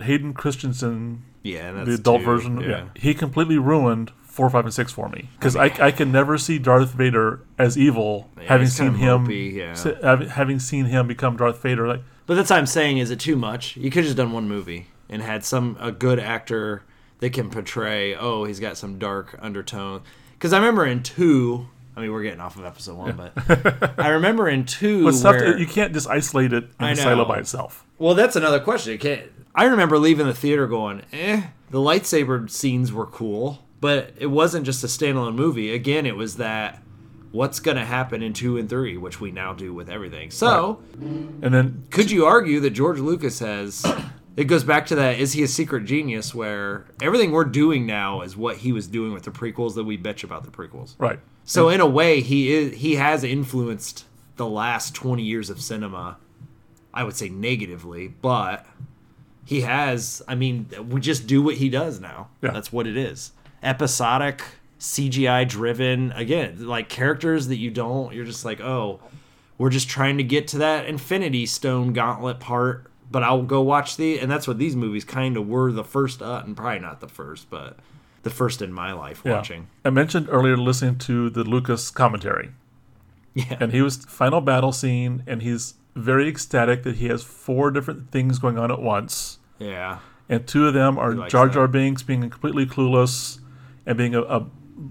Hayden 0.00 0.32
Christensen, 0.32 1.22
Yeah, 1.42 1.72
that's 1.72 1.86
the 1.88 1.94
adult 1.96 2.20
too- 2.20 2.24
version, 2.24 2.60
yeah. 2.60 2.84
he 2.94 3.12
completely 3.14 3.58
ruined 3.58 4.12
four, 4.36 4.50
five, 4.50 4.64
and 4.66 4.74
six 4.74 4.92
for 4.92 5.08
me 5.08 5.30
because 5.38 5.56
I, 5.56 5.64
I 5.80 5.90
can 5.90 6.12
never 6.12 6.36
see 6.36 6.58
Darth 6.58 6.90
Vader 6.90 7.40
as 7.58 7.78
evil, 7.78 8.30
having 8.44 8.68
seen 8.68 8.94
him, 8.94 9.26
mopey, 9.26 9.52
yeah. 9.54 9.72
si- 9.72 9.94
having- 10.02 10.28
having 10.28 10.58
seen 10.60 10.84
him 10.84 11.06
become 11.08 11.36
Darth 11.38 11.62
Vader. 11.62 11.88
Like, 11.88 12.02
But 12.26 12.34
that's 12.34 12.50
what 12.50 12.58
I'm 12.58 12.66
saying. 12.66 12.98
Is 12.98 13.10
it 13.10 13.18
too 13.18 13.34
much? 13.36 13.76
You 13.76 13.90
could 13.90 14.00
have 14.00 14.04
just 14.04 14.16
done 14.18 14.32
one 14.32 14.46
movie 14.46 14.88
and 15.08 15.22
had 15.22 15.42
some 15.44 15.76
a 15.80 15.90
good 15.90 16.18
actor 16.18 16.82
that 17.20 17.32
can 17.32 17.48
portray. 17.48 18.14
Oh, 18.14 18.44
he's 18.44 18.60
got 18.60 18.76
some 18.76 18.98
dark 18.98 19.38
undertone. 19.40 20.02
Because 20.34 20.52
I 20.52 20.58
remember 20.58 20.84
in 20.84 21.02
two. 21.02 21.68
I 21.96 22.02
mean, 22.02 22.12
we're 22.12 22.22
getting 22.22 22.40
off 22.40 22.58
of 22.58 22.64
episode 22.66 22.98
one, 22.98 23.16
but 23.16 23.98
I 23.98 24.08
remember 24.08 24.50
in 24.50 24.66
two 24.66 25.04
but 25.04 25.14
stuff 25.14 25.36
where 25.36 25.56
you 25.56 25.66
can't 25.66 25.94
just 25.94 26.06
isolate 26.06 26.52
it 26.52 26.64
in 26.64 26.84
I 26.84 26.90
a 26.90 26.96
silo 26.96 27.24
by 27.24 27.38
itself. 27.38 27.86
Well, 27.98 28.14
that's 28.14 28.36
another 28.36 28.60
question. 28.60 28.92
You 28.92 28.98
can't. 28.98 29.22
I 29.54 29.64
remember 29.64 29.96
leaving 29.98 30.26
the 30.26 30.34
theater 30.34 30.66
going, 30.66 31.00
"Eh." 31.10 31.44
The 31.70 31.78
lightsaber 31.78 32.50
scenes 32.50 32.92
were 32.92 33.06
cool, 33.06 33.65
but 33.86 34.14
it 34.18 34.26
wasn't 34.26 34.66
just 34.66 34.82
a 34.82 34.88
standalone 34.88 35.36
movie. 35.36 35.72
Again, 35.72 36.06
it 36.06 36.16
was 36.16 36.38
that 36.38 36.82
what's 37.30 37.60
going 37.60 37.76
to 37.76 37.84
happen 37.84 38.20
in 38.20 38.32
two 38.32 38.58
and 38.58 38.68
three, 38.68 38.96
which 38.96 39.20
we 39.20 39.30
now 39.30 39.52
do 39.52 39.72
with 39.72 39.88
everything. 39.88 40.32
So, 40.32 40.82
And 41.00 41.54
then 41.54 41.84
could 41.92 42.10
you 42.10 42.24
argue 42.24 42.58
that 42.58 42.70
George 42.70 42.98
Lucas 42.98 43.38
has? 43.38 43.86
It 44.36 44.48
goes 44.48 44.64
back 44.64 44.84
to 44.88 44.94
that: 44.96 45.18
is 45.18 45.32
he 45.32 45.42
a 45.44 45.48
secret 45.48 45.86
genius? 45.86 46.34
Where 46.34 46.84
everything 47.00 47.30
we're 47.30 47.44
doing 47.44 47.86
now 47.86 48.20
is 48.20 48.36
what 48.36 48.58
he 48.58 48.70
was 48.70 48.86
doing 48.86 49.14
with 49.14 49.22
the 49.22 49.30
prequels 49.30 49.76
that 49.76 49.84
we 49.84 49.96
bitch 49.96 50.24
about 50.24 50.44
the 50.44 50.50
prequels. 50.50 50.94
right, 50.98 51.18
So 51.44 51.70
in 51.70 51.80
a 51.80 51.86
way, 51.86 52.20
he 52.20 52.52
is 52.52 52.74
he 52.74 52.96
has 52.96 53.24
influenced 53.24 54.04
the 54.36 54.46
last 54.46 54.94
twenty 54.94 55.22
years 55.22 55.48
of 55.48 55.62
cinema. 55.62 56.18
I 56.92 57.02
would 57.04 57.16
say 57.16 57.30
negatively, 57.30 58.08
but 58.08 58.66
he 59.46 59.62
has. 59.62 60.20
I 60.28 60.34
mean, 60.34 60.68
we 60.90 61.00
just 61.00 61.26
do 61.26 61.40
what 61.40 61.54
he 61.54 61.70
does 61.70 61.98
now. 61.98 62.28
Yeah. 62.42 62.50
That's 62.50 62.70
what 62.70 62.86
it 62.86 62.98
is. 62.98 63.32
Episodic, 63.62 64.42
CGI 64.78 65.48
driven. 65.48 66.12
Again, 66.12 66.66
like 66.66 66.88
characters 66.88 67.48
that 67.48 67.56
you 67.56 67.70
don't. 67.70 68.14
You're 68.14 68.24
just 68.24 68.44
like, 68.44 68.60
oh, 68.60 69.00
we're 69.58 69.70
just 69.70 69.88
trying 69.88 70.18
to 70.18 70.24
get 70.24 70.48
to 70.48 70.58
that 70.58 70.86
Infinity 70.86 71.46
Stone 71.46 71.92
Gauntlet 71.92 72.40
part. 72.40 72.90
But 73.10 73.22
I'll 73.22 73.42
go 73.42 73.62
watch 73.62 73.96
the, 73.96 74.18
and 74.18 74.28
that's 74.30 74.48
what 74.48 74.58
these 74.58 74.74
movies 74.74 75.04
kind 75.04 75.36
of 75.36 75.46
were 75.48 75.70
the 75.70 75.84
first, 75.84 76.20
uh, 76.20 76.42
and 76.44 76.56
probably 76.56 76.80
not 76.80 77.00
the 77.00 77.06
first, 77.08 77.48
but 77.48 77.78
the 78.24 78.30
first 78.30 78.60
in 78.60 78.72
my 78.72 78.92
life 78.92 79.22
yeah. 79.24 79.34
watching. 79.34 79.68
I 79.84 79.90
mentioned 79.90 80.26
earlier 80.28 80.56
listening 80.56 80.98
to 80.98 81.30
the 81.30 81.44
Lucas 81.44 81.90
commentary. 81.90 82.50
Yeah. 83.34 83.58
and 83.60 83.70
he 83.70 83.82
was 83.82 83.98
final 84.06 84.40
battle 84.40 84.72
scene 84.72 85.22
and 85.26 85.42
he's 85.42 85.74
very 85.94 86.26
ecstatic 86.26 86.84
that 86.84 86.96
he 86.96 87.08
has 87.08 87.22
four 87.22 87.70
different 87.70 88.10
things 88.10 88.38
going 88.38 88.56
on 88.58 88.70
at 88.70 88.80
once 88.80 89.38
Yeah. 89.58 89.98
and 90.26 90.46
two 90.46 90.66
of 90.66 90.72
them 90.72 90.96
are 90.98 91.28
jar 91.28 91.46
jar 91.50 91.68
binks 91.68 92.02
being 92.02 92.22
completely 92.30 92.64
clueless 92.64 93.38
and 93.86 93.96
being 93.96 94.14
a, 94.14 94.22
a 94.22 94.40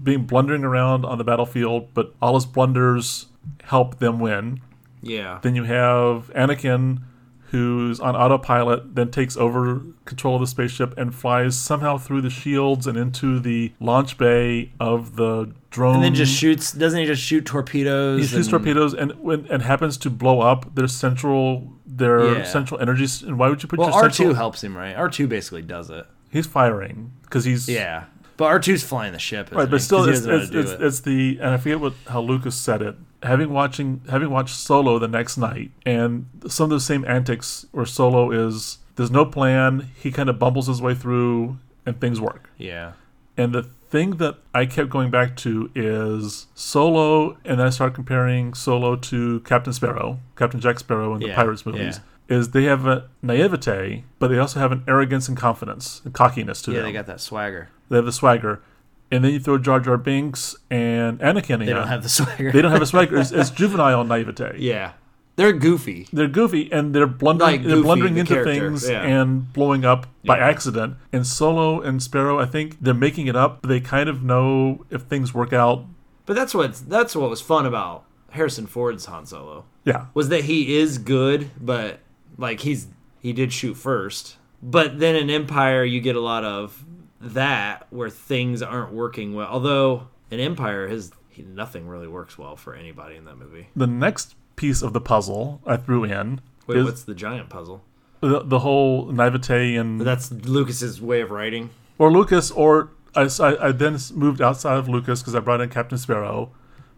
being 0.02 0.24
blundering 0.24 0.64
around 0.64 1.04
on 1.04 1.18
the 1.18 1.24
battlefield 1.24 1.88
but 1.94 2.14
all 2.20 2.34
his 2.34 2.46
blunders 2.46 3.26
help 3.64 3.98
them 3.98 4.18
win 4.18 4.60
Yeah. 5.02 5.38
then 5.42 5.54
you 5.54 5.64
have 5.64 6.30
anakin 6.34 7.02
who's 7.50 8.00
on 8.00 8.16
autopilot 8.16 8.96
then 8.96 9.08
takes 9.10 9.36
over 9.36 9.80
control 10.04 10.34
of 10.34 10.40
the 10.40 10.46
spaceship 10.48 10.92
and 10.98 11.14
flies 11.14 11.56
somehow 11.56 11.96
through 11.96 12.20
the 12.20 12.30
shields 12.30 12.88
and 12.88 12.98
into 12.98 13.38
the 13.38 13.72
launch 13.78 14.18
bay 14.18 14.72
of 14.80 15.14
the 15.14 15.52
drone 15.70 15.94
And 15.96 16.04
then 16.04 16.14
just 16.14 16.34
shoots. 16.34 16.72
Doesn't 16.72 16.98
he 16.98 17.06
just 17.06 17.22
shoot 17.22 17.46
torpedoes? 17.46 18.20
he 18.22 18.26
shoots 18.26 18.48
and- 18.48 18.50
torpedoes 18.50 18.94
and 18.94 19.12
and 19.48 19.62
happens 19.62 19.96
to 19.98 20.10
blow 20.10 20.40
up 20.40 20.74
their 20.74 20.88
central 20.88 21.72
their 21.86 22.38
Yeah. 22.38 22.42
central 22.44 22.80
energies. 22.80 23.22
And 23.22 23.38
why 23.38 23.48
would 23.48 23.62
you 23.62 23.68
put 23.68 23.78
Well, 23.78 23.88
your 23.90 23.96
R 23.96 24.10
central? 24.10 24.30
two 24.30 24.34
helps 24.34 24.64
him, 24.64 24.76
right? 24.76 24.96
R 24.96 25.08
two 25.08 25.28
basically 25.28 25.62
does 25.62 25.88
it. 25.88 26.04
He's 26.30 26.46
firing 26.46 27.12
because 27.22 27.44
he's 27.44 27.68
Yeah, 27.68 28.04
but 28.36 28.46
R 28.46 28.58
2s 28.58 28.84
flying 28.84 29.12
the 29.12 29.18
ship, 29.18 29.50
right, 29.52 29.70
but 29.70 29.80
still, 29.80 30.04
it's, 30.04 30.20
doesn't 30.20 30.30
know 30.30 30.38
how 30.38 30.44
it's, 30.44 30.54
it's, 30.54 30.70
it. 30.72 30.82
it's 30.82 31.00
the 31.00 31.38
and 31.40 31.50
I 31.50 31.56
forget 31.56 31.80
what 31.80 31.94
how 32.08 32.20
Lucas 32.20 32.54
said 32.54 32.82
it. 32.82 32.96
Having 33.22 33.50
watching 33.50 34.02
having 34.10 34.30
watched 34.30 34.54
Solo 34.54 34.98
the 34.98 35.08
next 35.08 35.36
night, 35.36 35.70
and 35.84 36.28
some 36.46 36.64
of 36.64 36.70
the 36.70 36.80
same 36.80 37.04
antics 37.06 37.66
where 37.72 37.86
Solo 37.86 38.30
is 38.30 38.78
there's 38.96 39.10
no 39.10 39.24
plan. 39.24 39.88
He 39.96 40.10
kind 40.10 40.28
of 40.28 40.38
bumbles 40.38 40.66
his 40.66 40.82
way 40.82 40.94
through, 40.94 41.58
and 41.84 42.00
things 42.00 42.20
work. 42.20 42.50
yeah, 42.58 42.92
And 43.36 43.52
the 43.54 43.62
thing 43.88 44.16
that 44.16 44.36
I 44.52 44.66
kept 44.66 44.90
going 44.90 45.10
back 45.10 45.36
to 45.38 45.70
is 45.74 46.46
Solo, 46.54 47.38
and 47.44 47.60
then 47.60 47.66
I 47.66 47.70
started 47.70 47.94
comparing 47.94 48.52
Solo 48.54 48.96
to 48.96 49.40
Captain 49.40 49.72
Sparrow, 49.72 50.18
Captain 50.36 50.60
Jack 50.60 50.78
Sparrow 50.80 51.14
in 51.14 51.20
the 51.20 51.28
Yeah, 51.28 51.36
Pirates 51.36 51.64
movies. 51.64 52.00
Is 52.28 52.50
they 52.50 52.64
have 52.64 52.86
a 52.86 53.08
naivete, 53.22 54.02
but 54.18 54.28
they 54.28 54.38
also 54.38 54.58
have 54.58 54.72
an 54.72 54.82
arrogance 54.88 55.28
and 55.28 55.36
confidence 55.36 56.02
and 56.04 56.12
cockiness 56.12 56.60
to 56.62 56.72
yeah. 56.72 56.78
them. 56.78 56.86
They 56.86 56.92
got 56.92 57.06
that 57.06 57.20
swagger. 57.20 57.68
They 57.88 57.96
have 57.96 58.04
the 58.04 58.12
swagger, 58.12 58.62
and 59.10 59.24
then 59.24 59.32
you 59.32 59.40
throw 59.40 59.58
Jar 59.58 59.80
Jar 59.80 59.96
Binks 59.96 60.56
and 60.70 61.18
Anakin 61.20 61.60
in. 61.60 61.66
They 61.66 61.72
don't 61.72 61.88
have 61.88 62.02
the 62.02 62.08
swagger. 62.08 62.52
They 62.52 62.62
don't 62.62 62.72
have 62.72 62.82
a 62.82 62.86
swagger. 62.86 63.18
It's, 63.18 63.30
it's 63.32 63.50
juvenile 63.50 64.04
naivete. 64.04 64.56
yeah, 64.58 64.92
they're 65.36 65.52
goofy. 65.52 66.08
They're 66.12 66.28
goofy 66.28 66.72
and 66.72 66.94
they're 66.94 67.06
blundering. 67.06 67.60
Like 67.60 67.62
they're 67.62 67.82
blundering 67.82 68.14
the 68.14 68.20
into 68.20 68.34
character, 68.34 68.52
things 68.52 68.88
yeah. 68.88 69.02
and 69.02 69.52
blowing 69.52 69.84
up 69.84 70.06
by 70.24 70.38
accident. 70.38 70.96
And 71.12 71.26
Solo 71.26 71.80
and 71.80 72.02
Sparrow, 72.02 72.40
I 72.40 72.46
think 72.46 72.78
they're 72.80 72.94
making 72.94 73.26
it 73.26 73.36
up. 73.36 73.62
They 73.62 73.80
kind 73.80 74.08
of 74.08 74.22
know 74.22 74.84
if 74.90 75.02
things 75.02 75.34
work 75.34 75.52
out. 75.52 75.84
But 76.24 76.34
that's 76.34 76.54
what 76.54 76.74
that's 76.88 77.14
what 77.14 77.30
was 77.30 77.40
fun 77.40 77.66
about 77.66 78.04
Harrison 78.30 78.66
Ford's 78.66 79.04
Han 79.06 79.26
Solo 79.26 79.66
Yeah, 79.84 80.06
was 80.14 80.30
that 80.30 80.44
he 80.44 80.76
is 80.76 80.98
good, 80.98 81.50
but 81.60 82.00
like 82.38 82.60
he's 82.60 82.88
he 83.20 83.32
did 83.32 83.52
shoot 83.52 83.74
first. 83.74 84.36
But 84.62 84.98
then 84.98 85.14
in 85.16 85.28
Empire, 85.28 85.84
you 85.84 86.00
get 86.00 86.16
a 86.16 86.20
lot 86.20 86.44
of 86.44 86.84
that 87.20 87.86
where 87.90 88.10
things 88.10 88.62
aren't 88.62 88.92
working 88.92 89.34
well. 89.34 89.48
Although 89.48 90.08
in 90.30 90.40
Empire, 90.40 90.88
his 90.88 91.12
he, 91.28 91.42
nothing 91.42 91.86
really 91.88 92.08
works 92.08 92.38
well 92.38 92.56
for 92.56 92.74
anybody 92.74 93.16
in 93.16 93.24
that 93.26 93.36
movie. 93.36 93.68
the 93.76 93.86
next 93.86 94.34
piece 94.56 94.80
of 94.82 94.92
the 94.94 95.00
puzzle 95.00 95.60
I 95.66 95.76
threw 95.76 96.04
in 96.04 96.40
Wait, 96.66 96.78
is 96.78 96.84
what's 96.84 97.02
the 97.02 97.14
giant 97.14 97.48
puzzle? 97.50 97.82
the, 98.20 98.40
the 98.42 98.60
whole 98.60 99.06
naivete 99.12 99.76
and 99.76 100.00
That's 100.00 100.30
Lucas's 100.32 101.00
way 101.00 101.20
of 101.20 101.30
writing. 101.30 101.70
or 101.98 102.10
Lucas 102.10 102.50
or 102.50 102.90
I. 103.14 103.28
I 103.40 103.72
then 103.72 103.98
moved 104.14 104.40
outside 104.42 104.76
of 104.78 104.88
Lucas 104.88 105.20
because 105.20 105.34
I 105.34 105.40
brought 105.40 105.60
in 105.60 105.68
Captain 105.70 105.98
Sparrow. 105.98 106.50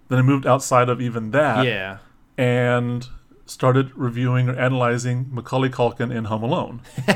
Then 0.09 0.18
I 0.18 0.22
moved 0.22 0.46
outside 0.46 0.88
of 0.88 1.00
even 1.00 1.33
that. 1.33 1.66
Yeah. 1.66 1.98
and 2.37 3.07
started 3.51 3.91
reviewing 3.97 4.49
or 4.49 4.59
analyzing 4.59 5.27
Macaulay 5.31 5.69
Culkin 5.71 6.15
in 6.15 6.25
Home 6.25 6.43
Alone. 6.43 6.81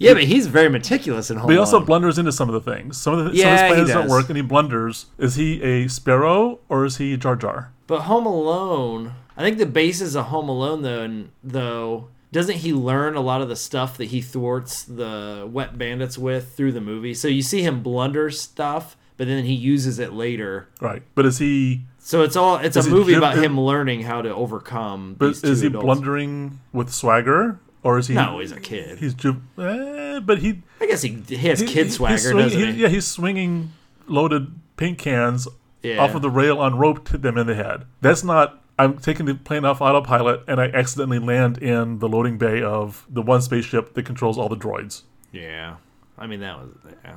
Yeah, 0.00 0.14
but 0.14 0.24
he's 0.24 0.46
very 0.46 0.68
meticulous 0.68 1.28
in 1.28 1.38
Home 1.38 1.48
But 1.48 1.52
he 1.54 1.58
also 1.58 1.78
Alone. 1.78 1.86
blunders 1.86 2.18
into 2.18 2.30
some 2.30 2.48
of 2.48 2.54
the 2.64 2.72
things. 2.72 2.96
Some 2.96 3.14
of 3.14 3.24
the 3.32 3.36
some 3.36 3.52
of 3.52 3.58
his 3.60 3.72
plans 3.72 3.90
don't 3.90 4.08
work, 4.08 4.28
and 4.28 4.36
he 4.36 4.42
blunders. 4.42 5.06
Is 5.18 5.34
he 5.34 5.60
a 5.62 5.88
Sparrow 5.88 6.60
or 6.68 6.84
is 6.84 6.98
he 6.98 7.16
Jar 7.16 7.34
Jar? 7.34 7.72
But 7.88 8.02
Home 8.02 8.24
Alone, 8.24 9.14
I 9.36 9.42
think 9.42 9.58
the 9.58 9.66
basis 9.66 10.14
of 10.14 10.26
Home 10.26 10.48
Alone 10.48 10.82
though, 10.82 11.02
and 11.02 11.30
though 11.42 12.08
doesn't 12.30 12.56
he 12.58 12.72
learn 12.72 13.16
a 13.16 13.20
lot 13.20 13.40
of 13.42 13.48
the 13.48 13.56
stuff 13.56 13.96
that 13.96 14.06
he 14.06 14.20
thwarts 14.20 14.84
the 14.84 15.48
wet 15.50 15.76
bandits 15.78 16.16
with 16.16 16.54
through 16.56 16.72
the 16.72 16.80
movie? 16.80 17.12
So 17.14 17.26
you 17.26 17.42
see 17.42 17.62
him 17.62 17.82
blunder 17.82 18.30
stuff, 18.30 18.96
but 19.16 19.26
then 19.26 19.44
he 19.44 19.54
uses 19.54 19.98
it 19.98 20.12
later. 20.12 20.68
Right, 20.80 21.02
but 21.16 21.26
is 21.26 21.38
he? 21.38 21.86
So 22.08 22.22
it's 22.22 22.36
all 22.36 22.56
it's 22.56 22.74
Is 22.74 22.86
a 22.86 22.90
movie 22.90 23.12
about 23.12 23.36
him 23.36 23.60
learning 23.60 24.00
how 24.00 24.22
to 24.22 24.34
overcome. 24.34 25.14
But 25.18 25.26
these 25.26 25.42
two 25.42 25.48
is 25.48 25.60
he 25.60 25.66
adults. 25.66 25.84
blundering 25.84 26.58
with 26.72 26.90
swagger 26.90 27.58
or 27.82 27.98
is 27.98 28.06
he? 28.06 28.14
No, 28.14 28.38
he's 28.38 28.50
a 28.50 28.58
kid. 28.58 28.96
He's 28.98 29.12
ju- 29.12 29.42
eh, 29.58 30.18
but 30.20 30.38
he 30.38 30.62
I 30.80 30.86
guess 30.86 31.02
he, 31.02 31.22
he 31.28 31.36
has 31.48 31.60
he- 31.60 31.66
kid 31.66 31.92
swagger, 31.92 32.16
swing- 32.16 32.36
doesn't 32.38 32.58
he? 32.58 32.70
Yeah, 32.80 32.88
he's 32.88 33.06
swinging 33.06 33.72
loaded 34.06 34.54
paint 34.78 34.96
cans 34.96 35.46
Yeah. 35.82 35.98
off 35.98 36.14
of 36.14 36.22
the 36.22 36.30
rail 36.30 36.58
on 36.60 36.78
rope 36.78 37.04
to 37.10 37.18
them 37.18 37.36
in 37.36 37.46
the 37.46 37.54
head. 37.54 37.84
That's 38.00 38.24
not. 38.24 38.62
I'm 38.78 38.96
taking 38.96 39.26
the 39.26 39.34
plane 39.34 39.66
off 39.66 39.82
autopilot 39.82 40.44
and 40.48 40.62
I 40.62 40.68
accidentally 40.68 41.18
land 41.18 41.58
in 41.58 41.98
the 41.98 42.08
loading 42.08 42.38
bay 42.38 42.62
of 42.62 43.04
the 43.10 43.20
one 43.20 43.42
spaceship 43.42 43.92
that 43.92 44.06
controls 44.06 44.38
all 44.38 44.48
the 44.48 44.56
droids. 44.56 45.02
Yeah, 45.30 45.76
I 46.16 46.26
mean 46.26 46.40
that 46.40 46.56
was 46.58 46.70
yeah. 47.04 47.16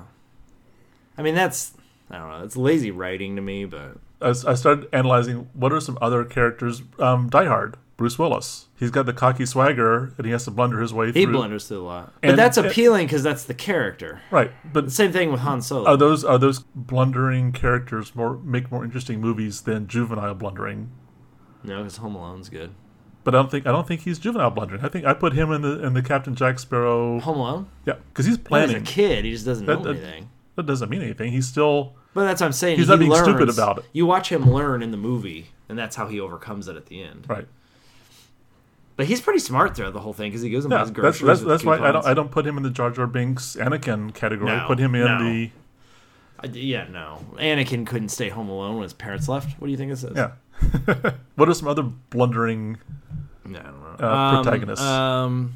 I 1.17 1.21
mean 1.21 1.36
that's 1.36 1.71
I 2.10 2.17
don't 2.17 2.27
know. 2.30 2.43
It's 2.43 2.58
lazy 2.58 2.91
writing 2.91 3.38
to 3.38 3.41
me, 3.41 3.63
but 3.63 3.95
I, 4.21 4.29
I 4.29 4.53
started 4.55 4.88
analyzing 4.93 5.49
what 5.53 5.71
are 5.73 5.79
some 5.79 5.97
other 6.01 6.23
characters. 6.23 6.81
Um, 6.99 7.29
Die 7.29 7.45
Hard, 7.45 7.77
Bruce 7.97 8.17
Willis. 8.19 8.67
He's 8.77 8.91
got 8.91 9.05
the 9.05 9.13
cocky 9.13 9.45
swagger, 9.45 10.13
and 10.17 10.25
he 10.25 10.31
has 10.31 10.45
to 10.45 10.51
blunder 10.51 10.81
his 10.81 10.93
way 10.93 11.07
he 11.07 11.12
through. 11.12 11.19
He 11.21 11.25
blunders 11.27 11.67
through 11.67 11.81
a 11.81 11.86
lot. 11.86 12.13
But 12.21 12.36
that's 12.36 12.57
appealing 12.57 13.05
because 13.07 13.23
that's 13.23 13.43
the 13.45 13.53
character. 13.53 14.21
Right, 14.31 14.51
but 14.73 14.86
The 14.86 14.91
same 14.91 15.12
thing 15.12 15.31
with 15.31 15.41
Han 15.41 15.62
Solo. 15.62 15.88
are 15.89 15.97
those 15.97 16.23
are 16.23 16.38
those 16.39 16.60
blundering 16.75 17.51
characters 17.51 18.15
more 18.15 18.38
make 18.38 18.71
more 18.71 18.84
interesting 18.84 19.21
movies 19.21 19.62
than 19.62 19.88
juvenile 19.88 20.34
blundering? 20.36 20.91
no, 21.63 21.77
because 21.77 21.97
Home 21.97 22.15
Alone's 22.15 22.49
good. 22.49 22.71
but 23.23 23.36
I 23.36 23.38
don't 23.38 23.51
think 23.51 23.67
I 23.67 23.71
don't 23.71 23.88
think 23.88 24.01
he's 24.01 24.17
juvenile 24.17 24.49
blundering. 24.49 24.84
I 24.84 24.88
think 24.89 25.05
I 25.05 25.13
put 25.13 25.34
him 25.34 25.51
in 25.51 25.62
the 25.62 25.84
in 25.86 25.93
the 25.93 26.01
Captain 26.01 26.34
Jack 26.36 26.57
Sparrow. 26.60 27.19
Home 27.19 27.38
Alone. 27.38 27.67
Yeah, 27.86 27.95
because 28.10 28.25
he's 28.25 28.38
Well, 28.49 28.62
He's 28.62 28.69
a 28.71 28.73
planning. 28.73 28.84
kid. 28.86 29.25
He 29.25 29.31
just 29.31 29.45
doesn't 29.45 29.65
know 29.67 29.75
That- 29.75 29.84
that- 29.84 29.89
anything. 30.03 30.29
That 30.55 30.65
doesn't 30.65 30.89
mean 30.89 31.01
anything. 31.03 31.31
He's 31.31 31.47
still 31.47 31.93
But 32.13 32.26
that's 32.26 32.41
what 32.41 32.47
I'm 32.47 32.54
saying. 32.54 32.78
He's 32.78 32.88
he 32.88 32.91
not 32.91 33.00
being 33.00 33.13
stupid 33.13 33.39
learns- 33.47 33.58
about 33.58 33.78
it. 33.80 33.86
You 33.93 34.06
watch 34.06 34.30
him 34.30 34.52
learn 34.52 34.82
in 34.84 34.91
the 34.91 34.97
movie, 34.97 35.47
and 35.69 35.78
that's 35.78 35.95
how 35.95 36.08
he 36.08 36.19
overcomes 36.19 36.67
it 36.67 36.76
at 36.76 36.88
the 36.88 37.02
end. 37.04 37.26
right. 37.30 37.47
But 38.97 39.06
he's 39.08 39.21
pretty 39.21 39.39
smart 39.39 39.76
throughout 39.76 39.93
the 39.93 40.02
whole 40.02 40.13
thing 40.13 40.30
because 40.30 40.41
he 40.41 40.50
goes 40.50 40.65
and 40.65 40.71
Yeah, 40.71 40.80
that's 40.80 40.91
groceries. 40.91 41.21
that's, 41.26 41.39
with 41.41 41.50
that's 41.50 41.63
why 41.63 41.80
I 41.80 41.91
don't. 41.91 42.06
I 42.06 42.13
don't 42.13 42.30
put 42.30 42.45
him 42.45 42.58
in 42.58 42.63
the 42.63 42.69
Jar 42.69 42.91
Jar 42.91 43.08
Binks 43.08 43.56
Anakin 43.56 44.13
category. 44.13 44.52
No, 44.52 44.58
I 44.63 44.67
put 44.67 44.78
him 44.80 44.93
in 44.93 45.06
no. 45.06 45.17
the 45.24 45.50
I- 46.43 46.47
yeah, 46.47 46.88
no. 46.89 47.26
Anakin 47.38 47.88
couldn't 47.88 48.10
stay 48.10 48.30
home 48.30 48.50
alone 48.50 48.76
when 48.76 48.84
his 48.84 48.93
parents 48.93 49.28
left. 49.28 49.60
What 49.60 49.67
do 49.67 49.71
you 49.71 49.78
think 49.78 49.91
this 49.91 50.04
is? 50.04 50.15
yeah. 50.15 50.32
what 51.36 51.47
are 51.50 51.54
some 51.54 51.67
other 51.67 51.84
blundering? 51.84 52.78
No, 53.45 53.60
I 53.60 53.63
don't 53.63 54.00
know. 54.02 54.08
Uh, 54.08 54.43
protagonists. 54.43 54.86
Um, 54.86 55.56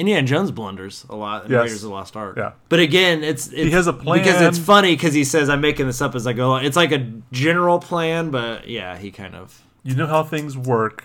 Indiana 0.00 0.26
Jones 0.26 0.50
blunders 0.50 1.04
a 1.08 1.14
lot 1.14 1.44
in 1.44 1.50
Yes. 1.52 1.62
Raiders 1.62 1.84
of 1.84 1.90
the 1.90 1.94
Lost 1.94 2.16
Ark. 2.16 2.36
Yeah. 2.36 2.52
But 2.68 2.80
again, 2.80 3.22
it's, 3.22 3.48
it's 3.48 3.72
has 3.72 3.86
a 3.86 3.92
because 3.92 4.40
it's 4.40 4.58
funny 4.58 4.94
because 4.96 5.14
he 5.14 5.22
says 5.24 5.48
I'm 5.48 5.60
making 5.60 5.86
this 5.86 6.00
up 6.00 6.14
as 6.14 6.26
I 6.26 6.32
go 6.32 6.48
along. 6.48 6.64
It's 6.64 6.76
like 6.76 6.90
a 6.92 7.12
general 7.32 7.78
plan, 7.78 8.30
but 8.30 8.66
yeah, 8.68 8.96
he 8.96 9.10
kind 9.10 9.34
of. 9.34 9.62
You 9.82 9.94
know 9.94 10.06
how 10.06 10.24
things 10.24 10.56
work. 10.56 11.04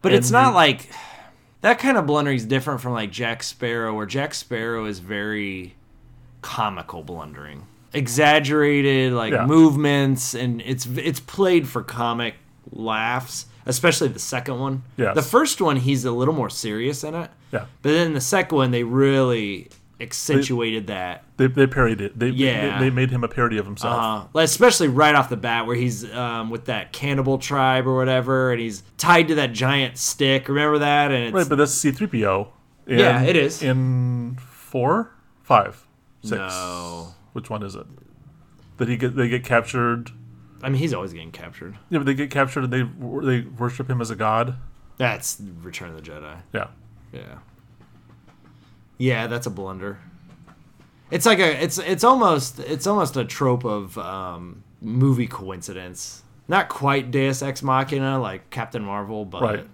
But 0.00 0.12
it's 0.12 0.30
not 0.30 0.48
you- 0.50 0.54
like 0.54 0.88
that 1.60 1.78
kind 1.78 1.96
of 1.98 2.06
blundering 2.06 2.36
is 2.36 2.44
different 2.46 2.80
from 2.80 2.92
like 2.92 3.10
Jack 3.10 3.42
Sparrow, 3.42 3.94
where 3.94 4.06
Jack 4.06 4.32
Sparrow 4.34 4.84
is 4.86 5.00
very 5.00 5.74
comical 6.42 7.02
blundering, 7.02 7.66
exaggerated 7.92 9.12
like 9.12 9.32
Yeah. 9.32 9.46
movements, 9.46 10.34
and 10.34 10.62
it's 10.62 10.86
it's 10.86 11.20
played 11.20 11.68
for 11.68 11.82
comic 11.82 12.34
laughs. 12.72 13.46
Especially 13.68 14.06
the 14.06 14.20
second 14.20 14.60
one. 14.60 14.84
Yeah. 14.96 15.12
The 15.12 15.22
first 15.22 15.60
one, 15.60 15.74
he's 15.78 16.04
a 16.04 16.12
little 16.12 16.34
more 16.34 16.48
serious 16.48 17.02
in 17.02 17.16
it. 17.16 17.30
Yeah, 17.52 17.66
But 17.82 17.90
then 17.92 18.14
the 18.14 18.20
second 18.20 18.56
one, 18.56 18.70
they 18.72 18.82
really 18.82 19.68
accentuated 20.00 20.88
that. 20.88 21.24
they, 21.36 21.46
they 21.46 21.66
parodied 21.66 22.00
it. 22.00 22.18
They, 22.18 22.28
Yeah. 22.28 22.78
they 22.78 22.84
they 22.86 22.90
made 22.90 23.10
him 23.10 23.24
a 23.24 23.28
parody 23.28 23.56
of 23.58 23.64
himself. 23.66 24.28
Uh, 24.34 24.38
especially 24.40 24.88
right 24.88 25.14
off 25.14 25.28
the 25.28 25.36
bat, 25.36 25.66
where 25.66 25.76
he's 25.76 26.10
um, 26.12 26.50
with 26.50 26.66
that 26.66 26.92
cannibal 26.92 27.38
tribe 27.38 27.86
or 27.86 27.96
whatever, 27.96 28.52
and 28.52 28.60
he's 28.60 28.82
tied 28.98 29.28
to 29.28 29.36
that 29.36 29.52
giant 29.52 29.96
stick. 29.96 30.48
Remember 30.48 30.78
that? 30.78 31.10
And 31.12 31.24
it's, 31.26 31.34
Right, 31.34 31.48
but 31.48 31.56
that's 31.56 31.72
C 31.72 31.92
three 31.92 32.06
PO. 32.08 32.48
Yeah, 32.86 33.22
it 33.22 33.36
is. 33.36 33.62
in 33.62 34.36
four, 34.40 35.12
five, 35.42 35.86
six. 36.22 36.38
No. 36.38 37.14
Which 37.32 37.50
one 37.50 37.62
is 37.62 37.74
it? 37.74 37.86
That 38.78 38.88
he 38.88 38.96
get 38.96 39.16
they 39.16 39.28
get 39.28 39.44
captured. 39.44 40.10
I 40.62 40.68
mean, 40.68 40.78
he's 40.78 40.92
always 40.94 41.12
getting 41.12 41.32
captured. 41.32 41.76
Yeah, 41.90 41.98
but 41.98 42.04
they 42.06 42.14
get 42.14 42.30
captured 42.30 42.64
and 42.64 42.72
they 42.72 42.82
they 43.26 43.40
worship 43.48 43.88
him 43.88 44.00
as 44.00 44.10
a 44.10 44.16
god. 44.16 44.56
That's 44.98 45.40
Return 45.62 45.90
of 45.90 45.96
the 45.96 46.02
Jedi. 46.10 46.36
Yeah, 46.52 46.68
Yeah. 47.12 47.38
Yeah, 48.98 49.26
that's 49.26 49.46
a 49.46 49.50
blunder. 49.50 49.98
It's 51.10 51.26
like 51.26 51.38
a 51.38 51.62
it's 51.62 51.78
it's 51.78 52.02
almost 52.04 52.58
it's 52.58 52.86
almost 52.86 53.16
a 53.16 53.24
trope 53.24 53.64
of 53.64 53.96
um, 53.98 54.64
movie 54.80 55.26
coincidence. 55.26 56.22
Not 56.48 56.68
quite 56.68 57.10
Deus 57.10 57.42
Ex 57.42 57.62
Machina 57.62 58.18
like 58.18 58.50
Captain 58.50 58.82
Marvel, 58.82 59.24
but 59.24 59.42
Right. 59.42 59.66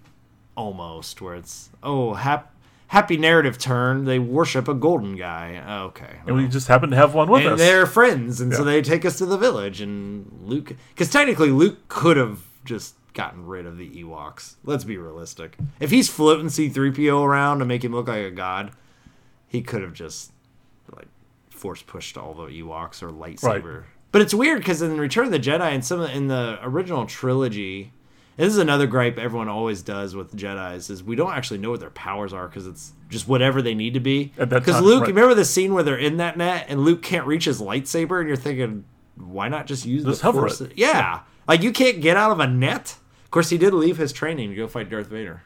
almost 0.57 1.21
where 1.23 1.35
it's 1.37 1.71
oh 1.83 2.15
hap, 2.15 2.53
happy 2.89 3.17
narrative 3.17 3.59
turn. 3.59 4.05
They 4.05 4.19
worship 4.19 4.69
a 4.69 4.75
golden 4.75 5.17
guy. 5.17 5.63
Okay, 5.85 6.19
and 6.27 6.37
we 6.37 6.49
just 6.49 6.69
happen 6.69 6.91
to 6.91 6.97
have 6.97 7.15
one 7.15 7.31
with 7.31 7.43
and 7.43 7.53
us. 7.53 7.59
they're 7.59 7.87
friends, 7.87 8.41
and 8.41 8.53
so 8.53 8.65
they 8.65 8.83
take 8.83 9.05
us 9.07 9.17
to 9.19 9.27
the 9.27 9.39
village. 9.39 9.81
And 9.81 10.31
Luke, 10.43 10.73
because 10.95 11.09
technically 11.11 11.51
Luke 11.51 11.89
could 11.89 12.17
have 12.19 12.41
just 12.65 12.95
gotten 13.15 13.47
rid 13.47 13.67
of 13.67 13.77
the 13.79 13.89
Ewoks. 14.03 14.55
Let's 14.65 14.85
be 14.85 14.97
realistic. 14.97 15.57
If 15.81 15.91
he's 15.91 16.09
floating 16.09 16.49
C-3PO 16.49 17.25
around 17.25 17.59
to 17.59 17.65
make 17.65 17.85
him 17.85 17.93
look 17.93 18.09
like 18.09 18.25
a 18.25 18.31
god, 18.31 18.73
he 19.49 19.61
could 19.63 19.83
have 19.83 19.93
just 19.93 20.33
like 20.95 21.09
force 21.51 21.83
pushed 21.83 22.17
all 22.17 22.35
the 22.35 22.47
Ewoks 22.47 23.03
or 23.03 23.11
lightsaber. 23.11 23.85
But 24.11 24.23
it's 24.23 24.35
weird 24.35 24.59
because 24.59 24.83
in 24.83 24.99
Return 24.99 25.27
of 25.27 25.31
the 25.33 25.39
Jedi 25.41 25.73
and 25.73 25.85
some 25.85 26.01
of- 26.01 26.11
in 26.11 26.29
the 26.29 26.59
original 26.63 27.07
trilogy. 27.07 27.93
This 28.39 28.49
is 28.49 28.59
another 28.59 28.87
gripe 28.87 29.19
everyone 29.19 29.49
always 29.49 29.83
does 29.83 30.17
with 30.17 30.35
Jedi's 30.35 30.89
is 30.89 31.03
we 31.05 31.17
don't 31.17 31.33
actually 31.33 31.59
know 31.59 31.71
what 31.71 31.81
their 31.81 31.91
powers 31.91 32.33
are 32.33 32.49
because 32.49 32.67
it's 32.67 32.93
just 33.11 33.29
whatever 33.29 33.61
they 33.61 33.75
need 33.75 33.93
to 33.95 34.01
be. 34.01 34.33
Because 34.39 34.81
Luke, 34.81 35.03
right. 35.03 35.09
remember 35.09 35.35
the 35.35 35.45
scene 35.45 35.75
where 35.75 35.83
they're 35.83 35.99
in 35.99 36.17
that 36.17 36.39
net 36.39 36.65
and 36.69 36.81
Luke 36.81 37.03
can't 37.03 37.27
reach 37.27 37.45
his 37.45 37.61
lightsaber, 37.61 38.21
and 38.21 38.29
you're 38.29 38.37
thinking, 38.39 38.85
why 39.17 39.49
not 39.49 39.67
just 39.67 39.85
use 39.85 40.03
Just 40.05 40.21
the 40.23 40.27
hover 40.27 40.41
force? 40.41 40.63
it. 40.63 40.73
Yeah, 40.77 41.21
like 41.47 41.63
you 41.63 41.73
can't 41.73 42.01
get 42.01 42.17
out 42.17 42.31
of 42.31 42.41
a 42.41 42.47
net. 42.47 42.97
Of 43.33 43.35
course, 43.35 43.49
he 43.49 43.57
did 43.57 43.73
leave 43.73 43.97
his 43.97 44.13
training 44.13 44.51
to 44.51 44.55
go 44.57 44.69
fight 44.69 44.91
Darth 44.91 45.07
Vader. 45.07 45.43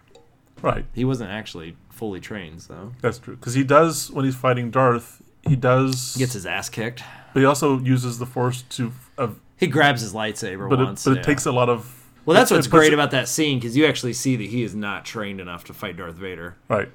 right. 0.60 0.84
He 0.92 1.04
wasn't 1.04 1.30
actually 1.30 1.76
fully 1.90 2.18
trained, 2.18 2.60
so 2.60 2.92
That's 3.00 3.20
true. 3.20 3.36
Because 3.36 3.54
he 3.54 3.62
does 3.62 4.10
when 4.10 4.24
he's 4.24 4.34
fighting 4.34 4.72
Darth, 4.72 5.22
he 5.46 5.54
does. 5.54 6.16
gets 6.16 6.32
his 6.32 6.46
ass 6.46 6.68
kicked. 6.68 7.04
but 7.32 7.38
he 7.38 7.46
also 7.46 7.78
uses 7.78 8.18
the 8.18 8.26
Force 8.26 8.62
to. 8.70 8.90
Uh, 9.16 9.28
He 9.56 9.68
grabs 9.68 10.00
his 10.00 10.12
lightsaber 10.12 10.68
but 10.68 10.80
once. 10.80 11.06
it, 11.06 11.10
but 11.10 11.14
yeah. 11.14 11.20
it 11.20 11.24
takes 11.24 11.46
a 11.46 11.52
lot 11.52 11.68
of. 11.68 12.10
well, 12.24 12.34
that's 12.36 12.50
what's 12.50 12.66
great 12.66 12.90
it- 12.90 12.94
about 12.94 13.12
that 13.12 13.28
scene 13.28 13.60
because 13.60 13.76
you 13.76 13.86
actually 13.86 14.14
see 14.14 14.34
that 14.34 14.48
he 14.48 14.64
is 14.64 14.74
not 14.74 15.04
trained 15.04 15.40
enough 15.40 15.62
to 15.66 15.72
fight 15.72 15.96
Darth 15.96 16.16
Vader. 16.16 16.56
Right. 16.68 16.88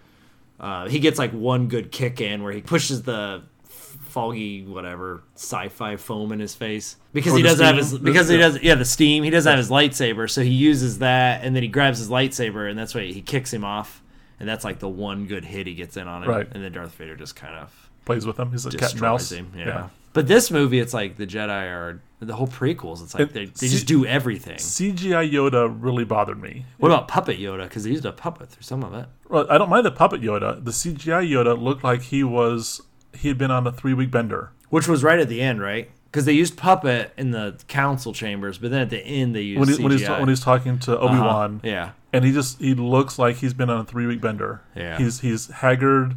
Uh, 0.59 0.89
he 0.89 0.99
gets 0.99 1.17
like 1.17 1.31
one 1.31 1.69
good 1.69 1.93
kick 1.93 2.19
in 2.19 2.43
where 2.43 2.51
he 2.51 2.59
pushes 2.61 3.03
the 3.03 3.43
foggy 4.11 4.63
whatever 4.65 5.23
sci-fi 5.35 5.95
foam 5.95 6.31
in 6.31 6.39
his 6.39 6.53
face 6.55 6.97
because 7.13 7.33
Or 7.33 7.37
he 7.37 7.43
doesn't 7.43 7.65
have 7.65 7.77
his 7.77 7.89
steam? 7.89 8.03
because 8.03 8.27
he 8.29 8.37
doesn't 8.37 8.63
yeah 8.63 8.75
the 8.75 8.85
steam 8.85 9.23
he 9.23 9.29
doesn't 9.29 9.49
have 9.49 9.57
his 9.57 9.69
lightsaber 9.69 10.29
so 10.29 10.41
he 10.41 10.49
uses 10.51 10.99
that 10.99 11.43
and 11.43 11.55
then 11.55 11.63
he 11.63 11.69
grabs 11.69 11.97
his 11.99 12.09
lightsaber 12.09 12.69
and 12.69 12.77
that's 12.77 12.93
why 12.93 13.03
he 13.03 13.21
kicks 13.21 13.51
him 13.53 13.63
off 13.63 14.01
and 14.39 14.47
that's 14.49 14.63
like 14.63 14.79
the 14.79 14.89
one 14.89 15.25
good 15.27 15.45
hit 15.45 15.67
he 15.67 15.73
gets 15.75 15.97
in 15.97 16.07
on 16.07 16.23
him 16.23 16.29
Right. 16.29 16.47
and 16.51 16.63
then 16.63 16.71
Darth 16.71 16.93
Vader 16.95 17.15
just 17.15 17.35
kind 17.35 17.55
of 17.55 17.89
Plays 18.05 18.25
with 18.25 18.39
him. 18.39 18.49
He's 18.51 18.65
a 18.65 18.71
cat 18.71 18.93
and 18.93 19.01
mouse. 19.01 19.31
him 19.31 19.51
yeah. 19.55 19.89
but 20.13 20.27
this 20.27 20.49
movie 20.51 20.79
it's 20.79 20.93
like 20.93 21.17
the 21.17 21.27
Jedi 21.27 21.49
are 21.71 22.01
the 22.19 22.35
whole 22.35 22.47
prequels 22.47 23.01
it's 23.03 23.13
like 23.13 23.29
It- 23.29 23.33
they, 23.33 23.45
they 23.45 23.67
see- 23.67 23.69
just 23.69 23.87
do 23.87 24.05
everything 24.05 24.57
CGI 24.57 25.31
Yoda 25.31 25.73
really 25.79 26.03
bothered 26.03 26.41
me. 26.41 26.65
what 26.79 26.89
about 26.89 27.07
puppet 27.07 27.39
Yoda 27.39 27.63
because 27.63 27.83
they 27.83 27.91
used 27.91 28.05
a 28.05 28.11
puppet 28.11 28.49
through 28.49 28.63
some 28.63 28.83
of 28.83 28.93
it 28.95 29.05
Well, 29.29 29.45
I 29.49 29.57
don't 29.59 29.69
mind 29.69 29.85
the 29.85 29.91
puppet 29.91 30.21
Yoda. 30.21 30.63
The 30.63 30.71
CGI 30.71 31.29
Yoda 31.29 31.59
looked 31.61 31.83
like 31.83 32.01
he 32.01 32.23
was 32.23 32.81
he 33.13 33.27
had 33.27 33.37
been 33.37 33.51
on 33.51 33.65
a 33.67 33.71
three 33.71 33.93
week 33.93 34.11
bender. 34.11 34.51
Which 34.69 34.87
was 34.87 35.03
right 35.03 35.19
at 35.19 35.27
the 35.29 35.41
end, 35.41 35.61
right? 35.61 35.89
Because 36.05 36.25
they 36.25 36.33
used 36.33 36.57
puppet 36.57 37.13
in 37.17 37.31
the 37.31 37.57
council 37.67 38.13
chambers, 38.13 38.57
but 38.57 38.71
then 38.71 38.81
at 38.81 38.89
the 38.89 38.99
end 38.99 39.33
they 39.35 39.41
used 39.41 39.59
When, 39.59 39.69
he, 39.69 39.75
CGI. 39.75 39.83
when 39.83 39.91
he's 39.91 40.09
when 40.09 40.29
he's 40.29 40.39
talking 40.41 40.79
to 40.79 40.97
Obi 40.99 41.17
Wan, 41.17 41.55
Uh-huh. 41.55 41.59
Yeah, 41.63 41.91
and 42.13 42.25
he 42.25 42.31
just 42.33 42.59
he 42.59 42.73
looks 42.73 43.17
like 43.19 43.37
he's 43.37 43.53
been 43.53 43.69
on 43.69 43.79
a 43.81 43.83
three 43.85 44.05
week 44.07 44.19
bender. 44.21 44.61
Yeah. 44.75 44.97
he's 44.97 45.19
he's 45.21 45.47
haggard 45.49 46.15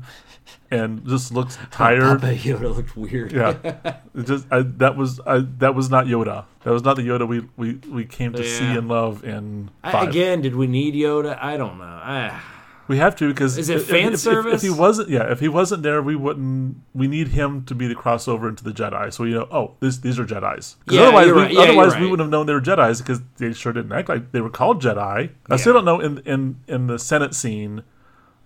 and 0.71 1.07
just 1.07 1.33
looks 1.33 1.57
tired. 1.71 2.21
Puppet 2.21 2.39
Yoda 2.39 2.75
looked 2.77 2.97
weird. 2.97 3.33
Yeah, 3.33 3.55
it 4.15 4.27
just 4.27 4.47
I, 4.51 4.63
that 4.63 4.97
was 4.97 5.21
I, 5.27 5.39
that 5.59 5.75
was 5.75 5.91
not 5.91 6.07
Yoda. 6.07 6.45
That 6.65 6.73
was 6.73 6.83
not 6.83 6.97
the 6.97 7.03
Yoda 7.07 7.27
we 7.29 7.47
we, 7.57 7.75
we 7.89 8.05
came 8.05 8.33
to 8.33 8.45
see 8.45 8.65
and 8.65 8.89
love 8.89 9.23
in 9.25 9.71
I, 9.85 10.05
again, 10.07 10.43
did 10.43 10.57
we 10.57 10.67
need 10.67 10.95
Yoda? 10.95 11.39
I 11.41 11.57
don't 11.57 11.79
know. 11.79 11.85
I, 11.85 12.41
We 12.87 12.99
have 12.99 13.17
to 13.17 13.29
because 13.29 13.57
Is 13.57 13.69
it 13.69 13.79
if- 13.79 13.87
fan 13.87 14.09
if, 14.09 14.15
if- 14.15 14.21
service? 14.21 14.63
If, 14.63 14.63
he 14.63 14.79
wasn't, 14.79 15.09
yeah, 15.09 15.31
if 15.31 15.41
he 15.41 15.49
wasn't 15.49 15.83
there, 15.83 16.03
we 16.03 16.17
wouldn't. 16.17 16.77
We 16.95 17.09
need 17.09 17.29
him 17.29 17.65
to 17.65 17.75
be 17.75 17.87
the 17.87 17.95
crossover 17.95 18.49
into 18.49 18.63
the 18.63 18.73
Jedi, 18.73 19.13
so 19.13 19.25
you 19.25 19.35
know, 19.35 19.49
oh, 19.51 19.75
this, 19.81 19.99
these 19.99 20.19
are 20.19 20.27
Jedi's. 20.27 20.77
Yeah, 20.91 21.03
otherwise, 21.03 21.27
you're 21.27 21.35
we, 21.35 21.43
right. 21.43 21.53
Yeah, 21.53 21.61
otherwise 21.61 21.97
we 21.97 22.03
wouldn't 22.03 22.21
have 22.21 22.31
known 22.31 22.47
they 22.47 22.53
were 22.53 22.61
Jedi's 22.61 23.01
because 23.01 23.21
they 23.39 23.53
sure 23.53 23.73
didn't 23.73 23.93
act 23.93 24.09
like 24.09 24.33
they 24.33 24.41
were 24.41 24.51
called 24.51 24.83
Jedi. 24.83 25.31
I 25.49 25.57
still 25.57 25.73
don't 25.73 25.85
know 25.85 26.01
in 26.01 26.19
in 26.27 26.61
in 26.69 26.87
the 26.87 26.99
Senate 26.99 27.35
scene 27.35 27.85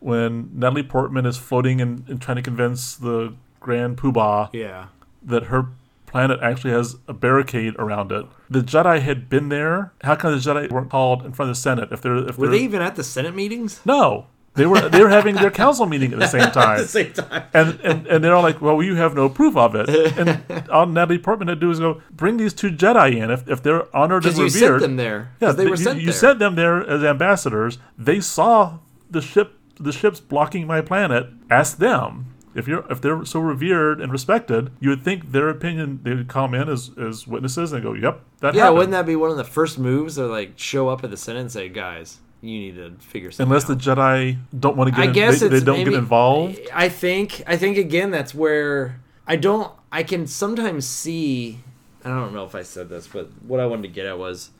when 0.00 0.50
Natalie 0.54 0.82
Portman 0.82 1.26
is 1.26 1.36
floating 1.36 1.80
and, 1.80 2.08
and 2.08 2.22
trying 2.22 2.36
to 2.36 2.42
convince 2.42 2.94
the 2.94 3.34
Grand 3.60 3.96
Poobah 3.96 4.50
yeah. 4.52 4.86
that 5.22 5.44
her 5.44 5.68
planet 6.08 6.40
actually 6.42 6.72
has 6.72 6.96
a 7.06 7.12
barricade 7.12 7.74
around 7.78 8.10
it. 8.12 8.26
The 8.50 8.60
Jedi 8.60 9.00
had 9.00 9.28
been 9.28 9.48
there. 9.48 9.92
How 10.02 10.16
come 10.16 10.32
the 10.32 10.38
Jedi 10.38 10.70
weren't 10.70 10.90
called 10.90 11.24
in 11.24 11.32
front 11.32 11.50
of 11.50 11.56
the 11.56 11.60
Senate 11.60 11.92
if 11.92 12.00
they're 12.00 12.16
if 12.28 12.36
Were 12.38 12.46
they're 12.48 12.56
they 12.58 12.64
even 12.64 12.82
at 12.82 12.96
the 12.96 13.04
Senate 13.04 13.34
meetings? 13.34 13.80
no, 13.84 14.26
they 14.54 14.66
were 14.66 14.88
they 14.88 15.02
were 15.04 15.10
having 15.10 15.36
their 15.36 15.50
council 15.52 15.86
meeting 15.86 16.12
at 16.12 16.18
the 16.18 16.26
same 16.26 16.50
time, 16.50 16.84
same 16.86 17.12
time. 17.12 17.44
and, 17.54 17.78
and 17.84 18.06
and 18.08 18.24
they're 18.24 18.34
all 18.34 18.42
like, 18.42 18.60
"Well, 18.60 18.82
you 18.82 18.96
have 18.96 19.14
no 19.14 19.28
proof 19.28 19.56
of 19.56 19.74
it." 19.76 19.88
And 20.18 20.68
all 20.70 20.86
Natalie 20.86 21.18
Portman 21.18 21.46
had 21.48 21.54
to 21.54 21.60
do 21.60 21.70
is 21.70 21.78
go, 21.78 22.00
"Bring 22.10 22.38
these 22.38 22.54
two 22.54 22.70
Jedi 22.70 23.16
in 23.22 23.30
if, 23.30 23.48
if 23.48 23.62
they're 23.62 23.84
honored 23.96 24.24
and 24.24 24.34
Because 24.34 24.38
you 24.60 24.60
revered." 24.66 24.80
sent 24.80 24.82
them 24.82 24.96
there. 24.96 25.30
yeah, 25.40 25.48
Yeah, 25.48 25.52
they 25.52 25.64
were 25.64 25.70
you, 25.70 25.76
sent 25.76 25.98
you 26.00 26.06
there. 26.06 26.12
sent 26.14 26.38
them 26.40 26.54
there 26.56 26.84
as 26.88 27.04
ambassadors. 27.04 27.78
They 27.96 28.20
saw 28.20 28.78
the 29.10 29.20
ship 29.22 29.54
the 29.78 29.92
ships 29.92 30.18
blocking 30.18 30.66
my 30.66 30.80
planet. 30.80 31.28
Ask 31.50 31.78
them. 31.78 32.34
If 32.58 32.68
you're 32.68 32.84
if 32.90 33.00
they're 33.00 33.24
so 33.24 33.40
revered 33.40 34.00
and 34.00 34.10
respected, 34.12 34.70
you 34.80 34.90
would 34.90 35.02
think 35.02 35.32
their 35.32 35.48
opinion 35.48 36.00
they 36.02 36.14
would 36.14 36.28
come 36.28 36.54
in 36.54 36.68
as, 36.68 36.90
as 36.98 37.26
witnesses 37.26 37.72
and 37.72 37.82
go, 37.82 37.94
"Yep, 37.94 38.20
that 38.40 38.54
yeah, 38.54 38.62
happened." 38.62 38.76
wouldn't 38.78 38.92
that 38.92 39.06
be 39.06 39.16
one 39.16 39.30
of 39.30 39.36
the 39.36 39.44
first 39.44 39.78
moves? 39.78 40.18
Or 40.18 40.26
like 40.26 40.52
show 40.58 40.88
up 40.88 41.04
at 41.04 41.10
the 41.10 41.16
Senate 41.16 41.40
and 41.40 41.52
say, 41.52 41.68
"Guys, 41.68 42.18
you 42.40 42.58
need 42.58 42.74
to 42.76 42.92
figure 42.98 43.30
something 43.30 43.50
Unless 43.50 43.70
out." 43.70 43.78
the 43.78 43.90
Jedi 43.90 44.38
don't 44.58 44.76
want 44.76 44.88
to 44.88 44.96
get, 44.96 45.00
I 45.00 45.08
in, 45.08 45.12
guess 45.12 45.40
they, 45.40 45.48
they 45.48 45.60
don't 45.60 45.78
maybe- 45.78 45.90
get 45.92 45.98
involved. 45.98 46.60
I 46.74 46.88
think 46.88 47.42
I 47.46 47.56
think 47.56 47.78
again 47.78 48.10
that's 48.10 48.34
where 48.34 49.00
I 49.26 49.36
don't 49.36 49.72
I 49.92 50.02
can 50.02 50.26
sometimes 50.26 50.86
see 50.86 51.60
I 52.04 52.08
don't 52.08 52.32
know 52.34 52.44
if 52.44 52.54
I 52.54 52.62
said 52.62 52.88
this, 52.88 53.06
but 53.06 53.30
what 53.42 53.60
I 53.60 53.66
wanted 53.66 53.82
to 53.82 53.88
get 53.88 54.06
at 54.06 54.18
was 54.18 54.50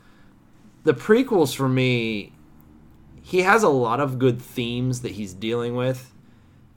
the 0.85 0.95
prequels 0.95 1.55
for 1.55 1.69
me 1.69 2.33
he 3.23 3.43
has 3.43 3.63
a 3.63 3.69
lot 3.69 4.01
of 4.01 4.19
good 4.19 4.41
themes 4.41 5.03
that 5.03 5.13
he's 5.13 5.35
dealing 5.35 5.77
with. 5.77 6.13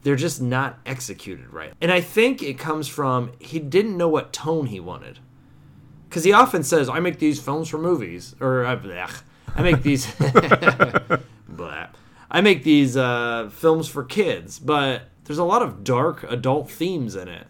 They're 0.04 0.16
just 0.16 0.42
not 0.42 0.80
executed 0.86 1.52
right. 1.54 1.74
And 1.82 1.92
I 1.92 2.02
think 2.02 2.42
it 2.42 2.58
comes 2.58 2.88
from 2.88 3.32
he 3.40 3.60
didn't 3.60 3.98
know 3.98 4.10
what 4.10 4.34
tone 4.34 4.66
he 4.68 4.80
wanted. 4.80 5.20
Because 6.10 6.24
he 6.24 6.34
often 6.34 6.64
says, 6.64 6.90
I 6.90 7.00
make 7.00 7.20
these 7.20 7.40
films 7.40 7.70
for 7.70 7.78
movies. 7.78 8.36
Or, 8.42 8.66
uh, 8.66 8.76
blech. 8.78 9.22
I 9.56 9.62
make 9.62 9.82
these. 9.84 10.14
Blah. 11.48 11.88
I 12.30 12.42
make 12.42 12.64
these 12.64 12.96
uh, 12.98 13.50
films 13.54 13.88
for 13.88 14.04
kids, 14.04 14.58
but 14.60 15.04
there's 15.26 15.38
a 15.40 15.44
lot 15.44 15.62
of 15.62 15.84
dark 15.84 16.24
adult 16.30 16.70
themes 16.72 17.16
in 17.16 17.28
it. 17.28 17.46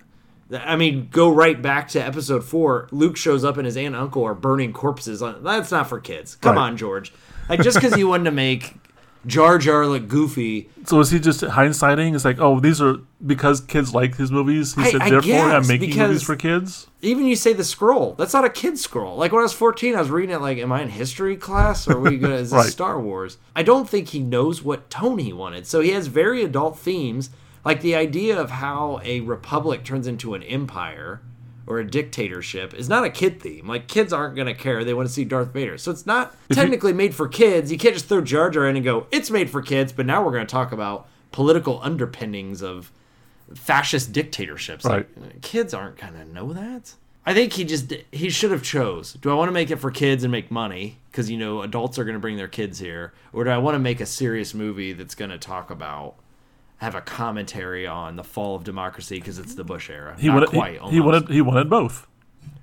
I 0.52 0.76
mean, 0.76 1.08
go 1.12 1.30
right 1.30 1.60
back 1.62 1.88
to 1.89 1.99
episode 2.04 2.43
four. 2.43 2.88
Luke 2.91 3.16
shows 3.16 3.45
up 3.45 3.58
and 3.58 3.66
his 3.66 3.78
aunt 3.78 3.88
and 3.88 3.95
uncle 3.95 4.24
are 4.24 4.34
burning 4.34 4.74
corpses. 4.74 5.22
On, 5.22 5.43
that's 5.43 5.72
not 5.72 5.88
for 5.88 5.99
kids. 5.99 6.36
Come 6.36 6.56
Right. 6.58 6.64
on, 6.64 6.78
George. 6.78 7.14
Like 7.47 7.62
just 7.62 7.78
because 7.78 7.97
you 7.97 8.08
wanted 8.08 8.26
to 8.26 8.32
make 8.32 8.76
Jar 9.28 9.57
Jar 9.59 9.86
look 9.86 10.07
goofy, 10.07 10.69
So 10.86 10.99
is 10.99 11.11
he 11.11 11.19
just 11.19 11.41
hindsighting? 11.41 12.15
It's 12.15 12.26
like, 12.26 12.39
oh, 12.39 12.59
these 12.59 12.82
are 12.82 12.97
because 13.26 13.61
kids 13.61 13.93
like 13.93 14.15
his 14.15 14.32
movies. 14.32 14.74
He 14.74 14.82
I- 14.82 14.91
said, 14.91 15.01
I 15.01 15.09
therefore, 15.11 15.51
I'm 15.51 15.67
making 15.67 15.95
movies 15.95 16.24
for 16.24 16.36
kids. 16.36 16.88
even 17.03 17.28
you 17.28 17.36
say 17.36 17.53
the 17.53 17.63
scroll. 17.63 18.13
That's 18.17 18.34
not 18.34 18.45
a 18.45 18.49
kid's 18.49 18.82
scroll. 18.82 19.17
Like 19.17 19.32
when 19.32 19.39
I 19.41 19.43
was 19.43 19.53
14, 19.53 19.95
I 19.95 19.99
was 19.99 20.09
reading 20.09 20.36
it 20.36 20.41
like, 20.41 20.57
am 20.57 20.72
I 20.72 20.82
in 20.82 20.89
history 20.89 21.38
class 21.38 21.88
or 21.88 21.97
are 21.97 21.99
we 21.99 22.17
gonna, 22.17 22.36
is 22.36 22.49
this 22.51 22.57
Right. 22.57 22.72
Star 22.72 22.99
Wars? 22.99 23.38
I 23.55 23.61
don't 23.63 23.88
think 23.88 24.09
he 24.09 24.19
knows 24.19 24.63
what 24.63 24.89
tone 24.89 25.19
he 25.19 25.34
wanted. 25.34 25.67
So 25.67 25.82
he 25.82 25.91
has 25.91 26.07
very 26.07 26.43
adult 26.43 26.80
themes, 26.80 27.30
like 27.63 27.82
the 27.82 27.93
idea 27.95 28.39
of 28.41 28.49
how 28.49 28.99
a 29.03 29.19
republic 29.19 29.84
turns 29.84 30.07
into 30.07 30.34
an 30.34 30.41
empire 30.43 31.22
or 31.72 31.80
a 31.80 31.88
dictatorship 31.89 32.74
is 32.74 32.89
not 32.89 33.05
a 33.05 33.09
kid 33.09 33.41
theme. 33.41 33.67
Like 33.67 33.88
kids 33.88 34.11
aren't 34.11 34.36
gonna 34.36 34.53
care. 34.53 34.84
They 34.84 34.93
want 34.93 35.07
to 35.07 35.13
see 35.13 35.24
Darth 35.24 35.53
Vader. 35.53 35.78
So 35.78 35.89
it's 35.89 36.05
not 36.05 36.36
technically 36.51 36.91
made 36.91 37.15
for 37.15 37.28
kids. 37.28 37.72
You 37.72 37.78
can't 37.78 37.93
just 37.93 38.07
throw 38.07 38.22
Jar 38.22 38.49
Jar 38.49 38.67
in 38.67 38.76
and 38.76 38.84
go, 38.84 39.07
it's 39.09 39.32
made 39.32 39.49
for 39.49 39.61
kids, 39.61 39.93
but 39.93 40.05
now 40.05 40.24
we're 40.24 40.34
gonna 40.34 40.45
talk 40.45 40.74
about 40.74 41.07
political 41.32 41.80
underpinnings 41.82 42.61
of 42.61 42.91
fascist 43.55 44.11
dictatorships. 44.11 44.84
Like, 44.84 45.09
uh, 45.17 45.28
kids 45.41 45.74
aren't 45.74 45.97
gonna 45.97 46.26
know 46.26 46.51
that. 46.53 46.93
I 47.26 47.34
think 47.34 47.53
he 47.53 47.63
just 47.63 47.93
he 48.11 48.30
should 48.30 48.51
have 48.51 48.63
chose. 48.63 49.13
Do 49.13 49.30
I 49.30 49.36
want 49.36 49.47
to 49.47 49.53
make 49.53 49.69
it 49.72 49.78
for 49.78 49.91
kids 49.91 50.24
and 50.24 50.32
make 50.32 50.51
money 50.51 50.97
because 51.11 51.30
you 51.30 51.38
know 51.38 51.61
adults 51.61 51.97
are 51.99 52.03
gonna 52.03 52.19
bring 52.19 52.36
their 52.36 52.47
kids 52.47 52.80
here, 52.80 53.13
or 53.32 53.43
do 53.43 53.49
I 53.49 53.59
want 53.59 53.76
to 53.76 53.80
make 53.80 54.01
a 54.01 54.05
serious 54.05 54.53
movie 54.53 54.93
that's 54.93 55.15
gonna 55.15 55.38
talk 55.38 55.69
about 55.69 56.15
have 56.82 56.95
a 56.95 57.01
commentary 57.01 57.86
on 57.88 58.15
the 58.15 58.23
fall 58.23 58.55
of 58.55 58.63
democracy 58.63 59.15
because 59.19 59.38
it's 59.39 59.53
the 59.55 59.63
Bush 59.63 59.89
era? 59.89 60.15
He 60.19 60.27
Not 60.27 60.34
wanted, 60.36 60.49
quite. 60.49 60.82
he, 60.82 60.89
he 60.91 60.99
wanted, 60.99 61.29
he 61.29 61.41
wanted 61.41 61.69
both. 61.69 62.07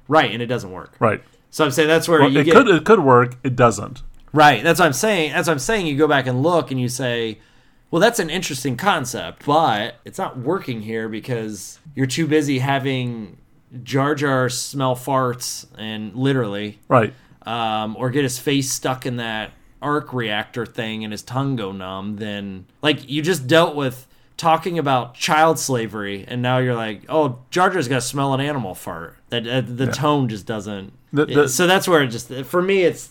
right, 0.09 0.31
and 0.33 0.43
it 0.43 0.47
doesn't 0.47 0.71
work. 0.73 0.97
Right. 0.99 1.23
So 1.51 1.65
I'm 1.65 1.71
saying 1.71 1.89
that's 1.89 2.09
where 2.09 2.21
Well, 2.21 2.31
you 2.31 2.41
it 2.41 2.45
get 2.45 2.55
could, 2.55 2.69
it 2.69 2.85
could 2.85 3.01
work. 3.01 3.37
It 3.43 3.57
doesn't. 3.57 4.03
Right. 4.33 4.63
That's 4.63 4.79
what 4.81 4.87
I'm 4.87 4.93
saying. 4.93 5.33
That's 5.33 5.47
what 5.49 5.53
I'm 5.55 5.59
saying. 5.61 5.87
You 5.87 5.97
go 5.97 6.07
back 6.09 6.27
and 6.27 6.43
look 6.43 6.71
and 6.71 6.79
you 6.81 6.89
say, 6.89 7.39
well, 7.91 8.01
that's 8.01 8.19
an 8.19 8.29
interesting 8.29 8.77
concept, 8.77 9.47
but 9.47 9.95
it's 10.05 10.19
not 10.19 10.37
working 10.37 10.83
here 10.83 11.09
because 11.09 11.79
you're 11.95 12.07
too 12.07 12.27
busy 12.27 12.59
having 12.59 13.39
Jar 13.85 14.15
Jar 14.15 14.49
smell 14.51 14.95
farts 14.97 15.67
and 15.79 16.15
literally, 16.15 16.81
Right. 16.89 17.15
um, 17.47 17.97
or 17.97 18.11
get 18.11 18.25
his 18.25 18.39
face 18.39 18.71
stuck 18.71 19.07
in 19.07 19.17
that 19.17 19.53
arc 19.81 20.13
reactor 20.13 20.67
thing 20.67 21.05
and 21.05 21.13
his 21.13 21.23
tongue 21.23 21.55
go 21.57 21.71
numb. 21.73 22.17
Then, 22.17 22.67
like, 22.83 23.09
you 23.09 23.23
just 23.23 23.47
dealt 23.47 23.75
with 23.77 24.07
talking 24.39 24.79
about 24.79 25.15
child 25.15 25.59
slavery, 25.59 26.25
and 26.27 26.41
now 26.41 26.57
you're 26.59 26.75
like, 26.75 27.03
oh, 27.11 27.41
Jar 27.51 27.69
Jar's 27.69 27.89
got 27.89 27.97
to 27.97 28.01
smell 28.01 28.33
an 28.33 28.41
animal 28.41 28.75
fart. 28.75 29.17
That 29.29 29.47
uh, 29.47 29.61
the 29.61 29.89
tone 29.89 30.29
just 30.31 30.47
doesn't. 30.47 30.95
The- 31.13 31.27
the- 31.27 31.49
so 31.49 31.67
that's 31.67 31.87
where 31.87 32.03
it 32.03 32.09
just 32.09 32.33
for 32.47 32.63
me, 32.63 32.85
it's 32.85 33.11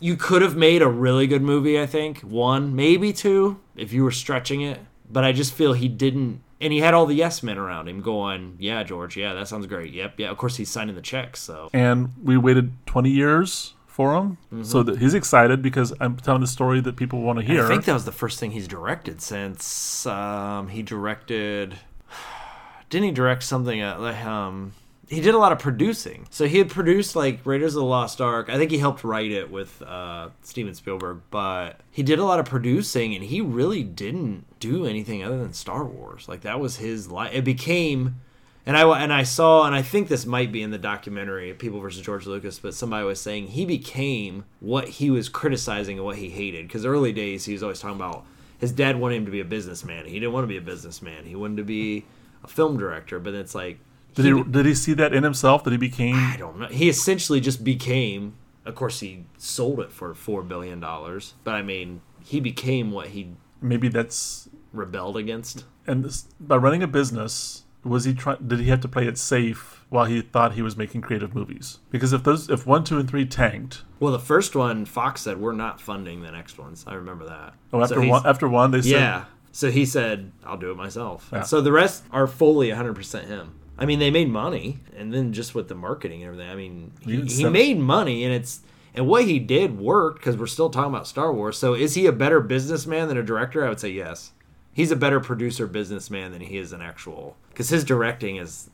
you 0.00 0.16
could 0.16 0.42
have 0.42 0.56
made 0.56 0.82
a 0.82 0.88
really 0.88 1.28
good 1.28 1.42
movie, 1.42 1.80
I 1.80 1.86
think. 1.86 2.20
One, 2.22 2.74
maybe 2.74 3.12
two, 3.12 3.60
if 3.76 3.92
you 3.92 4.02
were 4.02 4.10
stretching 4.10 4.60
it. 4.62 4.80
But 5.10 5.24
I 5.24 5.32
just 5.32 5.52
feel 5.54 5.74
he 5.74 5.88
didn't. 5.88 6.42
And 6.60 6.72
he 6.72 6.78
had 6.80 6.94
all 6.94 7.06
the 7.06 7.14
yes 7.14 7.42
men 7.42 7.58
around 7.58 7.88
him 7.88 8.00
going, 8.00 8.56
Yeah, 8.58 8.82
George, 8.82 9.16
yeah, 9.16 9.34
that 9.34 9.46
sounds 9.48 9.66
great. 9.66 9.92
Yep, 9.92 10.14
yeah. 10.18 10.30
Of 10.30 10.38
course, 10.38 10.56
he's 10.56 10.70
signing 10.70 10.94
the 10.94 11.02
checks. 11.02 11.40
So, 11.42 11.70
And 11.72 12.12
we 12.22 12.36
waited 12.36 12.72
20 12.86 13.10
years 13.10 13.74
for 13.92 14.14
him. 14.16 14.38
Mm-hmm. 14.46 14.62
So 14.62 14.82
that 14.82 14.98
he's 14.98 15.12
excited 15.12 15.60
because 15.60 15.92
I'm 16.00 16.16
telling 16.16 16.40
the 16.40 16.46
story 16.46 16.80
that 16.80 16.96
people 16.96 17.20
want 17.20 17.38
to 17.38 17.44
hear. 17.44 17.66
I 17.66 17.68
think 17.68 17.84
that 17.84 17.92
was 17.92 18.06
the 18.06 18.12
first 18.12 18.40
thing 18.40 18.52
he's 18.52 18.66
directed 18.66 19.20
since 19.20 20.06
um, 20.06 20.68
he 20.68 20.82
directed. 20.82 21.76
Didn't 22.88 23.04
he 23.04 23.12
direct 23.12 23.42
something? 23.42 23.80
At, 23.80 24.00
like, 24.00 24.24
um, 24.24 24.72
he 25.08 25.20
did 25.20 25.34
a 25.34 25.38
lot 25.38 25.52
of 25.52 25.58
producing. 25.58 26.26
So 26.30 26.46
he 26.46 26.56
had 26.56 26.70
produced 26.70 27.14
like 27.14 27.44
Raiders 27.44 27.74
of 27.74 27.80
the 27.80 27.86
Lost 27.86 28.22
Ark. 28.22 28.48
I 28.48 28.56
think 28.56 28.70
he 28.70 28.78
helped 28.78 29.04
write 29.04 29.30
it 29.30 29.50
with 29.50 29.82
uh, 29.82 30.30
Steven 30.40 30.74
Spielberg, 30.74 31.20
but 31.30 31.80
he 31.90 32.02
did 32.02 32.18
a 32.18 32.24
lot 32.24 32.40
of 32.40 32.46
producing, 32.46 33.14
and 33.14 33.22
he 33.22 33.42
really 33.42 33.82
didn't 33.82 34.46
do 34.58 34.86
anything 34.86 35.22
other 35.22 35.38
than 35.38 35.52
Star 35.52 35.84
Wars. 35.84 36.28
Like 36.28 36.40
that 36.40 36.58
was 36.60 36.78
his 36.78 37.10
life. 37.10 37.34
It 37.34 37.44
became. 37.44 38.20
And 38.64 38.76
I 38.76 39.02
and 39.02 39.12
I 39.12 39.24
saw, 39.24 39.64
and 39.66 39.74
I 39.74 39.82
think 39.82 40.08
this 40.08 40.24
might 40.24 40.52
be 40.52 40.62
in 40.62 40.70
the 40.70 40.78
documentary 40.78 41.52
"People 41.54 41.80
versus 41.80 42.02
George 42.02 42.26
Lucas," 42.26 42.58
but 42.60 42.74
somebody 42.74 43.04
was 43.04 43.20
saying 43.20 43.48
he 43.48 43.66
became 43.66 44.44
what 44.60 44.88
he 44.88 45.10
was 45.10 45.28
criticizing 45.28 45.98
and 45.98 46.04
what 46.04 46.16
he 46.16 46.30
hated. 46.30 46.68
Because 46.68 46.86
early 46.86 47.12
days, 47.12 47.44
he 47.44 47.52
was 47.52 47.62
always 47.62 47.80
talking 47.80 47.96
about 47.96 48.24
his 48.58 48.70
dad 48.70 49.00
wanted 49.00 49.16
him 49.16 49.24
to 49.24 49.32
be 49.32 49.40
a 49.40 49.44
businessman. 49.44 50.06
He 50.06 50.14
didn't 50.14 50.32
want 50.32 50.44
to 50.44 50.48
be 50.48 50.56
a 50.56 50.62
businessman. 50.62 51.24
He 51.24 51.34
wanted 51.34 51.56
to 51.56 51.64
be 51.64 52.04
a 52.44 52.48
film 52.48 52.78
director. 52.78 53.18
But 53.18 53.34
it's 53.34 53.56
like, 53.56 53.80
did 54.14 54.24
he 54.24 54.42
did 54.44 54.66
he 54.66 54.74
see 54.74 54.94
that 54.94 55.12
in 55.12 55.24
himself 55.24 55.64
that 55.64 55.72
he 55.72 55.76
became 55.76 56.14
I 56.14 56.36
don't 56.36 56.60
know. 56.60 56.68
He 56.68 56.88
essentially 56.88 57.40
just 57.40 57.64
became. 57.64 58.34
Of 58.64 58.76
course, 58.76 59.00
he 59.00 59.24
sold 59.38 59.80
it 59.80 59.90
for 59.90 60.14
four 60.14 60.42
billion 60.42 60.78
dollars. 60.78 61.34
But 61.42 61.56
I 61.56 61.62
mean, 61.62 62.00
he 62.24 62.38
became 62.38 62.92
what 62.92 63.08
he 63.08 63.30
maybe 63.60 63.88
that's 63.88 64.48
rebelled 64.72 65.16
against. 65.16 65.64
and 65.84 66.04
this, 66.04 66.28
by 66.38 66.56
running 66.56 66.84
a 66.84 66.86
business 66.86 67.64
was 67.84 68.04
he 68.04 68.14
trying 68.14 68.38
did 68.46 68.60
he 68.60 68.68
have 68.70 68.80
to 68.80 68.88
play 68.88 69.06
it 69.06 69.18
safe 69.18 69.84
while 69.88 70.04
he 70.04 70.20
thought 70.20 70.54
he 70.54 70.62
was 70.62 70.76
making 70.76 71.00
creative 71.00 71.34
movies 71.34 71.78
because 71.90 72.12
if 72.12 72.22
those 72.22 72.48
if 72.48 72.66
one 72.66 72.84
two 72.84 72.98
and 72.98 73.08
three 73.08 73.26
tanked 73.26 73.82
Well, 74.00 74.12
the 74.12 74.18
first 74.18 74.54
one, 74.56 74.84
Fox 74.84 75.20
said, 75.22 75.40
"We're 75.40 75.52
not 75.52 75.80
funding 75.80 76.22
the 76.22 76.30
next 76.30 76.58
ones." 76.58 76.84
I 76.86 76.94
remember 76.94 77.26
that. 77.26 77.54
oh 77.72 77.82
after 77.82 78.00
he's- 78.00 78.10
one 78.10 78.26
after 78.26 78.48
one 78.48 78.70
they 78.70 78.82
said 78.82 78.90
Yeah. 78.90 79.24
So 79.54 79.70
he 79.70 79.84
said, 79.84 80.32
"I'll 80.46 80.56
do 80.56 80.70
it 80.70 80.76
myself." 80.76 81.28
Yeah. 81.32 81.42
So 81.42 81.60
the 81.60 81.72
rest 81.72 82.04
are 82.10 82.26
fully 82.26 82.70
100% 82.70 83.26
him. 83.26 83.54
I 83.78 83.84
mean, 83.84 83.98
they 83.98 84.10
made 84.10 84.30
money, 84.30 84.78
and 84.96 85.12
then 85.12 85.32
just 85.32 85.54
with 85.54 85.68
the 85.68 85.74
marketing 85.74 86.22
and 86.22 86.28
everything. 86.32 86.50
I 86.50 86.54
mean, 86.54 86.92
he, 87.04 87.20
he 87.22 87.44
made 87.48 87.78
money, 87.78 88.24
and 88.24 88.32
it's 88.32 88.60
and 88.94 89.06
what 89.06 89.24
he 89.24 89.38
did 89.38 89.78
worked 89.78 90.20
because 90.20 90.36
we're 90.36 90.46
still 90.46 90.70
talking 90.70 90.94
about 90.94 91.06
Star 91.06 91.32
Wars. 91.32 91.58
So 91.58 91.74
is 91.74 91.94
he 91.94 92.06
a 92.06 92.12
better 92.12 92.40
businessman 92.40 93.08
than 93.08 93.16
a 93.18 93.22
director? 93.22 93.64
I 93.64 93.68
would 93.68 93.80
say 93.80 93.90
yes. 93.90 94.32
He's 94.72 94.90
a 94.90 94.96
better 94.96 95.20
producer 95.20 95.66
businessman 95.66 96.32
than 96.32 96.40
he 96.40 96.56
is 96.56 96.72
an 96.72 96.82
actual 96.82 97.36
because 97.50 97.68
his 97.68 97.84
directing 97.84 98.36
is. 98.36 98.70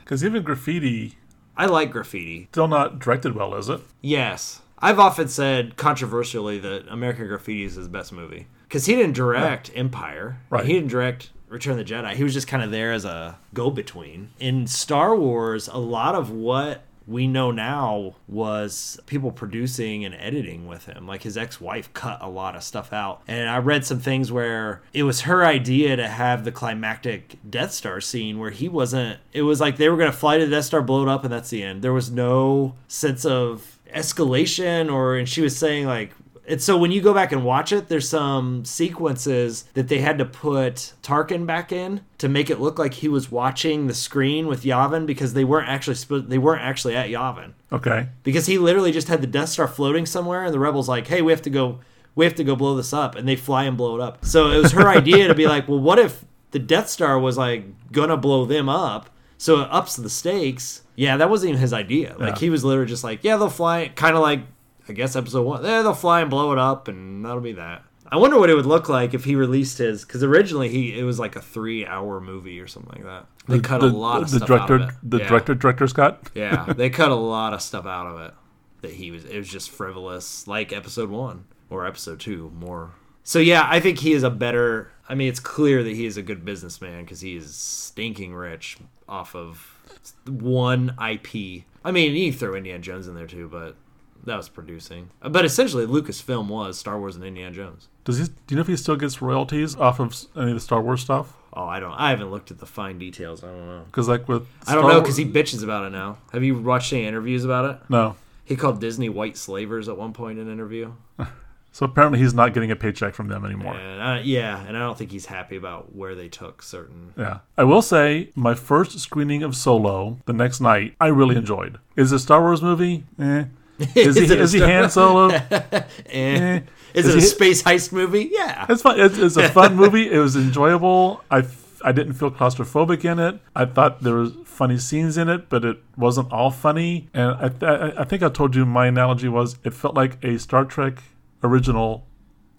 Because 0.00 0.24
even 0.24 0.42
graffiti 0.42 1.16
I 1.56 1.66
like 1.66 1.90
graffiti. 1.90 2.48
still 2.52 2.68
not 2.68 2.98
directed 2.98 3.34
well 3.34 3.54
is 3.54 3.68
it 3.68 3.80
Yes. 4.00 4.62
I've 4.78 4.98
often 4.98 5.28
said 5.28 5.76
controversially 5.76 6.58
that 6.58 6.88
American 6.88 7.28
Graffiti 7.28 7.62
is 7.62 7.76
his 7.76 7.86
best 7.86 8.12
movie 8.12 8.48
because 8.64 8.86
he 8.86 8.96
didn't 8.96 9.14
direct 9.14 9.70
Empire. 9.76 10.40
Right. 10.50 10.66
He 10.66 10.72
didn't 10.72 10.88
direct 10.88 11.30
Return 11.48 11.78
of 11.78 11.78
the 11.78 11.84
Jedi. 11.84 12.14
He 12.14 12.24
was 12.24 12.32
just 12.32 12.48
kind 12.48 12.64
of 12.64 12.72
there 12.72 12.92
as 12.92 13.04
a 13.04 13.38
go 13.54 13.70
between. 13.70 14.30
In 14.40 14.66
Star 14.66 15.14
Wars, 15.14 15.68
a 15.68 15.78
lot 15.78 16.16
of 16.16 16.30
what 16.30 16.82
we 17.06 17.26
know 17.26 17.50
now 17.50 18.16
was 18.28 18.98
people 19.06 19.32
producing 19.32 20.04
and 20.04 20.14
editing 20.14 20.66
with 20.66 20.86
him. 20.86 21.06
Like 21.06 21.22
his 21.22 21.36
ex 21.36 21.60
wife 21.60 21.92
cut 21.92 22.18
a 22.22 22.28
lot 22.28 22.56
of 22.56 22.62
stuff 22.62 22.92
out. 22.92 23.22
And 23.26 23.48
I 23.48 23.58
read 23.58 23.84
some 23.84 24.00
things 24.00 24.30
where 24.30 24.82
it 24.92 25.02
was 25.02 25.22
her 25.22 25.44
idea 25.44 25.96
to 25.96 26.08
have 26.08 26.44
the 26.44 26.52
climactic 26.52 27.38
Death 27.48 27.72
Star 27.72 28.00
scene 28.00 28.38
where 28.38 28.50
he 28.50 28.68
wasn't, 28.68 29.20
it 29.32 29.42
was 29.42 29.60
like 29.60 29.76
they 29.76 29.88
were 29.88 29.96
going 29.96 30.10
to 30.10 30.16
fly 30.16 30.38
to 30.38 30.44
the 30.44 30.50
Death 30.50 30.66
Star, 30.66 30.82
blow 30.82 31.02
it 31.02 31.08
up, 31.08 31.24
and 31.24 31.32
that's 31.32 31.50
the 31.50 31.62
end. 31.62 31.82
There 31.82 31.92
was 31.92 32.10
no 32.10 32.74
sense 32.88 33.24
of 33.24 33.78
escalation 33.94 34.92
or, 34.92 35.16
and 35.16 35.28
she 35.28 35.40
was 35.40 35.56
saying 35.56 35.86
like, 35.86 36.12
and 36.48 36.60
so 36.60 36.76
when 36.76 36.90
you 36.90 37.00
go 37.00 37.14
back 37.14 37.30
and 37.32 37.44
watch 37.44 37.72
it, 37.72 37.88
there's 37.88 38.08
some 38.08 38.64
sequences 38.64 39.64
that 39.74 39.88
they 39.88 39.98
had 39.98 40.18
to 40.18 40.24
put 40.24 40.92
Tarkin 41.02 41.46
back 41.46 41.72
in 41.72 42.00
to 42.18 42.28
make 42.28 42.50
it 42.50 42.60
look 42.60 42.78
like 42.78 42.94
he 42.94 43.08
was 43.08 43.30
watching 43.30 43.86
the 43.86 43.94
screen 43.94 44.46
with 44.46 44.62
Yavin 44.64 45.06
because 45.06 45.34
they 45.34 45.44
weren't 45.44 45.68
actually 45.68 45.96
they 46.22 46.38
weren't 46.38 46.62
actually 46.62 46.94
at 46.96 47.08
Yavin 47.08 47.52
okay 47.72 48.08
because 48.22 48.46
he 48.46 48.58
literally 48.58 48.92
just 48.92 49.08
had 49.08 49.20
the 49.20 49.26
Death 49.26 49.48
Star 49.50 49.66
floating 49.68 50.06
somewhere 50.06 50.44
and 50.44 50.52
the 50.52 50.58
rebels 50.58 50.88
like, 50.88 51.06
"Hey, 51.06 51.22
we 51.22 51.32
have 51.32 51.42
to 51.42 51.50
go 51.50 51.78
we 52.14 52.24
have 52.26 52.34
to 52.34 52.44
go 52.44 52.54
blow 52.56 52.74
this 52.76 52.92
up." 52.92 53.14
And 53.14 53.26
they 53.26 53.36
fly 53.36 53.64
and 53.64 53.76
blow 53.76 53.94
it 53.96 54.00
up. 54.02 54.24
So 54.24 54.50
it 54.50 54.58
was 54.58 54.72
her 54.72 54.88
idea 55.00 55.28
to 55.28 55.34
be 55.34 55.46
like, 55.46 55.68
"Well, 55.68 55.78
what 55.80 55.98
if 55.98 56.24
the 56.50 56.58
Death 56.58 56.88
Star 56.88 57.18
was 57.18 57.38
like 57.38 57.64
gonna 57.92 58.16
blow 58.16 58.44
them 58.44 58.68
up?" 58.68 59.08
So 59.38 59.60
it 59.62 59.68
ups 59.70 59.96
the 59.96 60.10
stakes. 60.10 60.82
Yeah, 60.94 61.16
that 61.16 61.30
wasn't 61.30 61.50
even 61.50 61.60
his 61.60 61.72
idea. 61.72 62.14
Like 62.18 62.34
Yeah. 62.34 62.40
he 62.40 62.50
was 62.50 62.64
literally 62.64 62.88
just 62.88 63.02
like, 63.04 63.24
"Yeah, 63.24 63.36
they'll 63.36 63.48
fly." 63.48 63.90
Kind 63.94 64.14
of 64.16 64.22
like 64.22 64.40
I 64.88 64.92
guess 64.92 65.14
episode 65.16 65.42
1. 65.46 65.64
Yeah, 65.64 65.82
they'll 65.82 65.94
fly 65.94 66.20
and 66.20 66.30
blow 66.30 66.52
it 66.52 66.58
up 66.58 66.88
and 66.88 67.24
that'll 67.24 67.40
be 67.40 67.52
that. 67.52 67.84
I 68.10 68.16
wonder 68.16 68.38
what 68.38 68.50
it 68.50 68.54
would 68.54 68.66
look 68.66 68.88
like 68.90 69.14
if 69.14 69.24
he 69.24 69.34
released 69.36 69.78
his 69.78 70.04
because 70.04 70.22
originally 70.22 70.68
he 70.68 70.98
it 70.98 71.02
was 71.04 71.18
like 71.18 71.34
a 71.34 71.40
three 71.40 71.86
hour 71.86 72.20
movie 72.20 72.60
or 72.60 72.66
something 72.66 72.92
like 72.96 73.04
that. 73.04 73.26
They 73.48 73.58
cut 73.60 73.80
the, 73.80 73.86
a 73.86 73.88
lot 73.88 74.22
of 74.22 74.30
the 74.30 74.36
stuff 74.36 74.48
director 74.48 74.74
out 74.74 74.80
of 74.82 74.88
it. 74.90 74.94
the 75.02 75.18
Yeah. 75.18 75.28
director 75.28 75.54
director's 75.54 75.92
cut 75.94 76.28
Yeah, 76.34 76.72
they 76.76 76.90
cut 76.90 77.10
a 77.10 77.14
lot 77.14 77.54
of 77.54 77.62
stuff 77.62 77.86
out 77.86 78.06
of 78.06 78.20
it 78.20 78.34
that 78.82 78.92
he 78.92 79.10
was. 79.10 79.24
It 79.24 79.38
was 79.38 79.48
just 79.48 79.70
frivolous, 79.70 80.46
like 80.46 80.72
episode 80.72 81.08
one. 81.08 81.44
or 81.70 81.86
episode 81.86 82.20
two 82.20 82.50
more. 82.54 82.90
So 83.24 83.38
yeah, 83.38 83.66
I 83.70 83.80
think 83.80 84.00
he 84.00 84.12
is 84.12 84.24
a 84.24 84.30
better. 84.30 84.90
I 85.08 85.14
mean, 85.14 85.28
it's 85.28 85.40
clear 85.40 85.82
that 85.82 85.94
he 85.94 86.04
is 86.04 86.16
a 86.18 86.22
good 86.22 86.44
businessman 86.44 87.04
because 87.04 87.20
he 87.22 87.36
is 87.36 87.54
stinking 87.54 88.34
rich 88.34 88.76
off 89.08 89.34
of 89.34 89.78
one 90.26 90.90
IP. 91.00 91.64
I 91.84 91.90
mean, 91.92 92.14
you 92.14 92.32
throw 92.32 92.54
Indiana 92.54 92.80
Jones 92.80 93.08
in 93.08 93.14
there 93.14 93.26
too, 93.26 93.48
but 93.48 93.76
that 94.24 94.36
was 94.36 94.48
producing. 94.48 95.10
But 95.20 95.44
essentially, 95.44 95.86
Lucasfilm 95.86 96.48
was 96.48 96.78
Star 96.78 96.98
Wars 96.98 97.16
and 97.16 97.24
Indiana 97.24 97.54
Jones. 97.54 97.88
Does 98.04 98.18
he? 98.18 98.24
Do 98.24 98.32
you 98.50 98.56
know 98.56 98.62
if 98.62 98.68
he 98.68 98.76
still 98.76 98.96
gets 98.96 99.22
royalties 99.22 99.76
off 99.76 100.00
of 100.00 100.14
any 100.36 100.50
of 100.50 100.56
the 100.56 100.60
Star 100.60 100.80
Wars 100.80 101.00
stuff? 101.00 101.34
Oh, 101.54 101.66
I 101.66 101.80
don't. 101.80 101.92
I 101.92 102.10
haven't 102.10 102.30
looked 102.30 102.50
at 102.50 102.58
the 102.58 102.66
fine 102.66 102.98
details. 102.98 103.44
I 103.44 103.48
don't 103.48 103.66
know. 103.66 103.82
Because 103.86 104.08
like 104.08 104.28
with 104.28 104.46
I 104.66 104.74
don't 104.74 104.88
know 104.88 105.00
because 105.00 105.16
he 105.16 105.24
bitches 105.24 105.62
about 105.62 105.84
it 105.84 105.90
now. 105.90 106.18
Have 106.32 106.42
you 106.42 106.58
watched 106.58 106.92
any 106.92 107.06
interviews 107.06 107.44
about 107.44 107.74
it? 107.74 107.80
no. 107.88 108.16
He 108.44 108.56
called 108.56 108.80
Disney 108.80 109.08
white 109.08 109.36
slavers 109.36 109.88
at 109.88 109.96
one 109.96 110.12
point 110.12 110.38
in 110.38 110.46
an 110.48 110.52
interview. 110.52 110.92
So 111.74 111.86
apparently 111.86 112.18
he's 112.18 112.34
not 112.34 112.52
getting 112.52 112.70
a 112.70 112.76
paycheck 112.76 113.14
from 113.14 113.28
them 113.28 113.46
anymore. 113.46 113.74
And 113.74 114.02
I, 114.02 114.20
yeah, 114.20 114.62
and 114.66 114.76
I 114.76 114.80
don't 114.80 114.96
think 114.96 115.10
he's 115.10 115.24
happy 115.24 115.56
about 115.56 115.94
where 115.96 116.14
they 116.14 116.28
took 116.28 116.62
certain. 116.62 117.14
Yeah. 117.16 117.38
I 117.56 117.64
will 117.64 117.80
say 117.80 118.28
my 118.34 118.54
first 118.54 118.98
screening 119.00 119.42
of 119.42 119.56
Solo 119.56 120.18
the 120.26 120.34
next 120.34 120.60
night 120.60 120.94
I 121.00 121.06
really 121.06 121.34
enjoyed. 121.34 121.78
Is 121.96 122.12
it 122.12 122.16
a 122.16 122.18
Star 122.18 122.42
Wars 122.42 122.60
movie? 122.60 123.04
Eh. 123.18 123.44
Is, 123.94 124.16
he 124.16 124.24
is 124.24 124.52
he 124.52 124.60
Han 124.60 124.90
Solo? 124.90 125.28
Eh. 125.30 125.80
Eh. 126.06 126.60
Is, 126.94 127.06
Is 127.06 127.14
it 127.14 127.18
a 127.18 127.20
he- 127.20 127.26
space 127.26 127.62
heist 127.62 127.92
movie? 127.92 128.28
Yeah. 128.30 128.66
It's 128.68 128.82
fun. 128.82 129.00
It's, 129.00 129.18
it's 129.18 129.36
a 129.36 129.48
fun 129.48 129.76
movie. 129.82 130.10
It 130.10 130.18
was 130.18 130.36
enjoyable. 130.36 131.22
I, 131.30 131.38
f- 131.40 131.80
I 131.84 131.90
didn't 131.92 132.12
feel 132.14 132.30
claustrophobic 132.30 133.04
in 133.10 133.18
it. 133.18 133.40
I 133.56 133.64
thought 133.64 134.02
there 134.02 134.14
was 134.14 134.32
funny 134.44 134.76
scenes 134.78 135.16
in 135.16 135.28
it, 135.30 135.48
but 135.48 135.64
it 135.64 135.78
wasn't 135.96 136.30
all 136.32 136.50
funny. 136.50 137.08
And 137.14 137.30
I, 137.40 137.48
th- 137.48 137.94
I 137.98 138.04
think 138.04 138.22
I 138.22 138.28
told 138.28 138.54
you 138.54 138.66
my 138.66 138.86
analogy 138.86 139.28
was 139.28 139.56
it 139.64 139.72
felt 139.72 139.94
like 139.94 140.22
a 140.22 140.38
Star 140.38 140.64
Trek 140.66 141.02
original 141.42 142.06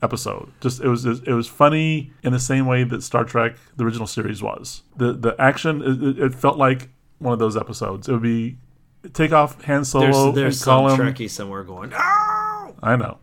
episode. 0.02 0.52
Just 0.60 0.82
it 0.82 0.88
was 0.90 1.06
it 1.06 1.28
was 1.34 1.48
funny 1.48 2.12
in 2.24 2.34
the 2.34 2.40
same 2.40 2.66
way 2.66 2.84
that 2.84 3.04
Star 3.04 3.24
Trek 3.24 3.56
the 3.78 3.86
original 3.86 4.08
series 4.08 4.42
was. 4.42 4.82
The 4.98 5.14
the 5.14 5.36
action 5.40 5.82
it- 5.84 6.20
it 6.20 6.36
felt 6.36 6.58
like 6.58 6.90
one 7.20 7.32
of 7.34 7.40
those 7.40 7.56
episodes. 7.56 8.10
It 8.10 8.14
would 8.14 8.22
be 8.24 8.58
take 9.14 9.32
off 9.32 9.62
Han 9.66 9.84
Solo 9.86 10.32
There's, 10.32 10.36
there's 10.36 10.62
and 10.62 10.66
call 10.66 10.90
some 10.90 11.02
him. 11.08 11.14
Trekkie 11.14 11.30
somewhere 11.30 11.64
going, 11.64 11.92
oh! 11.96 12.74
I 12.82 12.96
know. 12.96 13.18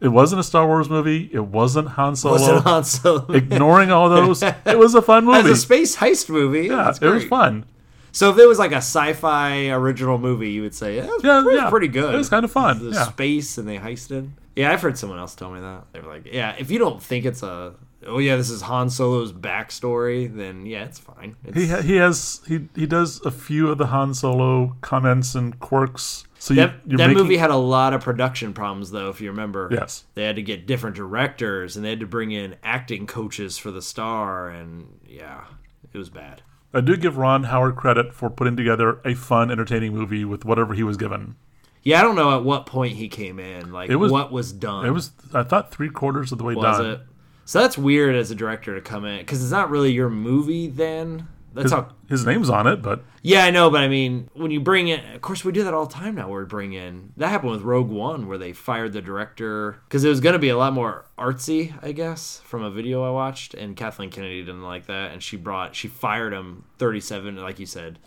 It 0.00 0.08
wasn't 0.08 0.40
a 0.40 0.44
Star 0.44 0.66
Wars 0.66 0.90
movie. 0.90 1.30
It 1.32 1.46
wasn't 1.46 1.88
Han 1.88 2.14
Solo. 2.16 2.34
Was 2.34 2.46
it 2.48 2.62
Han 2.62 2.84
Solo? 2.84 3.26
ignoring 3.32 3.90
all 3.90 4.08
those, 4.10 4.42
it 4.42 4.78
was 4.78 4.94
a 4.94 5.00
fun 5.02 5.24
movie. 5.26 5.38
As 5.38 5.44
movie. 5.44 5.54
a 5.54 5.56
space 5.56 5.96
heist 5.96 6.28
movie. 6.28 6.66
yeah, 6.68 6.92
it 7.00 7.06
was 7.08 7.24
fun. 7.24 7.64
So 8.12 8.30
if 8.30 8.38
it 8.38 8.46
was 8.46 8.58
like 8.60 8.70
a 8.72 8.76
sci-fi 8.76 9.70
original 9.70 10.18
movie, 10.18 10.50
you 10.52 10.62
would 10.62 10.74
say, 10.74 10.96
yeah, 10.96 11.04
it 11.04 11.10
was, 11.10 11.24
Yeah, 11.24 11.42
was 11.42 11.56
yeah. 11.56 11.70
pretty 11.70 11.88
good. 11.88 12.14
It 12.14 12.18
was 12.18 12.28
kind 12.28 12.44
of 12.44 12.52
fun. 12.52 12.78
the 12.90 12.90
Yeah. 12.94 13.04
space 13.04 13.58
and 13.58 13.66
they 13.66 13.78
heisted. 13.78 14.28
Yeah, 14.54 14.70
I've 14.72 14.82
heard 14.82 14.96
someone 14.98 15.18
else 15.18 15.34
tell 15.34 15.50
me 15.50 15.60
that. 15.60 15.86
They 15.92 15.98
were 16.00 16.08
like, 16.08 16.26
yeah, 16.32 16.54
if 16.56 16.70
you 16.70 16.78
don't 16.78 17.02
think 17.02 17.24
it's 17.24 17.42
a, 17.42 17.72
oh 18.06 18.18
yeah, 18.18 18.36
this 18.36 18.50
is 18.50 18.62
Han 18.62 18.90
Solo's 18.90 19.32
backstory, 19.32 20.34
then 20.34 20.66
yeah, 20.66 20.84
it's 20.84 20.98
fine. 20.98 21.36
It's, 21.44 21.56
He 21.56 21.66
ha- 21.68 21.82
he 21.82 21.96
has 21.96 22.40
he 22.46 22.68
he 22.74 22.86
does 22.86 23.20
a 23.24 23.30
few 23.30 23.68
of 23.70 23.78
the 23.78 23.86
Han 23.86 24.14
Solo 24.14 24.76
comments 24.80 25.34
and 25.34 25.58
quirks. 25.60 26.24
So 26.38 26.52
you, 26.54 26.60
that 26.60 26.74
you're 26.86 26.98
that 26.98 27.08
making, 27.08 27.22
movie 27.22 27.36
had 27.38 27.50
a 27.50 27.56
lot 27.56 27.94
of 27.94 28.02
production 28.02 28.52
problems, 28.52 28.90
though, 28.90 29.08
if 29.08 29.20
you 29.20 29.30
remember. 29.30 29.68
Yes. 29.72 30.04
They 30.14 30.24
had 30.24 30.36
to 30.36 30.42
get 30.42 30.66
different 30.66 30.94
directors 30.94 31.74
and 31.76 31.84
they 31.84 31.90
had 31.90 32.00
to 32.00 32.06
bring 32.06 32.32
in 32.32 32.56
acting 32.62 33.06
coaches 33.06 33.56
for 33.56 33.70
the 33.70 33.80
star, 33.80 34.50
and 34.50 35.00
yeah, 35.08 35.44
it 35.92 35.96
was 35.98 36.10
bad. 36.10 36.42
I 36.74 36.80
do 36.80 36.96
give 36.96 37.16
Ron 37.16 37.44
Howard 37.44 37.76
credit 37.76 38.12
for 38.12 38.28
putting 38.28 38.56
together 38.56 39.00
a 39.04 39.14
fun, 39.14 39.50
entertaining 39.50 39.94
movie 39.94 40.24
with 40.24 40.44
whatever 40.44 40.74
he 40.74 40.82
was 40.82 40.96
given. 40.96 41.36
Yeah, 41.84 42.00
I 42.00 42.02
don't 42.02 42.16
know 42.16 42.34
at 42.36 42.42
what 42.44 42.66
point 42.66 42.96
he 42.96 43.08
came 43.08 43.38
in, 43.38 43.72
like 43.72 43.90
was- 43.90 44.10
what 44.10 44.32
was 44.32 44.52
done. 44.52 44.84
It 44.86 44.90
was 44.90 45.12
I 45.32 45.44
thought 45.44 45.70
three 45.70 45.88
quarters 45.90 46.32
of 46.32 46.38
the 46.38 46.44
way 46.44 46.54
was 46.54 46.78
done. 46.78 46.86
it? 46.90 47.00
So 47.44 47.60
that's 47.60 47.76
weird 47.76 48.14
as 48.14 48.30
a 48.30 48.34
director 48.34 48.74
to 48.74 48.80
come 48.80 49.04
in 49.04 49.18
because 49.18 49.42
it's 49.42 49.52
not 49.52 49.70
really 49.70 49.92
your 49.92 50.08
movie. 50.10 50.68
Then 50.68 51.28
that's 51.52 51.64
His, 51.64 51.72
how. 51.72 51.88
his 52.08 52.26
name's 52.26 52.50
on 52.50 52.66
it, 52.66 52.82
but 52.82 53.04
Yeah, 53.22 53.44
I 53.44 53.50
know, 53.50 53.70
but 53.70 53.82
I 53.82 53.88
mean, 53.88 54.28
when 54.34 54.50
you 54.50 54.60
bring 54.60 54.88
in, 54.88 55.00
of 55.14 55.20
course, 55.20 55.44
we 55.44 55.52
do 55.52 55.62
that 55.64 55.72
all 55.74 55.86
the 55.86 55.94
time 55.94 56.16
now. 56.16 56.28
Where 56.28 56.40
we 56.40 56.46
bring 56.46 56.72
in 56.72 57.12
that 57.16 57.28
happened 57.28 57.52
with 57.52 57.62
Rogue 57.62 57.90
One, 57.90 58.26
where 58.26 58.38
they 58.38 58.52
fired 58.52 58.92
the 58.92 59.00
director 59.00 59.78
because 59.84 60.04
it 60.04 60.08
was 60.08 60.20
going 60.20 60.32
to 60.32 60.38
be 60.38 60.48
a 60.48 60.56
lot 60.56 60.72
more 60.72 61.04
artsy, 61.18 61.74
I 61.82 61.92
guess, 61.92 62.40
from 62.44 62.62
a 62.62 62.70
video 62.70 63.04
I 63.04 63.10
watched, 63.10 63.54
and 63.54 63.76
Kathleen 63.76 64.10
Kennedy 64.10 64.40
didn't 64.42 64.62
like 64.62 64.86
that, 64.86 65.12
and 65.12 65.22
she 65.22 65.36
brought 65.36 65.76
she 65.76 65.86
fired 65.88 66.32
him 66.32 66.64
thirty 66.78 67.00
seven, 67.00 67.36
like 67.36 67.60
you 67.60 67.66
said, 67.66 67.98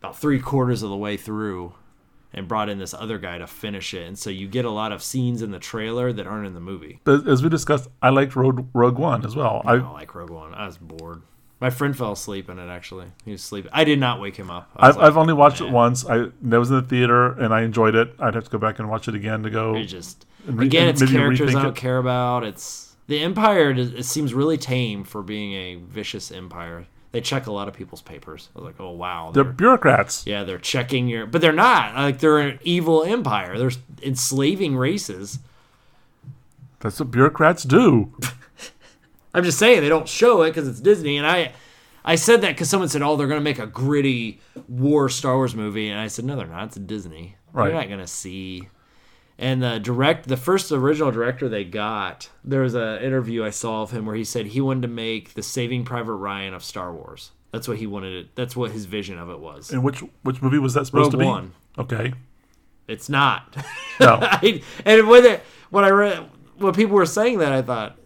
about 0.00 0.18
three 0.18 0.40
quarters 0.40 0.82
of 0.82 0.90
the 0.90 0.96
way 0.96 1.16
through. 1.16 1.74
And 2.34 2.46
brought 2.46 2.68
in 2.68 2.78
this 2.78 2.92
other 2.92 3.18
guy 3.18 3.38
to 3.38 3.46
finish 3.46 3.94
it, 3.94 4.06
and 4.06 4.18
so 4.18 4.28
you 4.28 4.46
get 4.48 4.66
a 4.66 4.70
lot 4.70 4.92
of 4.92 5.02
scenes 5.02 5.40
in 5.40 5.50
the 5.50 5.58
trailer 5.58 6.12
that 6.12 6.26
aren't 6.26 6.46
in 6.46 6.52
the 6.52 6.60
movie. 6.60 7.00
but 7.04 7.26
as 7.26 7.42
we 7.42 7.48
discussed, 7.48 7.88
I 8.02 8.10
liked 8.10 8.36
Rogue, 8.36 8.66
Rogue 8.74 8.98
One 8.98 9.24
as 9.24 9.34
well. 9.34 9.62
I 9.64 9.72
I 9.72 9.78
don't 9.78 9.94
like 9.94 10.14
Rogue 10.14 10.28
One. 10.30 10.52
I 10.54 10.66
was 10.66 10.76
bored. 10.76 11.22
My 11.58 11.70
friend 11.70 11.96
fell 11.96 12.12
asleep 12.12 12.50
in 12.50 12.58
it. 12.58 12.68
Actually, 12.68 13.06
he 13.24 13.32
was 13.32 13.42
sleeping. 13.42 13.70
I 13.74 13.82
did 13.84 13.98
not 13.98 14.20
wake 14.20 14.36
him 14.36 14.50
up. 14.50 14.70
I've, 14.76 14.96
like, 14.96 15.06
I've 15.06 15.16
only 15.16 15.32
watched 15.32 15.60
"Nah." 15.62 15.68
it 15.68 15.72
once. 15.72 16.06
I 16.06 16.26
that 16.42 16.58
was 16.58 16.70
in 16.70 16.76
the 16.76 16.82
theater 16.82 17.32
and 17.32 17.52
I 17.54 17.62
enjoyed 17.62 17.94
it. 17.94 18.14
I'd 18.20 18.34
have 18.34 18.44
to 18.44 18.50
go 18.50 18.58
back 18.58 18.78
and 18.78 18.90
watch 18.90 19.08
it 19.08 19.14
again 19.14 19.42
to 19.44 19.50
go. 19.50 19.74
It 19.74 19.86
just 19.86 20.26
re- 20.46 20.66
again, 20.66 20.86
it's 20.88 21.02
characters 21.10 21.54
I 21.56 21.62
don't 21.62 21.70
it. 21.70 21.80
care 21.80 21.96
about. 21.96 22.44
It's 22.44 22.94
the 23.06 23.20
Empire. 23.20 23.70
It 23.70 24.04
seems 24.04 24.34
really 24.34 24.58
tame 24.58 25.02
for 25.02 25.22
being 25.22 25.54
a 25.54 25.76
vicious 25.76 26.30
empire. 26.30 26.86
They 27.10 27.20
check 27.22 27.46
a 27.46 27.52
lot 27.52 27.68
of 27.68 27.74
people's 27.74 28.02
papers. 28.02 28.50
I 28.54 28.58
was 28.58 28.66
like, 28.66 28.80
oh 28.80 28.90
wow, 28.90 29.30
They're 29.32 29.42
they're, 29.44 29.52
bureaucrats. 29.52 30.26
yeah, 30.26 30.44
they're 30.44 30.58
checking 30.58 31.08
your, 31.08 31.26
but 31.26 31.40
they're 31.40 31.52
not. 31.52 31.94
Like 31.94 32.18
they're 32.18 32.38
an 32.38 32.58
evil 32.62 33.02
empire. 33.02 33.56
They're 33.58 33.70
enslaving 34.02 34.76
races. 34.76 35.38
That's 36.80 37.00
what 37.00 37.10
bureaucrats 37.10 37.62
do. 37.64 38.12
I'm 39.34 39.42
just 39.44 39.58
saying 39.58 39.80
they 39.80 39.88
don't 39.88 40.08
show 40.08 40.42
it 40.42 40.50
because 40.50 40.68
it's 40.68 40.80
Disney, 40.80 41.16
and 41.16 41.26
I, 41.26 41.52
I 42.04 42.14
said 42.14 42.40
that 42.42 42.50
because 42.50 42.68
someone 42.70 42.88
said, 42.88 43.02
"Oh, 43.02 43.16
they're 43.16 43.26
going 43.26 43.40
to 43.40 43.44
make 43.44 43.58
a 43.58 43.66
gritty 43.66 44.40
war 44.68 45.08
Star 45.08 45.36
Wars 45.36 45.54
movie," 45.54 45.88
and 45.88 45.98
I 45.98 46.06
said, 46.08 46.24
"No, 46.24 46.36
they're 46.36 46.46
not. 46.46 46.64
It's 46.68 46.76
Disney. 46.76 47.36
Right. 47.52 47.66
You're 47.68 47.74
not 47.74 47.88
going 47.88 48.00
to 48.00 48.06
see." 48.06 48.68
And 49.38 49.62
the 49.62 49.78
direct, 49.78 50.26
the 50.26 50.36
first 50.36 50.72
original 50.72 51.12
director 51.12 51.48
they 51.48 51.62
got, 51.64 52.28
there 52.44 52.62
was 52.62 52.74
an 52.74 53.00
interview 53.00 53.44
I 53.44 53.50
saw 53.50 53.82
of 53.82 53.92
him 53.92 54.04
where 54.04 54.16
he 54.16 54.24
said 54.24 54.46
he 54.46 54.60
wanted 54.60 54.82
to 54.82 54.88
make 54.88 55.34
the 55.34 55.44
Saving 55.44 55.84
Private 55.84 56.14
Ryan 56.14 56.54
of 56.54 56.64
Star 56.64 56.92
Wars. 56.92 57.30
That's 57.52 57.68
what 57.68 57.78
he 57.78 57.86
wanted. 57.86 58.12
It. 58.14 58.34
That's 58.34 58.56
what 58.56 58.72
his 58.72 58.86
vision 58.86 59.16
of 59.16 59.30
it 59.30 59.38
was. 59.38 59.70
And 59.70 59.84
which 59.84 60.02
which 60.22 60.42
movie 60.42 60.58
was 60.58 60.74
that 60.74 60.86
supposed 60.86 61.06
Rogue 61.06 61.12
to 61.12 61.18
be? 61.18 61.24
One. 61.24 61.52
Okay. 61.78 62.12
It's 62.88 63.08
not. 63.08 63.56
No. 64.00 64.18
I, 64.22 64.62
and 64.84 65.08
when 65.08 65.24
it, 65.24 65.42
when 65.70 65.84
I 65.84 65.90
read 65.90 66.28
when 66.58 66.72
people 66.74 66.96
were 66.96 67.06
saying 67.06 67.38
that, 67.38 67.52
I 67.52 67.62
thought 67.62 67.96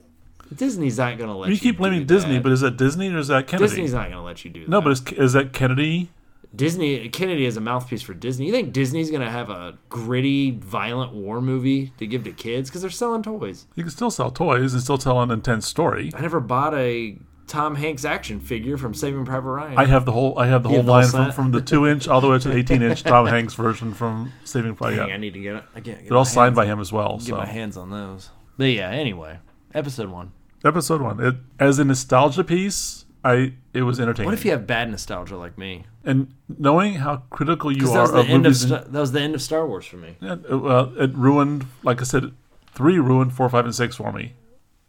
Disney's 0.54 0.98
not 0.98 1.18
going 1.18 1.30
to 1.30 1.36
let 1.36 1.48
you. 1.48 1.54
you 1.54 1.60
keep 1.60 1.78
blaming 1.78 2.00
do 2.00 2.14
Disney, 2.14 2.34
that. 2.34 2.42
but 2.42 2.52
is 2.52 2.60
that 2.60 2.76
Disney 2.76 3.08
or 3.08 3.18
is 3.18 3.28
that 3.28 3.46
Kennedy? 3.46 3.68
Disney's 3.68 3.94
not 3.94 4.04
going 4.04 4.16
to 4.16 4.22
let 4.22 4.44
you 4.44 4.50
do 4.50 4.60
that. 4.64 4.70
no, 4.70 4.80
but 4.80 4.90
is, 4.90 5.02
is 5.12 5.32
that 5.32 5.52
Kennedy? 5.52 6.10
Disney 6.54 7.08
Kennedy 7.08 7.46
is 7.46 7.56
a 7.56 7.60
mouthpiece 7.60 8.02
for 8.02 8.14
Disney. 8.14 8.46
You 8.46 8.52
think 8.52 8.72
Disney's 8.72 9.10
gonna 9.10 9.30
have 9.30 9.48
a 9.50 9.78
gritty, 9.88 10.50
violent 10.50 11.12
war 11.12 11.40
movie 11.40 11.92
to 11.98 12.06
give 12.06 12.24
to 12.24 12.32
kids 12.32 12.68
because 12.68 12.82
they're 12.82 12.90
selling 12.90 13.22
toys? 13.22 13.66
You 13.74 13.84
can 13.84 13.90
still 13.90 14.10
sell 14.10 14.30
toys 14.30 14.74
and 14.74 14.82
still 14.82 14.98
tell 14.98 15.20
an 15.22 15.30
intense 15.30 15.66
story. 15.66 16.10
I 16.14 16.20
never 16.20 16.40
bought 16.40 16.74
a 16.74 17.16
Tom 17.46 17.74
Hanks 17.74 18.04
action 18.04 18.40
figure 18.40 18.76
from 18.76 18.94
Saving 18.94 19.24
Private 19.24 19.50
Ryan. 19.50 19.78
I 19.78 19.84
have 19.86 20.04
the 20.04 20.12
whole 20.12 20.38
I 20.38 20.46
have 20.46 20.62
the 20.62 20.70
You 20.70 20.82
whole 20.82 20.94
have 20.94 21.10
the 21.10 21.18
whole 21.18 21.20
line 21.20 21.32
from, 21.32 21.44
from 21.44 21.52
the 21.52 21.60
two 21.60 21.86
inch 21.86 22.06
all 22.08 22.20
the 22.20 22.28
way 22.28 22.38
to 22.38 22.48
the 22.48 22.56
eighteen 22.56 22.82
inch 22.82 23.02
Tom 23.02 23.26
Hanks 23.26 23.54
version 23.54 23.94
from 23.94 24.32
Saving 24.44 24.74
Private. 24.74 24.96
Dang, 24.96 25.12
I 25.12 25.16
need 25.16 25.34
to 25.34 25.40
get 25.40 25.56
it. 25.56 25.64
I 25.74 25.80
can't. 25.80 25.98
Get 25.98 26.08
They're 26.08 26.18
all 26.18 26.24
my 26.24 26.30
signed 26.30 26.54
by 26.54 26.66
him 26.66 26.80
as 26.80 26.92
well. 26.92 27.18
Get 27.18 27.26
So 27.28 27.36
my 27.36 27.46
hands 27.46 27.76
on 27.76 27.90
those. 27.90 28.30
But 28.58 28.66
yeah. 28.66 28.90
Anyway, 28.90 29.38
episode 29.74 30.10
one. 30.10 30.32
episode 30.64 31.00
one, 31.02 31.20
it, 31.20 31.34
as 31.58 31.78
a 31.78 31.84
nostalgia 31.84 32.44
piece, 32.44 33.01
I 33.24 33.52
it 33.72 33.82
was 33.82 34.00
entertaining. 34.00 34.26
What 34.26 34.34
if 34.34 34.44
you 34.44 34.50
have 34.50 34.66
bad 34.66 34.90
nostalgia 34.90 35.36
like 35.36 35.56
me? 35.58 35.84
and 36.04 36.34
knowing 36.58 36.94
how 36.94 37.22
critical 37.30 37.70
you 37.70 37.82
'Cause 37.82 37.92
that 37.92 37.98
are 37.98 38.02
was 38.02 38.10
the 38.10 38.18
of 38.18 38.26
end 38.26 38.34
of 38.46 38.50
movies, 38.50 38.60
Sta- 38.66 38.82
and, 38.82 38.92
that 38.92 39.00
was 39.00 39.12
the 39.12 39.20
end 39.20 39.34
of 39.36 39.42
Star 39.42 39.64
Wars 39.66 39.86
for 39.86 39.96
me. 39.96 40.16
yeah, 40.20 40.32
it, 40.32 40.56
well, 40.56 40.92
it 40.98 41.14
ruined. 41.14 41.66
Like 41.84 42.00
I 42.00 42.04
said, 42.04 42.32
three 42.72 42.98
ruined 42.98 43.32
four, 43.34 43.48
five, 43.48 43.64
and 43.64 43.74
six 43.74 43.94
for 43.96 44.12
me. 44.12 44.34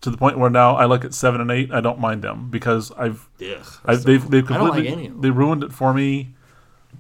To 0.02 0.10
the 0.10 0.18
point 0.18 0.38
where 0.40 0.50
now 0.50 0.76
I 0.76 0.86
look 0.86 1.06
at 1.06 1.14
seven 1.14 1.40
and 1.40 1.52
eight, 1.52 1.72
I 1.72 1.80
don't 1.82 2.00
mind 2.00 2.24
them 2.24 2.50
because 2.50 2.92
I've 2.98 3.30
Ugh, 3.42 3.66
I, 3.86 3.96
they've 3.96 4.28
they've 4.30 4.50
like 4.50 4.60
completely 4.60 4.88
any 4.90 5.06
of 5.06 5.12
them. 5.14 5.22
they 5.22 5.30
ruined 5.30 5.64
it 5.64 5.72
for 5.72 5.94
me. 5.94 6.34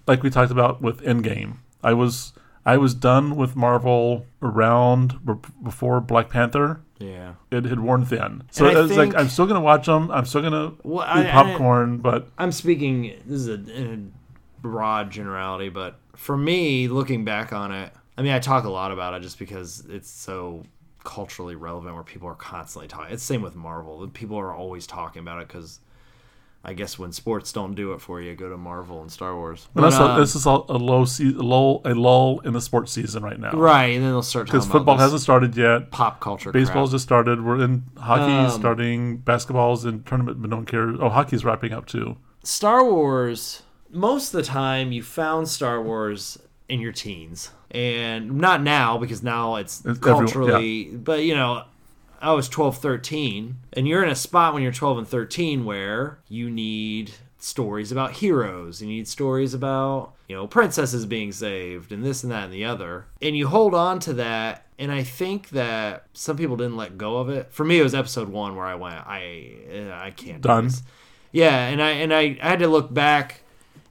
Like 0.07 0.21
we 0.23 0.29
talked 0.29 0.51
about 0.51 0.81
with 0.81 1.01
Endgame, 1.01 1.57
I 1.83 1.93
was 1.93 2.33
I 2.65 2.77
was 2.77 2.93
done 2.93 3.35
with 3.35 3.55
Marvel 3.55 4.25
around 4.41 5.19
before 5.63 5.99
Black 6.01 6.29
Panther. 6.29 6.81
Yeah. 7.03 7.33
It 7.51 7.65
had 7.65 7.79
worn 7.79 8.05
thin, 8.05 8.43
so 8.51 8.67
And 8.67 8.77
I 8.77 8.83
it's 8.85 8.95
like 8.95 9.15
I'm 9.15 9.27
still 9.29 9.45
gonna 9.47 9.61
watch 9.61 9.85
them. 9.85 10.09
I'm 10.11 10.25
still 10.25 10.41
gonna 10.41 10.73
Well, 10.83 11.03
eat 11.05 11.27
I- 11.27 11.29
I- 11.29 11.31
popcorn, 11.31 11.97
but 11.97 12.29
I'm 12.37 12.51
speaking. 12.51 13.13
This 13.25 13.41
is 13.41 13.47
a, 13.49 13.93
a 13.93 13.99
broad 14.61 15.11
generality, 15.11 15.69
but 15.69 15.99
for 16.15 16.37
me, 16.37 16.87
looking 16.87 17.25
back 17.25 17.51
on 17.53 17.71
it, 17.71 17.91
I 18.17 18.21
mean, 18.21 18.31
I 18.31 18.39
talk 18.39 18.63
a 18.63 18.69
lot 18.69 18.91
about 18.91 19.13
it 19.15 19.21
just 19.21 19.37
because 19.39 19.83
it's 19.89 20.09
so 20.09 20.63
culturally 21.03 21.55
relevant, 21.55 21.93
where 21.95 22.03
people 22.03 22.29
are 22.29 22.35
constantly 22.35 22.87
talking. 22.87 23.13
It's 23.13 23.23
the 23.23 23.33
same 23.33 23.41
with 23.41 23.55
Marvel. 23.55 24.07
People 24.13 24.37
are 24.37 24.53
always 24.53 24.87
talking 24.87 25.19
about 25.21 25.41
it 25.41 25.47
because 25.49 25.79
I 26.65 26.71
guess 26.73 26.97
when 26.97 27.11
sports 27.11 27.51
don't 27.51 27.73
do 27.75 27.91
it 27.91 27.99
for 27.99 28.21
you, 28.21 28.33
go 28.35 28.49
to 28.49 28.55
Marvel 28.57 29.01
and 29.01 29.11
Star 29.11 29.35
Wars. 29.35 29.67
But, 29.73 29.83
also, 29.83 30.05
um, 30.07 30.19
this 30.19 30.33
is 30.33 30.45
all 30.47 30.65
a 30.69 30.77
low 30.77 31.03
se- 31.03 31.25
lull, 31.35 31.81
a 31.83 31.93
lull 31.93 32.39
in 32.45 32.53
the 32.53 32.61
sports 32.61 32.93
season 32.93 33.21
right 33.21 33.37
now. 33.37 33.51
right, 33.51 33.87
and 33.95 34.03
then 34.03 34.11
they'll 34.11 34.21
start 34.23 34.47
talking 34.47 34.59
Because 34.61 34.71
football 34.71 34.97
hasn't 34.97 35.21
started 35.21 35.57
yet. 35.57 35.91
pop 35.91 36.21
culture. 36.21 36.53
Baseball's 36.53 36.91
crap. 36.91 36.95
just 36.95 37.03
started. 37.03 37.43
We're 37.43 37.61
in 37.61 37.83
hockey 37.97 38.31
Um, 38.31 38.49
starting. 38.49 39.17
Basketball's 39.17 39.83
in 39.83 40.03
tournament, 40.03 40.41
but 40.41 40.49
no 40.49 40.55
one 40.57 40.65
cares. 40.65 40.97
Oh, 41.01 41.09
hockey's 41.09 41.43
wrapping 41.43 41.73
up 41.73 41.85
too. 41.85 42.15
Star 42.43 42.83
Wars. 42.85 43.63
Most 43.91 44.33
of 44.33 44.37
the 44.37 44.43
time, 44.43 44.91
you 44.93 45.03
found 45.03 45.49
Star 45.49 45.81
Wars 45.81 46.39
in 46.69 46.79
your 46.79 46.93
teens, 46.93 47.51
and 47.71 48.31
not 48.37 48.63
now 48.63 48.97
because 48.97 49.21
now 49.21 49.55
it's, 49.57 49.79
It's 49.85 49.97
everyone- 49.99 50.23
culturally. 50.27 50.85
But 50.85 51.23
you 51.23 51.35
know, 51.35 51.63
I 52.23 52.31
was 52.31 52.47
12, 52.47 52.77
13, 52.77 53.57
and 53.73 53.87
you're 53.87 54.03
in 54.03 54.09
a 54.09 54.15
spot 54.15 54.53
when 54.53 54.63
you're 54.63 54.71
12 54.71 54.99
and 54.99 55.07
13 55.07 55.65
where 55.65 56.19
you 56.29 56.49
need 56.49 57.11
stories 57.37 57.91
about 57.91 58.13
heroes, 58.13 58.81
you 58.81 58.87
need 58.87 59.07
stories 59.07 59.53
about 59.53 60.13
you 60.29 60.35
know 60.35 60.47
princesses 60.47 61.05
being 61.05 61.33
saved, 61.33 61.91
and 61.91 62.03
this 62.03 62.23
and 62.23 62.31
that 62.31 62.45
and 62.45 62.53
the 62.53 62.63
other, 62.63 63.05
and 63.21 63.35
you 63.35 63.47
hold 63.47 63.75
on 63.75 63.99
to 63.99 64.13
that. 64.13 64.65
And 64.79 64.91
I 64.91 65.03
think 65.03 65.49
that 65.49 66.05
some 66.13 66.37
people 66.37 66.55
didn't 66.57 66.77
let 66.77 66.97
go 66.97 67.17
of 67.17 67.29
it. 67.29 67.51
For 67.51 67.63
me, 67.63 67.79
it 67.79 67.83
was 67.83 67.93
episode 67.93 68.29
one 68.29 68.55
where 68.55 68.65
I 68.65 68.75
went, 68.75 68.95
I, 68.95 69.91
I 69.93 70.11
can't 70.11 70.41
do 70.41 70.47
Done. 70.47 70.71
Yeah, 71.31 71.67
and 71.67 71.81
I 71.81 71.89
and 71.91 72.13
I, 72.13 72.37
I 72.41 72.49
had 72.49 72.59
to 72.59 72.67
look 72.67 72.93
back, 72.93 73.41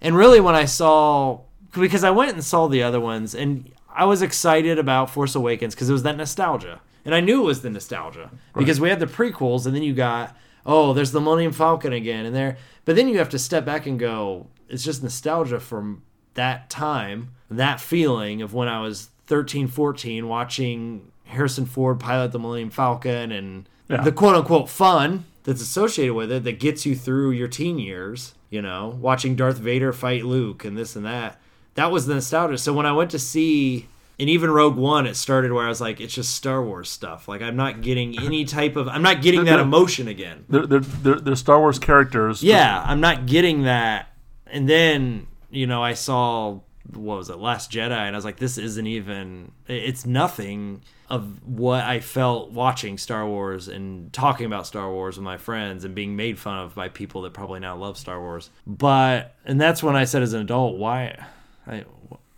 and 0.01 0.17
really 0.17 0.41
when 0.41 0.55
I 0.55 0.65
saw 0.65 1.41
because 1.73 2.05
I 2.05 2.11
went 2.11 2.33
and 2.33 2.43
saw 2.45 2.67
the 2.67 2.83
other 2.83 3.01
ones, 3.01 3.35
and 3.35 3.71
I 3.95 4.07
was 4.07 4.23
excited 4.23 4.79
about 4.79 5.11
Force 5.11 5.35
Awakens 5.35 5.75
because 5.75 5.91
it 5.91 5.93
was 5.93 6.03
that 6.05 6.17
nostalgia, 6.17 6.81
and 7.05 7.15
I 7.15 7.21
knew 7.21 7.43
it 7.43 7.47
was 7.47 7.63
the 7.63 7.71
nostalgia 7.71 8.31
because 8.57 8.81
we 8.81 8.89
had 8.89 9.01
the 9.01 9.07
prequels, 9.07 9.67
and 9.67 9.75
then 9.75 9.83
you 9.83 9.95
got 9.95 10.37
oh, 10.65 10.93
there's 10.93 11.11
the 11.11 11.21
Millennium 11.21 11.51
Falcon 11.53 11.93
again, 11.93 12.25
and 12.25 12.35
there, 12.37 12.57
but 12.85 12.95
then 12.95 13.09
you 13.09 13.19
have 13.19 13.29
to 13.31 13.39
step 13.39 13.65
back 13.65 13.85
and 13.85 13.99
go, 13.99 14.47
it's 14.69 14.85
just 14.85 15.03
nostalgia 15.03 15.59
from 15.59 16.03
that 16.35 16.71
time, 16.71 17.31
that 17.51 17.81
feeling 17.81 18.41
of 18.43 18.55
when 18.55 18.69
I 18.69 18.81
was 18.81 19.09
13, 19.27 19.67
14, 19.67 20.29
watching 20.29 21.11
Harrison 21.25 21.67
Ford 21.67 21.99
pilot 21.99 22.31
the 22.31 22.39
Millennium 22.39 22.71
Falcon 22.71 23.33
and 23.33 23.69
Yeah. 23.89 24.03
the 24.03 24.13
quote 24.13 24.37
unquote 24.37 24.69
fun 24.71 25.25
that's 25.43 25.61
associated 25.61 26.15
with 26.15 26.31
it 26.31 26.45
that 26.45 26.61
gets 26.61 26.87
you 26.87 26.95
through 26.95 27.33
your 27.33 27.49
teen 27.49 27.81
years, 27.81 28.35
you 28.49 28.63
know, 28.63 28.97
watching 29.01 29.35
Darth 29.35 29.59
Vader 29.59 29.93
fight 29.93 30.25
Luke 30.25 30.65
and 30.65 30.79
this 30.79 30.95
and 30.95 31.05
that. 31.05 31.41
That 31.75 31.91
was 31.91 32.07
the 32.07 32.15
nostalgia. 32.15 32.57
So 32.59 32.73
when 32.73 32.87
I 32.87 32.93
went 32.93 33.11
to 33.11 33.19
see 33.19 33.89
and 34.23 34.31
even 34.31 34.53
Rogue 34.53 34.77
One, 34.77 35.09
it 35.09 35.17
started 35.17 35.51
where 35.51 35.67
I 35.67 35.69
was 35.69 35.81
like, 35.81 36.01
it's 36.01 36.15
just 36.15 36.37
Star 36.37 36.63
Wars 36.63 36.89
stuff. 36.89 37.27
Like 37.27 37.43
I'm 37.43 37.57
not 37.57 37.81
getting 37.81 38.17
any 38.21 38.45
type 38.59 38.77
of 38.77 38.87
I'm 38.87 39.03
not 39.03 39.21
getting 39.21 39.47
that 39.47 39.59
emotion 39.59 40.07
again. 40.07 40.45
They're 40.49 40.65
they're 40.65 40.79
they're, 40.79 41.19
they're 41.19 41.35
Star 41.35 41.59
Wars 41.59 41.81
characters. 41.81 42.41
Yeah, 42.41 42.85
I'm 42.87 43.01
not 43.01 43.27
getting 43.27 43.65
that. 43.65 44.13
And 44.47 44.69
then, 44.69 45.27
you 45.51 45.67
know, 45.67 45.83
I 45.83 45.95
saw 45.95 46.61
what 46.93 47.19
was 47.19 47.31
it, 47.31 47.39
Last 47.39 47.73
Jedi, 47.73 47.91
and 47.91 48.15
I 48.15 48.17
was 48.17 48.25
like, 48.25 48.37
this 48.37 48.59
isn't 48.59 48.87
even 48.87 49.51
it's 49.67 50.07
nothing 50.07 50.83
of 51.11 51.45
what 51.45 51.83
I 51.83 51.99
felt 51.99 52.53
watching 52.53 52.99
Star 52.99 53.27
Wars 53.27 53.67
and 53.67 54.13
talking 54.13 54.47
about 54.47 54.69
Star 54.69 54.89
Wars 54.89 55.17
with 55.17 55.25
my 55.25 55.37
friends 55.37 55.85
and 55.85 55.97
being 55.97 56.15
made 56.15 56.39
fun 56.39 56.59
of 56.59 56.77
by 56.77 56.91
people 56.91 57.23
that 57.23 57.33
probably 57.33 57.59
now 57.59 57.75
love 57.75 57.99
Star 57.99 58.21
Wars. 58.21 58.51
But 58.69 59.35
and 59.45 59.61
that's 59.61 59.83
when 59.83 59.97
I 59.97 60.05
said 60.05 60.23
as 60.23 60.33
an 60.33 60.43
adult, 60.43 60.77
why 60.77 61.27
I 61.67 61.87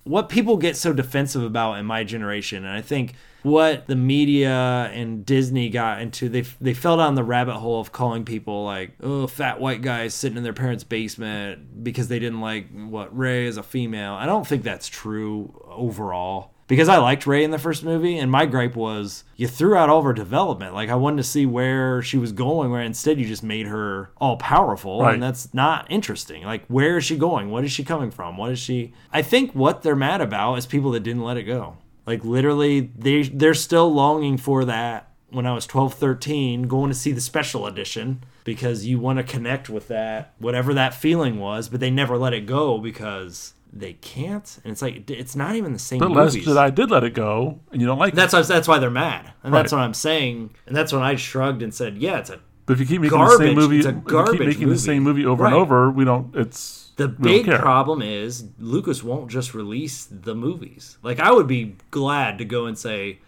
what 0.05 0.28
people 0.28 0.57
get 0.57 0.76
so 0.76 0.92
defensive 0.92 1.42
about 1.42 1.78
in 1.78 1.86
my 1.86 2.05
generation 2.05 2.64
and 2.64 2.72
i 2.72 2.80
think 2.80 3.14
what 3.42 3.86
the 3.86 3.96
media 3.96 4.90
and 4.92 5.26
disney 5.26 5.68
got 5.68 6.00
into 6.00 6.28
they 6.28 6.42
they 6.61 6.72
fell 6.72 6.96
down 6.96 7.14
the 7.14 7.24
rabbit 7.24 7.57
hole 7.57 7.80
of 7.80 7.92
calling 7.92 8.24
people 8.24 8.64
like 8.64 8.92
oh 9.02 9.26
fat 9.26 9.61
white 9.61 9.82
guys 9.82 10.14
sitting 10.14 10.36
in 10.38 10.42
their 10.42 10.52
parents 10.52 10.84
basement 10.84 11.82
because 11.82 12.09
they 12.09 12.18
didn't 12.18 12.40
like 12.40 12.66
what 12.72 13.16
Rey 13.16 13.46
is 13.46 13.57
a 13.57 13.62
female. 13.62 14.14
I 14.14 14.26
don't 14.26 14.46
think 14.46 14.62
that's 14.62 14.88
true 14.88 15.62
overall 15.66 16.53
because 16.66 16.88
I 16.88 16.96
liked 16.98 17.26
Rey 17.26 17.44
in 17.44 17.50
the 17.50 17.58
first 17.58 17.84
movie, 17.84 18.18
and 18.18 18.30
my 18.30 18.46
gripe 18.46 18.74
was 18.76 19.24
you 19.36 19.46
threw 19.48 19.74
out 19.76 19.88
all 19.90 19.98
of 19.98 20.04
her 20.04 20.12
development. 20.12 20.74
Like 20.74 20.88
I 20.90 20.94
wanted 20.94 21.18
to 21.18 21.22
see 21.24 21.46
where 21.46 22.00
she 22.02 22.16
was 22.18 22.32
going, 22.32 22.70
where 22.70 22.80
instead 22.82 23.18
you 23.18 23.26
just 23.26 23.42
made 23.42 23.66
her 23.66 24.10
all 24.18 24.36
powerful, 24.36 25.00
Right. 25.02 25.14
and 25.14 25.22
that's 25.22 25.52
not 25.52 25.86
interesting. 25.90 26.44
Like 26.44 26.64
where 26.66 26.96
is 26.98 27.04
she 27.04 27.16
going? 27.16 27.50
What 27.50 27.64
is 27.64 27.72
she 27.72 27.84
coming 27.84 28.10
from? 28.10 28.36
What 28.36 28.52
is 28.52 28.58
she? 28.58 28.92
I 29.12 29.22
think 29.22 29.52
what 29.52 29.82
they're 29.82 29.96
mad 29.96 30.20
about 30.20 30.54
is 30.58 30.66
people 30.66 30.90
that 30.92 31.00
didn't 31.02 31.22
let 31.24 31.36
it 31.36 31.44
go. 31.44 31.76
Like 32.06 32.24
literally, 32.24 32.90
they 32.98 33.22
they're 33.22 33.54
still 33.54 33.92
longing 33.92 34.36
for 34.36 34.64
that. 34.64 35.10
When 35.30 35.46
I 35.46 35.52
was 35.52 35.66
12, 35.66 35.94
13, 35.94 36.62
going 36.68 36.90
to 36.90 36.94
see 36.94 37.10
the 37.10 37.20
special 37.20 37.66
edition 37.66 38.22
because 38.44 38.86
you 38.86 39.00
want 39.00 39.18
to 39.18 39.24
connect 39.24 39.68
with 39.68 39.88
that, 39.88 40.32
whatever 40.38 40.72
that 40.74 40.94
feeling 40.94 41.40
was, 41.40 41.68
but 41.68 41.80
they 41.80 41.90
never 41.90 42.16
let 42.16 42.32
it 42.32 42.46
go 42.46 42.78
because 42.78 43.54
they 43.77 43.95
can't. 43.95 44.59
And 44.64 44.70
it's 44.72 44.81
like 44.83 45.11
it's 45.11 45.35
not 45.37 45.57
even 45.57 45.72
the 45.72 45.79
same. 45.79 45.99
But 45.99 46.12
Last 46.12 46.35
movies. 46.35 46.49
Jedi 46.49 46.75
did 46.75 46.91
let 46.91 47.05
it 47.05 47.12
go, 47.14 47.59
and 47.72 47.81
you 47.81 47.87
don't 47.87 47.99
like 47.99 48.12
it. 48.12 48.16
That's 48.16 48.33
why 48.33 48.43
that's 48.43 48.68
why 48.68 48.79
they're 48.79 48.91
mad, 48.91 49.33
and 49.43 49.53
that's 49.53 49.72
what 49.72 49.81
I'm 49.81 49.95
saying. 49.95 50.55
And 50.66 50.75
that's 50.77 50.93
when 50.93 51.03
I 51.03 51.16
shrugged 51.16 51.62
and 51.62 51.75
said, 51.75 51.99
"Yeah, 51.99 52.18
it's 52.18 52.31
a 52.31 52.39
But 52.66 52.75
if 52.75 52.81
you 52.81 52.87
keep 52.87 53.01
making 53.03 53.18
Garbage. 53.18 53.39
the 53.39 53.45
same 53.47 53.55
movie, 53.57 53.79
It's 53.79 53.87
a 53.87 53.91
if 53.91 53.97
you 53.97 54.25
keep 54.33 54.41
making 54.41 54.61
movie. 54.62 54.75
the 54.75 54.79
same 54.79 55.03
movie 55.03 55.27
over 55.27 55.45
and 55.45 55.55
over, 55.55 55.91
we 55.91 56.05
don't. 56.05 56.35
It's 56.37 56.93
The 56.97 57.09
big 57.09 57.47
problem 57.47 58.01
is 58.01 58.45
Lucas 58.59 59.03
won't 59.03 59.29
just 59.31 59.53
release 59.55 60.07
the 60.11 60.35
movies. 60.35 60.97
Like 61.03 61.18
I 61.18 61.33
would 61.33 61.47
be 61.49 61.77
glad 61.91 62.39
to 62.39 62.45
go 62.45 62.66
and 62.66 62.79
say, 62.79 63.18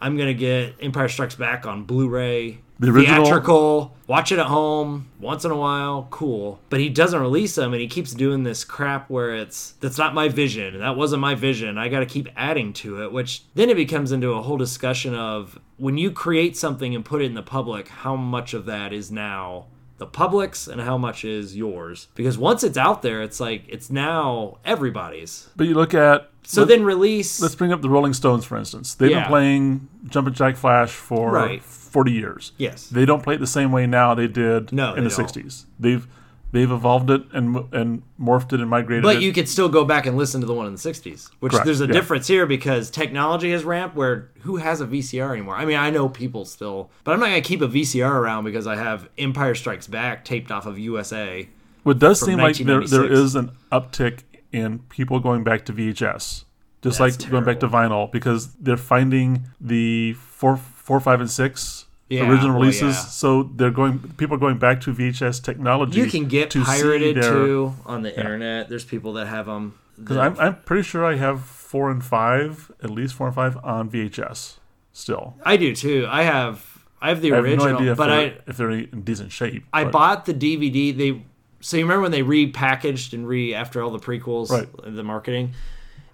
I'm 0.00 0.16
gonna 0.16 0.34
get 0.34 0.74
Empire 0.80 1.08
Strikes 1.08 1.34
Back 1.36 1.66
on 1.66 1.84
Blu-ray, 1.84 2.58
The 2.82 2.90
original- 2.90 3.24
theatrical, 3.24 3.96
watch 4.06 4.32
it 4.32 4.38
at 4.38 4.46
home 4.46 5.06
once 5.20 5.44
in 5.44 5.50
a 5.50 5.56
while, 5.56 6.08
cool. 6.10 6.60
But 6.68 6.80
he 6.80 6.88
doesn't 6.88 7.20
release 7.20 7.54
them, 7.54 7.72
and 7.72 7.80
he 7.80 7.86
keeps 7.88 8.12
doing 8.12 8.42
this 8.42 8.64
crap 8.64 9.08
where 9.08 9.34
it's 9.34 9.74
that's 9.80 9.98
not 9.98 10.14
my 10.14 10.28
vision, 10.28 10.78
that 10.80 10.96
wasn't 10.96 11.20
my 11.20 11.34
vision. 11.34 11.78
I 11.78 11.88
got 11.88 12.00
to 12.00 12.06
keep 12.06 12.28
adding 12.36 12.72
to 12.74 13.02
it, 13.04 13.12
which 13.12 13.44
then 13.54 13.70
it 13.70 13.76
becomes 13.76 14.10
into 14.12 14.32
a 14.32 14.42
whole 14.42 14.56
discussion 14.56 15.14
of 15.14 15.58
when 15.76 15.96
you 15.96 16.10
create 16.10 16.56
something 16.56 16.94
and 16.94 17.04
put 17.04 17.22
it 17.22 17.26
in 17.26 17.34
the 17.34 17.42
public, 17.42 17.88
how 17.88 18.16
much 18.16 18.52
of 18.54 18.66
that 18.66 18.92
is 18.92 19.10
now 19.10 19.66
the 19.98 20.06
public's 20.06 20.66
and 20.66 20.80
how 20.80 20.98
much 20.98 21.24
is 21.24 21.56
yours 21.56 22.08
because 22.16 22.36
once 22.36 22.64
it's 22.64 22.76
out 22.76 23.02
there 23.02 23.22
it's 23.22 23.38
like 23.38 23.62
it's 23.68 23.88
now 23.88 24.58
everybody's 24.64 25.48
But 25.54 25.68
you 25.68 25.74
look 25.74 25.94
at 25.94 26.28
so 26.42 26.64
then 26.64 26.82
release 26.82 27.40
Let's 27.40 27.54
bring 27.54 27.72
up 27.72 27.82
the 27.82 27.88
Rolling 27.88 28.12
Stones, 28.12 28.44
for 28.44 28.56
instance. 28.56 28.94
They've 28.94 29.12
Yeah. 29.12 29.20
been 29.20 29.28
playing 29.28 29.88
Jumpin' 30.08 30.34
Jack 30.34 30.56
Flash 30.56 30.90
for 30.90 31.30
Right. 31.30 31.62
40 31.92 32.12
years. 32.12 32.52
yes 32.58 32.88
They 32.88 33.04
don't 33.04 33.22
play 33.22 33.34
it 33.34 33.40
the 33.40 33.46
same 33.46 33.70
way 33.72 33.86
now 33.86 34.14
they 34.14 34.28
did 34.28 34.72
No, 34.72 34.94
in 34.94 35.04
they 35.04 35.10
the 35.10 35.16
don't. 35.16 35.28
60s. 35.32 35.66
They've 35.78 36.06
they've 36.52 36.70
evolved 36.70 37.08
it 37.10 37.22
and 37.32 37.56
and 37.72 38.02
morphed 38.20 38.52
it 38.52 38.60
and 38.60 38.68
migrated 38.68 39.02
but 39.02 39.16
it. 39.16 39.22
you 39.22 39.32
could 39.32 39.48
still 39.48 39.68
go 39.70 39.84
back 39.86 40.04
and 40.04 40.16
listen 40.18 40.40
to 40.42 40.46
the 40.46 40.52
one 40.52 40.66
in 40.66 40.72
the 40.74 40.78
60s 40.78 41.30
which 41.40 41.52
Correct, 41.52 41.64
there's 41.64 41.80
a 41.80 41.86
yeah. 41.86 41.92
difference 41.92 42.26
here 42.26 42.44
because 42.44 42.90
technology 42.90 43.50
has 43.52 43.64
ramped 43.64 43.96
where 43.96 44.30
who 44.40 44.56
has 44.58 44.82
a 44.82 44.86
vcr 44.86 45.32
anymore 45.32 45.56
i 45.56 45.64
mean 45.64 45.78
i 45.78 45.88
know 45.88 46.10
people 46.10 46.44
still 46.44 46.90
but 47.04 47.12
i'm 47.12 47.20
not 47.20 47.28
going 47.30 47.42
to 47.42 47.48
keep 47.48 47.62
a 47.62 47.68
vcr 47.68 48.10
around 48.22 48.44
because 48.44 48.66
i 48.66 48.76
have 48.76 49.08
empire 49.16 49.54
strikes 49.54 49.86
back 49.86 50.26
taped 50.26 50.50
off 50.52 50.66
of 50.66 50.78
usa 50.78 51.48
What 51.84 51.98
does 51.98 52.20
seem 52.20 52.38
like 52.38 52.56
there, 52.58 52.84
there 52.86 53.08
1996. 53.08 53.18
is 53.18 53.34
an 53.34 53.50
uptick 53.72 54.24
in 54.52 54.80
people 54.90 55.20
going 55.20 55.42
back 55.44 55.64
to 55.64 55.72
VHS, 55.72 56.44
just 56.82 57.00
like 57.00 57.12
That's 57.14 57.24
going 57.24 57.44
back 57.44 57.60
to 57.60 57.68
vinyl, 57.68 58.12
because 58.12 58.52
they're 58.56 58.76
finding 58.76 59.44
the 59.58 60.12
four, 60.12 60.58
four, 60.82 61.00
five, 61.00 61.20
and 61.20 61.30
six 61.30 61.86
Yeah, 62.08 62.28
original 62.28 62.50
well, 62.52 62.60
releases. 62.60 62.94
yeah. 62.96 63.00
So 63.22 63.44
they're 63.56 63.70
going. 63.70 63.98
People 64.16 64.36
are 64.36 64.40
going 64.46 64.58
back 64.58 64.80
to 64.82 64.92
VHS 64.92 65.42
technology. 65.42 65.98
you 66.00 66.06
can 66.06 66.26
get 66.28 66.50
to 66.50 66.62
pirated 66.64 67.16
their- 67.16 67.32
too 67.32 67.74
on 67.86 68.02
the 68.02 68.16
internet 68.16 68.68
there's 68.68 68.84
people 68.84 69.12
that 69.14 69.26
have 69.28 69.46
them 69.46 69.74
Because 69.98 70.16
I'm, 70.16 70.38
I'm 70.38 70.56
pretty 70.62 70.82
sure 70.82 71.04
I 71.04 71.16
have 71.16 71.42
four 71.42 71.90
and 71.90 72.04
five, 72.04 72.70
at 72.82 72.90
least 72.90 73.14
four 73.14 73.26
and 73.28 73.34
five 73.36 73.56
on 73.64 73.88
VHS 73.90 74.58
still. 74.92 75.34
i 75.44 75.56
do 75.56 75.74
too 75.74 76.06
i 76.10 76.22
have 76.22 76.84
i 77.00 77.08
have 77.08 77.22
the 77.22 77.32
I 77.32 77.36
have 77.36 77.44
original 77.44 77.66
no 77.70 77.76
idea 77.78 77.94
but 77.94 78.10
i 78.10 78.20
if 78.46 78.56
they're 78.58 78.70
in 78.70 79.00
decent 79.02 79.32
shape. 79.32 79.64
I 79.72 79.84
but- 79.84 79.92
bought 79.92 80.26
the 80.26 80.34
DVD. 80.34 80.94
They 80.96 81.22
so 81.60 81.76
you 81.78 81.84
remember 81.84 82.02
when 82.02 82.10
they 82.10 82.22
repackaged 82.22 83.12
and 83.14 83.26
re 83.26 83.54
after 83.54 83.80
all 83.82 83.90
the 83.90 83.98
prequels, 84.00 84.50
Right. 84.50 84.68
the 84.84 85.02
marketing, 85.04 85.52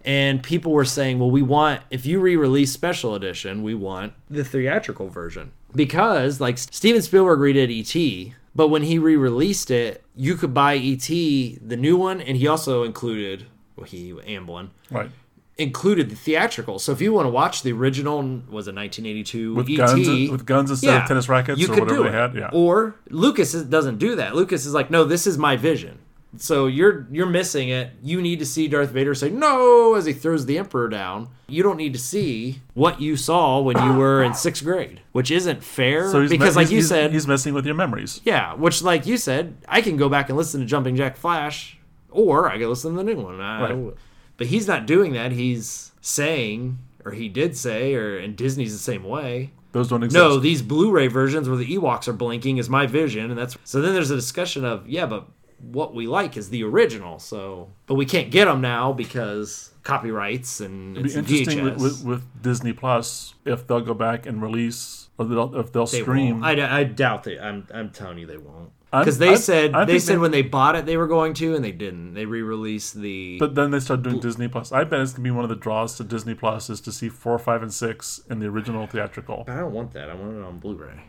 and 0.08 0.42
people 0.42 0.72
were 0.72 0.86
saying, 0.86 1.18
"Well, 1.18 1.30
we 1.30 1.42
want 1.42 1.82
if 1.90 2.06
you 2.06 2.18
re-release 2.18 2.72
special 2.72 3.14
edition, 3.14 3.62
we 3.62 3.74
want 3.74 4.14
the 4.30 4.42
theatrical 4.42 5.08
version 5.10 5.52
because 5.74 6.40
like 6.40 6.56
Steven 6.58 7.02
Spielberg 7.02 7.38
redid 7.40 7.68
ET." 7.70 8.34
But 8.54 8.68
when 8.68 8.82
he 8.82 8.98
re-released 8.98 9.70
it, 9.70 10.02
you 10.16 10.34
could 10.34 10.52
buy 10.52 10.76
ET, 10.76 11.06
the 11.06 11.76
new 11.76 11.96
one, 11.96 12.20
and 12.20 12.36
he 12.38 12.48
also 12.48 12.82
included 12.82 13.46
well, 13.76 13.86
he 13.86 14.12
Amblin 14.12 14.70
right 14.90 15.10
included 15.58 16.08
the 16.08 16.16
theatrical. 16.16 16.78
So 16.78 16.92
if 16.92 17.00
you 17.00 17.12
want 17.12 17.26
to 17.26 17.30
watch 17.30 17.62
the 17.62 17.72
original, 17.72 18.18
was 18.48 18.68
it 18.68 18.74
1982 18.76 19.54
with 19.54 19.68
ET? 19.68 19.76
guns 19.76 20.30
with 20.30 20.46
guns 20.46 20.70
instead 20.70 21.02
of 21.02 21.08
tennis 21.08 21.28
rackets 21.28 21.60
you 21.60 21.66
or 21.66 21.74
could 21.74 21.80
whatever 21.82 21.96
do 21.98 22.02
they 22.04 22.08
it. 22.10 22.14
had. 22.14 22.34
Yeah, 22.34 22.50
Or 22.52 22.94
Lucas 23.10 23.52
doesn't 23.52 23.98
do 23.98 24.14
that. 24.16 24.34
Lucas 24.36 24.64
is 24.64 24.72
like, 24.72 24.90
no, 24.90 25.04
this 25.04 25.26
is 25.26 25.36
my 25.36 25.56
vision. 25.56 25.98
So 26.36 26.66
you're 26.66 27.06
you're 27.10 27.26
missing 27.26 27.70
it. 27.70 27.90
You 28.02 28.20
need 28.20 28.38
to 28.40 28.46
see 28.46 28.68
Darth 28.68 28.90
Vader 28.90 29.14
say 29.14 29.30
no 29.30 29.94
as 29.94 30.04
he 30.04 30.12
throws 30.12 30.44
the 30.46 30.58
Emperor 30.58 30.88
down. 30.88 31.28
You 31.48 31.62
don't 31.62 31.78
need 31.78 31.94
to 31.94 31.98
see 31.98 32.60
what 32.74 33.00
you 33.00 33.16
saw 33.16 33.60
when 33.60 33.82
you 33.82 33.94
were 33.94 34.22
in 34.22 34.34
sixth 34.34 34.62
grade, 34.62 35.00
which 35.12 35.30
isn't 35.30 35.64
fair. 35.64 36.10
So 36.10 36.20
he's 36.20 36.30
because, 36.30 36.54
me- 36.56 36.62
like 36.64 36.70
you 36.70 36.82
said, 36.82 37.12
he's 37.12 37.26
messing 37.26 37.54
with 37.54 37.64
your 37.64 37.74
memories. 37.74 38.20
yeah, 38.24 38.52
which 38.54 38.82
like 38.82 39.06
you 39.06 39.16
said, 39.16 39.56
I 39.66 39.80
can 39.80 39.96
go 39.96 40.08
back 40.10 40.28
and 40.28 40.36
listen 40.36 40.60
to 40.60 40.66
Jumping 40.66 40.96
Jack 40.96 41.16
Flash, 41.16 41.78
or 42.10 42.50
I 42.50 42.58
can 42.58 42.68
listen 42.68 42.90
to 42.92 42.96
the 42.98 43.04
new 43.04 43.20
one. 43.22 43.40
I- 43.40 43.72
Right. 43.72 43.94
But 44.36 44.46
he's 44.48 44.68
not 44.68 44.86
doing 44.86 45.14
that. 45.14 45.32
He's 45.32 45.90
saying, 46.00 46.78
or 47.04 47.12
he 47.12 47.28
did 47.28 47.56
say, 47.56 47.94
or 47.94 48.18
and 48.18 48.36
Disney's 48.36 48.72
the 48.72 48.78
same 48.78 49.02
way. 49.02 49.50
Those 49.72 49.88
don't 49.88 50.02
exist. 50.02 50.22
No, 50.22 50.38
these 50.38 50.62
Blu-ray 50.62 51.08
versions 51.08 51.48
where 51.48 51.58
the 51.58 51.76
Ewoks 51.76 52.06
are 52.06 52.12
blinking 52.12 52.58
is 52.58 52.68
my 52.70 52.86
vision, 52.86 53.30
and 53.30 53.38
that's 53.38 53.56
so. 53.64 53.80
Then 53.80 53.94
there's 53.94 54.10
a 54.10 54.16
discussion 54.16 54.64
of 54.64 54.88
yeah, 54.88 55.06
but 55.06 55.26
what 55.60 55.94
we 55.94 56.06
like 56.06 56.36
is 56.36 56.50
the 56.50 56.62
original. 56.64 57.18
So, 57.18 57.70
but 57.86 57.94
we 57.94 58.06
can't 58.06 58.30
get 58.30 58.46
them 58.46 58.60
now 58.60 58.92
because 58.92 59.72
copyrights 59.82 60.60
and 60.60 60.96
It'd 60.98 61.26
be 61.26 61.38
interesting 61.40 61.64
with, 61.64 61.80
with, 61.80 62.04
with 62.04 62.42
Disney 62.42 62.72
Plus 62.72 63.34
if 63.44 63.66
they'll 63.66 63.80
go 63.80 63.94
back 63.94 64.26
and 64.26 64.42
release 64.42 65.08
or 65.18 65.24
they'll, 65.24 65.54
if 65.56 65.72
they'll 65.72 65.86
They 65.86 66.02
stream. 66.02 66.44
I, 66.44 66.80
I 66.80 66.84
doubt 66.84 67.24
they. 67.24 67.38
I'm 67.38 67.66
I'm 67.72 67.90
telling 67.90 68.18
you 68.18 68.26
they 68.26 68.36
won't. 68.36 68.70
Because 68.90 69.18
they 69.18 69.30
I- 69.30 69.34
said 69.34 69.74
I 69.74 69.84
they 69.84 69.98
said 69.98 70.14
they- 70.14 70.18
when 70.18 70.30
they 70.30 70.42
bought 70.42 70.74
it 70.76 70.86
they 70.86 70.96
were 70.96 71.06
going 71.08 71.34
to, 71.34 71.54
and 71.54 71.62
they 71.64 71.72
didn't. 71.72 72.14
They 72.14 72.24
re-released 72.24 72.94
the. 72.94 73.38
But 73.38 73.54
then 73.54 73.70
they 73.70 73.80
start 73.80 74.02
doing 74.02 74.20
Disney 74.20 74.48
Plus. 74.48 74.72
I 74.72 74.84
bet 74.84 75.00
it's 75.00 75.12
gonna 75.12 75.24
be 75.24 75.30
one 75.30 75.44
of 75.44 75.50
the 75.50 75.56
draws 75.56 75.96
to 75.96 76.04
Disney 76.04 76.34
Plus 76.34 76.70
is 76.70 76.80
to 76.82 76.92
see 76.92 77.08
four, 77.08 77.38
five, 77.38 77.62
and 77.62 77.72
six 77.72 78.22
in 78.30 78.38
the 78.38 78.46
original 78.46 78.86
theatrical. 78.86 79.44
I 79.48 79.56
don't 79.56 79.72
want 79.72 79.92
that. 79.92 80.08
I 80.08 80.14
want 80.14 80.36
it 80.36 80.42
on 80.42 80.58
Blu-ray. 80.58 81.02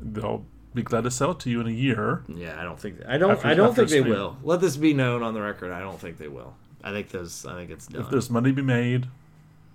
They'll 0.00 0.46
be 0.74 0.82
glad 0.82 1.04
to 1.04 1.10
sell 1.10 1.32
it 1.32 1.40
to 1.40 1.50
you 1.50 1.60
in 1.60 1.66
a 1.66 1.70
year. 1.70 2.22
Yeah, 2.28 2.60
I 2.60 2.64
don't 2.64 2.78
think 2.78 2.96
I 3.06 3.18
don't. 3.18 3.30
After- 3.32 3.48
I 3.48 3.54
don't 3.54 3.74
think 3.74 3.88
they 3.88 3.98
stream. 4.00 4.12
will. 4.14 4.36
Let 4.42 4.60
this 4.60 4.76
be 4.76 4.94
known 4.94 5.22
on 5.22 5.34
the 5.34 5.40
record. 5.40 5.72
I 5.72 5.80
don't 5.80 5.98
think 6.00 6.18
they 6.18 6.28
will. 6.28 6.54
I 6.84 6.92
think 6.92 7.08
those. 7.10 7.44
I 7.46 7.54
think 7.54 7.70
it's 7.70 7.86
done. 7.86 8.02
If 8.02 8.10
there's 8.10 8.30
money 8.30 8.50
to 8.50 8.54
be 8.56 8.62
made, 8.62 9.08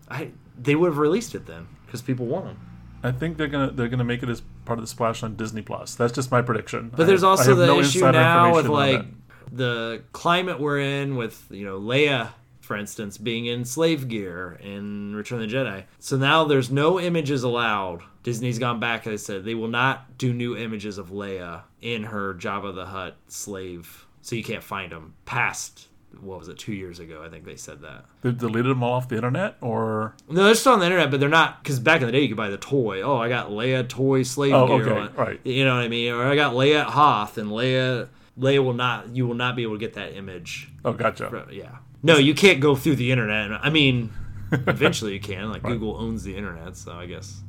I 0.10 0.30
they 0.58 0.76
would 0.76 0.88
have 0.88 0.98
released 0.98 1.36
it 1.36 1.46
then 1.46 1.68
because 1.86 2.02
people 2.02 2.26
want 2.26 2.46
them. 2.46 2.60
I 3.04 3.12
think 3.12 3.38
they're 3.38 3.48
gonna 3.48 3.72
they're 3.72 3.90
gonna 3.90 4.04
make 4.06 4.24
it 4.24 4.30
as 4.30 4.42
part 4.66 4.80
of 4.80 4.84
the 4.84 4.88
splash 4.88 5.24
on 5.24 5.36
Disney 5.36 5.62
Plus. 5.62 5.96
That's 5.96 6.14
just 6.14 6.32
my 6.32 6.42
prediction. 6.42 6.92
But 6.96 7.08
there's 7.08 7.24
I- 7.24 7.28
I 7.28 7.32
also 7.32 7.56
the 7.56 7.66
no 7.66 7.80
issue 7.80 8.00
now 8.12 8.54
with 8.56 8.68
like 8.68 9.04
the 9.52 10.04
climate 10.14 10.60
we're 10.60 10.80
in 10.80 11.16
with 11.16 11.46
you 11.50 11.66
know 11.66 11.80
Leia, 11.80 12.30
for 12.64 12.76
instance, 12.78 13.18
being 13.18 13.46
in 13.46 13.66
slave 13.66 14.08
gear 14.08 14.58
in 14.64 15.14
Return 15.16 15.42
of 15.44 15.50
the 15.50 15.56
Jedi. 15.56 15.84
So 16.00 16.18
now 16.18 16.46
there's 16.46 16.72
no 16.72 17.00
images 17.00 17.44
allowed. 17.44 18.02
Disney's 18.24 18.58
gone 18.58 18.80
back 18.80 19.06
and 19.06 19.14
they 19.14 19.18
said 19.18 19.44
they 19.44 19.54
will 19.54 19.68
not 19.68 20.18
do 20.18 20.32
new 20.34 20.56
images 20.56 20.98
of 20.98 21.10
Leia 21.10 21.64
in 21.82 22.04
her 22.04 22.34
Jabba 22.34 22.74
the 22.74 22.86
Hutt 22.86 23.18
slave. 23.28 24.06
So 24.22 24.36
you 24.38 24.44
can't 24.44 24.64
find 24.64 24.92
them 24.94 25.14
past 25.26 25.88
what 26.22 26.38
was 26.38 26.48
it 26.48 26.60
two 26.60 26.74
years 26.74 27.00
ago? 27.00 27.24
I 27.26 27.30
think 27.30 27.44
they 27.44 27.56
said 27.56 27.82
that. 27.82 28.06
They've 28.22 28.38
deleted 28.38 28.70
them 28.70 28.84
all 28.84 28.94
off 28.94 29.10
the 29.10 29.16
internet, 29.16 29.58
or 29.62 30.16
No, 30.30 30.44
they're 30.44 30.54
still 30.54 30.74
on 30.74 30.80
the 30.80 30.86
internet, 30.86 31.10
but 31.10 31.20
they're 31.20 31.28
not 31.28 31.64
because 31.64 31.80
back 31.80 32.02
in 32.02 32.06
the 32.06 32.12
day 32.12 32.22
you 32.22 32.28
could 32.28 32.38
buy 32.38 32.50
the 32.50 32.58
toy. 32.58 33.02
Oh, 33.02 33.18
I 33.18 33.30
got 33.30 33.50
Leia 33.50 33.90
toy 33.90 34.22
slave 34.22 34.54
Oh, 34.54 34.68
gear. 34.68 34.88
okay, 34.90 35.00
on- 35.02 35.14
right. 35.16 35.40
You 35.44 35.66
know 35.66 35.76
what 35.76 35.84
I 35.84 35.88
mean? 35.88 36.14
Or 36.14 36.24
I 36.24 36.36
got 36.36 36.54
Leia 36.54 36.82
at 36.82 36.88
Hoth, 36.92 37.40
and 37.40 37.50
Leia 37.50 38.10
Leia 38.40 38.64
will 38.64 38.74
not. 38.74 39.16
You 39.16 39.26
will 39.28 39.34
not 39.36 39.56
be 39.56 39.64
able 39.64 39.74
to 39.74 39.80
get 39.80 39.96
that 39.96 40.16
image. 40.16 40.70
oh, 40.86 40.94
gotcha. 40.94 41.48
Yeah. 41.52 41.78
No, 42.04 42.18
you 42.18 42.36
can't 42.36 42.60
go 42.60 42.76
through 42.76 42.98
the 42.98 43.12
internet. 43.12 43.52
I 43.64 43.70
mean, 43.70 44.12
eventually 44.52 45.14
you 45.14 45.20
can. 45.20 45.50
Like 45.50 45.64
Google 45.64 45.96
owns 45.98 46.24
the 46.24 46.36
internet, 46.36 46.76
so 46.76 46.92
I 46.92 47.06
guess 47.06 47.42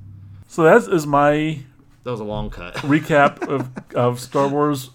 So 0.47 0.63
that 0.63 0.91
is 0.93 1.07
my 1.07 1.59
that 2.05 2.11
was 2.11 2.21
a 2.21 2.25
long 2.25 2.51
cut. 2.51 2.75
recap 2.77 3.47
of, 3.49 3.71
of 3.95 4.21
Star 4.21 4.49
Wars 4.49 4.91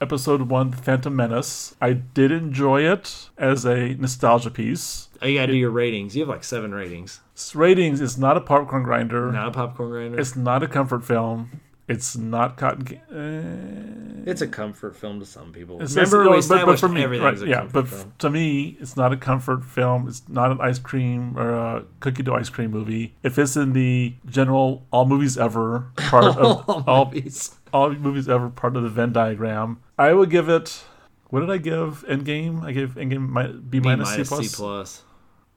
Episode 0.00 0.42
One: 0.50 0.72
Phantom 0.72 1.14
Menace. 1.14 1.76
I 1.80 1.92
did 1.92 2.32
enjoy 2.32 2.82
it 2.82 3.30
as 3.38 3.64
a 3.64 3.94
nostalgia 3.94 4.50
piece. 4.50 5.08
Oh, 5.22 5.26
you 5.26 5.38
gotta 5.38 5.52
do 5.52 5.58
your 5.58 5.70
ratings. 5.70 6.16
You 6.16 6.22
have 6.22 6.28
like 6.28 6.44
seven 6.44 6.74
ratings. 6.74 7.20
Ratings 7.54 8.00
is 8.00 8.18
not 8.18 8.36
a 8.36 8.40
popcorn 8.40 8.82
grinder. 8.82 9.30
Not 9.30 9.48
a 9.48 9.50
popcorn 9.52 9.90
grinder. 9.90 10.20
It's 10.20 10.34
not 10.34 10.62
a 10.62 10.68
comfort 10.68 11.04
film. 11.04 11.60
It's 11.86 12.16
not 12.16 12.56
cotton. 12.56 12.84
Ca- 12.86 13.14
uh, 13.14 14.44
a 14.44 14.46
comfort 14.46 14.96
film 14.96 15.20
to 15.20 15.26
some 15.26 15.52
people. 15.52 15.76
It's- 15.76 15.94
Remember, 15.94 16.22
it's- 16.34 16.48
we 16.48 16.56
but- 16.56 16.64
but 16.66 16.80
for 16.80 16.88
me, 16.88 17.04
right, 17.04 17.40
a 17.42 17.46
yeah, 17.46 17.68
but 17.70 17.86
film. 17.88 18.00
f- 18.00 18.18
to 18.18 18.30
me, 18.30 18.76
it's 18.80 18.96
not 18.96 19.12
a 19.12 19.18
comfort 19.18 19.62
film. 19.64 20.08
It's 20.08 20.22
not 20.28 20.50
an 20.50 20.58
ice 20.62 20.78
cream 20.78 21.36
or 21.38 21.50
a 21.50 21.84
cookie 22.00 22.22
dough 22.22 22.34
ice 22.36 22.48
cream 22.48 22.70
movie. 22.70 23.14
It 23.22 23.30
fits 23.30 23.54
in 23.56 23.74
the 23.74 24.14
general 24.24 24.86
all 24.90 25.04
movies 25.04 25.36
ever 25.36 25.86
part 25.96 26.24
of 26.24 26.38
all, 26.88 27.04
movies. 27.04 27.54
all 27.72 27.90
movies 27.90 28.28
ever 28.30 28.48
part 28.48 28.76
of 28.76 28.82
the 28.82 28.88
Venn 28.88 29.12
diagram. 29.12 29.78
I 29.98 30.14
would 30.14 30.30
give 30.30 30.48
it. 30.48 30.84
What 31.28 31.40
did 31.40 31.50
I 31.50 31.58
give 31.58 32.02
Endgame? 32.08 32.62
I 32.64 32.72
gave 32.72 32.94
Endgame 32.94 33.28
mi- 33.30 33.58
B 33.60 33.78
B 33.80 33.88
minus 33.88 34.08
C 34.08 34.14
minus, 34.16 34.28
plus. 34.30 34.48
C 34.50 34.56
plus. 34.56 35.02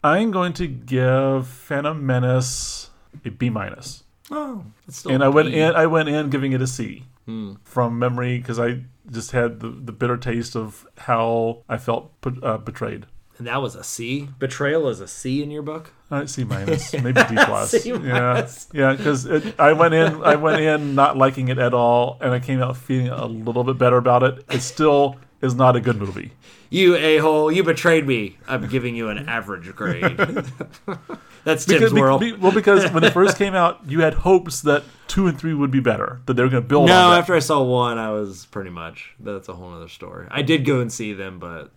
I'm 0.04 0.32
going 0.32 0.52
to 0.54 0.68
give 0.68 1.48
Phantom 1.48 2.06
Menace 2.06 2.90
a 3.24 3.30
B 3.30 3.50
minus. 3.50 4.04
Oh, 4.32 4.66
it's 4.88 4.98
still 4.98 5.12
and 5.14 5.24
I 5.24 5.30
went 5.30 5.50
in. 5.50 5.74
I 5.76 5.86
went 5.86 6.10
in 6.10 6.30
giving 6.30 6.52
it 6.54 6.62
a 6.62 6.68
C 6.68 7.06
Hmm. 7.26 7.54
from 7.64 8.00
memory 8.00 8.38
because 8.40 8.58
I 8.60 8.84
just 9.12 9.32
had 9.32 9.60
the, 9.60 9.70
the 9.70 9.92
bitter 9.92 10.16
taste 10.18 10.56
of 10.56 10.86
how 10.98 11.64
I 11.68 11.78
felt 11.78 12.20
put, 12.22 12.42
uh, 12.44 12.58
betrayed. 12.58 13.06
And 13.38 13.46
that 13.48 13.62
was 13.62 13.76
a 13.76 13.84
C. 13.84 14.30
Betrayal 14.40 14.88
is 14.90 15.00
a 15.00 15.08
C 15.08 15.44
in 15.44 15.52
your 15.52 15.62
book. 15.62 15.94
Uh, 16.10 16.26
C 16.26 16.44
minus, 16.44 16.94
maybe 17.04 17.22
D 17.30 17.36
plus. 17.46 17.72
C 17.72 17.90
yeah, 17.90 17.98
minus. 17.98 18.68
yeah, 18.74 18.94
because 18.94 19.28
I 19.60 19.74
went 19.74 19.94
in. 19.94 20.24
I 20.24 20.36
went 20.36 20.60
in 20.62 20.96
not 20.96 21.18
liking 21.18 21.50
it 21.50 21.60
at 21.60 21.74
all, 21.74 22.18
and 22.22 22.32
I 22.32 22.40
came 22.40 22.62
out 22.62 22.78
feeling 22.78 23.10
a 23.10 23.26
little 23.26 23.64
bit 23.64 23.78
better 23.78 23.98
about 23.98 24.24
it. 24.24 24.44
It's 24.50 24.66
still 24.66 25.18
is 25.42 25.56
not 25.56 25.76
a 25.76 25.80
good 25.80 25.98
movie. 25.98 26.32
You 26.70 26.96
a 26.96 27.18
hole. 27.18 27.52
You 27.52 27.64
betrayed 27.64 28.06
me. 28.06 28.38
I'm 28.48 28.68
giving 28.68 28.96
you 28.96 29.10
an 29.10 29.30
average 29.30 29.74
grade. 29.76 30.18
That's 31.44 31.66
Tim's 31.66 31.80
Because, 31.80 31.94
world. 31.94 32.20
be- 32.20 32.34
well, 32.34 32.52
because 32.52 32.92
when 32.92 33.04
it 33.06 33.14
first 33.14 33.38
came 33.40 33.56
out, 33.56 33.80
you 33.88 34.02
had 34.02 34.14
hopes 34.16 34.62
that 34.64 34.84
two 35.08 35.28
and 35.28 35.40
three 35.40 35.54
would 35.54 35.72
be 35.72 35.80
better, 35.80 36.20
that 36.26 36.34
they 36.34 36.44
were 36.44 36.50
going 36.50 36.64
to 36.64 36.68
build 36.68 36.88
no, 36.88 37.14
after 37.14 37.34
I 37.36 37.40
saw 37.40 37.64
one, 37.64 37.98
I 37.98 38.12
was 38.12 38.46
pretty 38.48 38.70
much. 38.70 39.14
That's 39.20 39.48
a 39.48 39.54
whole 39.54 39.72
other 39.74 39.88
story. 39.88 40.28
I 40.30 40.42
did 40.42 40.66
go 40.66 40.82
and 40.82 40.92
see 40.92 41.14
them, 41.14 41.40
but 41.40 41.72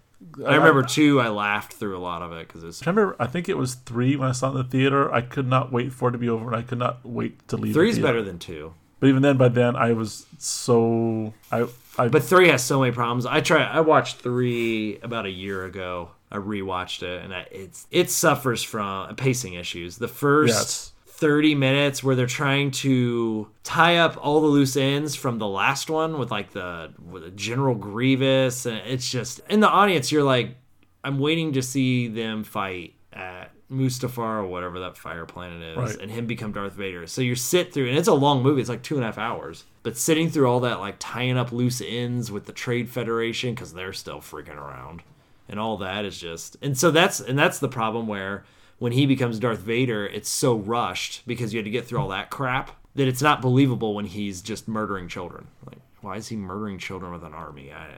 I 0.45 0.57
remember 0.57 0.83
uh, 0.83 0.89
two. 0.89 1.21
I 1.21 1.29
laughed 1.29 1.75
through 1.75 1.97
a 1.97 2.01
lot 2.03 2.23
of 2.23 2.33
it 2.33 2.49
because 2.49 2.65
it's 2.65 2.85
I 2.85 2.91
remember, 2.91 3.15
I 3.21 3.27
think 3.27 3.49
it 3.49 3.57
was 3.57 3.75
three 3.75 4.17
when 4.17 4.29
I 4.29 4.33
saw 4.33 4.49
it 4.49 4.51
in 4.53 4.57
the 4.57 4.65
theater. 4.65 5.13
I 5.15 5.21
could 5.21 5.47
not 5.47 5.71
wait 5.71 5.93
for 5.93 6.09
it 6.09 6.13
to 6.13 6.19
be 6.19 6.29
over, 6.29 6.47
and 6.49 6.57
I 6.57 6.63
could 6.63 6.79
not 6.79 7.07
wait 7.07 7.47
to 7.49 7.57
leave. 7.57 7.75
three's 7.75 8.01
better 8.01 8.23
than 8.23 8.41
two. 8.41 8.75
But 9.01 9.09
even 9.09 9.23
then, 9.23 9.37
by 9.39 9.49
then, 9.49 9.77
I 9.77 9.93
was 9.95 10.27
so 10.39 11.33
I 11.51 11.67
I 11.99 12.09
But 12.09 12.23
three 12.23 12.49
has 12.49 12.63
so 12.63 12.81
many 12.81 12.93
problems. 12.93 13.27
I 13.27 13.41
try. 13.41 13.65
I 13.65 13.81
watched 13.81 14.19
three 14.19 14.99
about 15.03 15.27
a 15.27 15.31
year 15.31 15.65
ago. 15.65 16.11
I 16.31 16.37
rewatched 16.37 17.03
it, 17.03 17.25
and 17.25 17.35
I, 17.35 17.47
it's 17.51 17.87
it 17.91 18.11
suffers 18.11 18.63
from 18.63 19.17
pacing 19.17 19.55
issues. 19.55 19.97
The 19.99 20.07
first 20.07 20.53
Yes. 20.55 20.93
thirty 21.07 21.55
minutes 21.57 22.05
where 22.05 22.15
they're 22.15 22.27
trying 22.27 22.71
to 22.71 23.49
tie 23.65 23.97
up 23.97 24.17
all 24.25 24.41
the 24.41 24.47
loose 24.47 24.77
ends 24.77 25.17
from 25.17 25.39
the 25.39 25.49
last 25.49 25.91
one 25.91 26.19
with 26.19 26.31
like 26.31 26.53
the 26.53 26.93
with 27.11 27.25
the 27.25 27.31
General 27.31 27.75
Grievous, 27.75 28.65
and 28.67 28.79
it's 28.87 29.11
just 29.11 29.41
in 29.49 29.61
the 29.61 29.69
audience. 29.69 30.13
You're 30.13 30.23
like, 30.23 30.57
I'm 31.03 31.19
waiting 31.19 31.55
to 31.55 31.63
see 31.63 32.07
them 32.09 32.45
fight 32.45 32.95
at 33.13 33.51
Mustafar 33.71 34.43
or 34.43 34.47
whatever 34.47 34.81
that 34.81 34.97
fire 34.97 35.25
planet 35.27 35.63
is, 35.63 35.77
Right. 35.77 36.01
and 36.01 36.11
him 36.11 36.27
become 36.27 36.53
Darth 36.53 36.73
Vader. 36.73 37.07
So 37.07 37.21
you 37.23 37.35
sit 37.35 37.73
through, 37.73 37.89
and 37.89 37.97
it's 37.99 38.09
a 38.09 38.15
long 38.15 38.43
movie. 38.43 38.61
It's 38.61 38.71
like 38.71 38.83
two 38.83 38.97
and 38.97 39.05
a 39.05 39.07
half 39.07 39.19
hours. 39.19 39.65
But 39.83 39.97
sitting 39.97 40.29
through 40.29 40.49
all 40.49 40.61
that, 40.61 40.81
like 40.81 40.97
tying 40.99 41.39
up 41.39 41.53
loose 41.53 41.81
ends 41.85 42.31
with 42.33 42.47
the 42.47 42.53
Trade 42.53 42.89
Federation 42.91 43.55
because 43.55 43.73
they're 43.73 43.93
still 43.93 44.19
freaking 44.21 44.57
around, 44.57 45.03
and 45.49 45.59
all 45.61 45.77
that 45.79 46.05
is 46.05 46.19
just. 46.19 46.57
And 46.61 46.77
so 46.77 46.91
that's 46.91 47.21
and 47.21 47.39
that's 47.39 47.59
the 47.61 47.69
problem 47.69 48.07
where 48.07 48.45
when 48.79 48.93
he 48.93 49.07
becomes 49.07 49.39
Darth 49.39 49.61
Vader, 49.61 50.07
it's 50.07 50.29
so 50.29 50.55
rushed 50.57 51.23
because 51.27 51.53
you 51.53 51.59
had 51.59 51.65
to 51.65 51.71
get 51.71 51.87
through 51.87 52.01
all 52.01 52.09
that 52.09 52.31
crap 52.31 52.73
that 52.97 53.07
it's 53.07 53.23
not 53.23 53.41
believable 53.41 53.95
when 53.95 54.07
he's 54.07 54.43
just 54.43 54.67
murdering 54.67 55.07
children. 55.07 55.47
Like, 55.67 55.79
why 56.01 56.17
is 56.17 56.29
he 56.29 56.37
murdering 56.37 56.79
children 56.79 57.13
with 57.13 57.23
an 57.23 57.35
army? 57.35 57.71
I, 57.73 57.89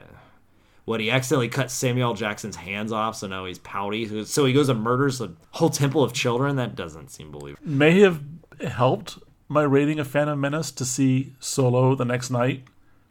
what 0.85 0.99
he 0.99 1.09
accidentally 1.09 1.47
cut 1.49 1.71
Samuel 1.71 2.13
Jackson's 2.13 2.55
hands 2.57 2.91
off, 2.91 3.15
so 3.15 3.27
now 3.27 3.45
he's 3.45 3.59
pouty. 3.59 4.25
So 4.25 4.45
he 4.45 4.53
goes 4.53 4.69
and 4.69 4.81
murders 4.81 5.21
a 5.21 5.31
whole 5.51 5.69
temple 5.69 6.03
of 6.03 6.13
children. 6.13 6.55
That 6.57 6.75
doesn't 6.75 7.09
seem 7.09 7.31
believable. 7.31 7.65
may 7.65 7.99
have 8.01 8.21
helped 8.67 9.17
my 9.47 9.63
rating 9.63 9.99
of 9.99 10.07
Phantom 10.07 10.39
Menace 10.39 10.71
to 10.71 10.85
see 10.85 11.33
Solo 11.39 11.95
the 11.95 12.05
next 12.05 12.29
night 12.29 12.63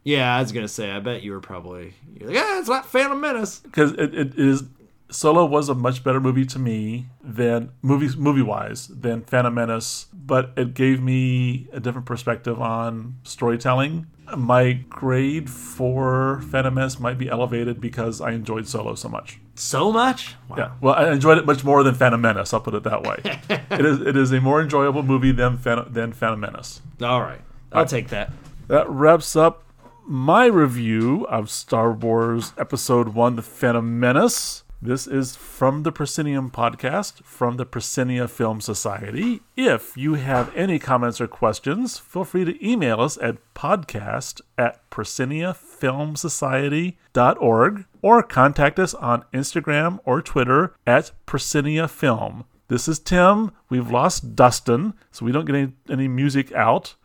Yeah, 0.03 0.35
I 0.35 0.41
was 0.41 0.51
gonna 0.51 0.67
say. 0.67 0.91
I 0.91 0.99
bet 0.99 1.23
you 1.23 1.31
were 1.31 1.39
probably 1.39 1.93
you're 2.15 2.27
like, 2.29 2.35
yeah, 2.35 2.59
it's 2.59 2.67
not 2.67 2.85
Phantom 2.85 3.19
Menace. 3.19 3.59
because 3.59 3.93
it, 3.93 4.13
it 4.13 4.37
is 4.37 4.63
Solo 5.09 5.45
was 5.45 5.69
a 5.69 5.75
much 5.75 6.03
better 6.03 6.19
movie 6.19 6.45
to 6.45 6.57
me 6.59 7.05
than 7.23 7.71
movie 7.81 8.15
movie 8.17 8.41
wise 8.41 8.87
than 8.87 9.21
Phantom 9.23 9.53
Menace, 9.53 10.07
but 10.11 10.51
it 10.57 10.73
gave 10.73 11.01
me 11.01 11.67
a 11.71 11.79
different 11.79 12.07
perspective 12.07 12.59
on 12.59 13.17
storytelling. 13.23 14.07
My 14.35 14.73
grade 14.73 15.49
for 15.49 16.41
Phantom 16.49 16.73
Menace 16.73 16.99
might 16.99 17.17
be 17.17 17.29
elevated 17.29 17.81
because 17.81 18.21
I 18.21 18.31
enjoyed 18.31 18.67
Solo 18.67 18.95
so 18.95 19.09
much. 19.09 19.39
So 19.55 19.91
much. 19.91 20.35
Wow. 20.49 20.57
Yeah, 20.57 20.71
well, 20.81 20.95
I 20.95 21.11
enjoyed 21.11 21.37
it 21.37 21.45
much 21.45 21.63
more 21.63 21.83
than 21.83 21.95
Phantom 21.95 22.19
Menace. 22.19 22.53
I'll 22.53 22.61
put 22.61 22.73
it 22.73 22.83
that 22.83 23.03
way. 23.03 23.19
it 23.69 23.85
is 23.85 24.01
it 24.01 24.17
is 24.17 24.31
a 24.31 24.41
more 24.41 24.61
enjoyable 24.61 25.03
movie 25.03 25.31
than 25.31 25.57
Phantom, 25.57 25.91
than 25.91 26.13
Phantom 26.13 26.39
Menace. 26.39 26.81
All 27.01 27.21
right, 27.21 27.41
I'll 27.71 27.85
take 27.85 28.09
that. 28.09 28.31
That 28.67 28.89
wraps 28.89 29.35
up 29.35 29.63
my 30.05 30.45
review 30.45 31.25
of 31.27 31.49
Star 31.49 31.91
Wars 31.91 32.53
Episode 32.57 33.09
1 33.09 33.35
The 33.35 33.41
Phantom 33.41 33.99
Menace. 33.99 34.63
This 34.85 35.07
is 35.07 35.37
from 35.37 35.83
the 35.83 35.93
Proscenium 35.93 36.51
podcast 36.51 37.23
from 37.23 37.55
the 37.55 37.65
Proscenia 37.65 38.29
Film 38.29 38.59
Society. 38.59 39.39
If 39.55 39.95
you 39.95 40.15
have 40.15 40.53
any 40.57 40.77
comments 40.77 41.21
or 41.21 41.27
questions, 41.27 41.99
feel 41.99 42.25
free 42.25 42.43
to 42.43 42.67
email 42.67 42.99
us 42.99 43.17
at 43.21 43.37
podcast 43.53 44.41
at 44.57 44.89
prosceniafilmsociety.org 44.91 47.85
or 48.01 48.23
contact 48.23 48.77
us 48.77 48.93
on 48.93 49.23
Instagram 49.33 50.01
or 50.03 50.21
Twitter 50.21 50.75
at 50.85 51.11
Proscenia 51.25 51.89
Film. 51.89 52.43
This 52.67 52.89
is 52.89 52.99
Tim. 52.99 53.51
We've 53.69 53.89
lost 53.89 54.35
Dustin, 54.35 54.95
so 55.13 55.25
we 55.25 55.31
don't 55.31 55.45
get 55.45 55.55
any, 55.55 55.71
any 55.89 56.09
music 56.09 56.51
out. 56.51 56.95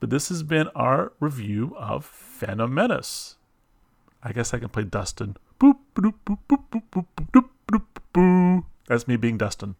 But 0.00 0.10
this 0.10 0.28
has 0.30 0.42
been 0.42 0.66
our 0.74 1.12
review 1.20 1.76
of 1.78 2.04
Phantom 2.04 2.74
Menace. 2.74 3.36
I 4.24 4.32
guess 4.32 4.52
I 4.52 4.58
can 4.58 4.70
play 4.70 4.82
Dustin. 4.82 5.36
Boop 5.60 5.78
boop 5.94 6.14
boop 6.24 6.38
boop 6.48 6.62
boop 6.70 6.84
boop 6.92 7.06
boop 7.16 7.32
boop 7.32 7.50
boop 7.66 7.84
boop. 8.14 8.64
That's 8.86 9.08
me 9.08 9.16
being 9.16 9.38
Dustin. 9.38 9.74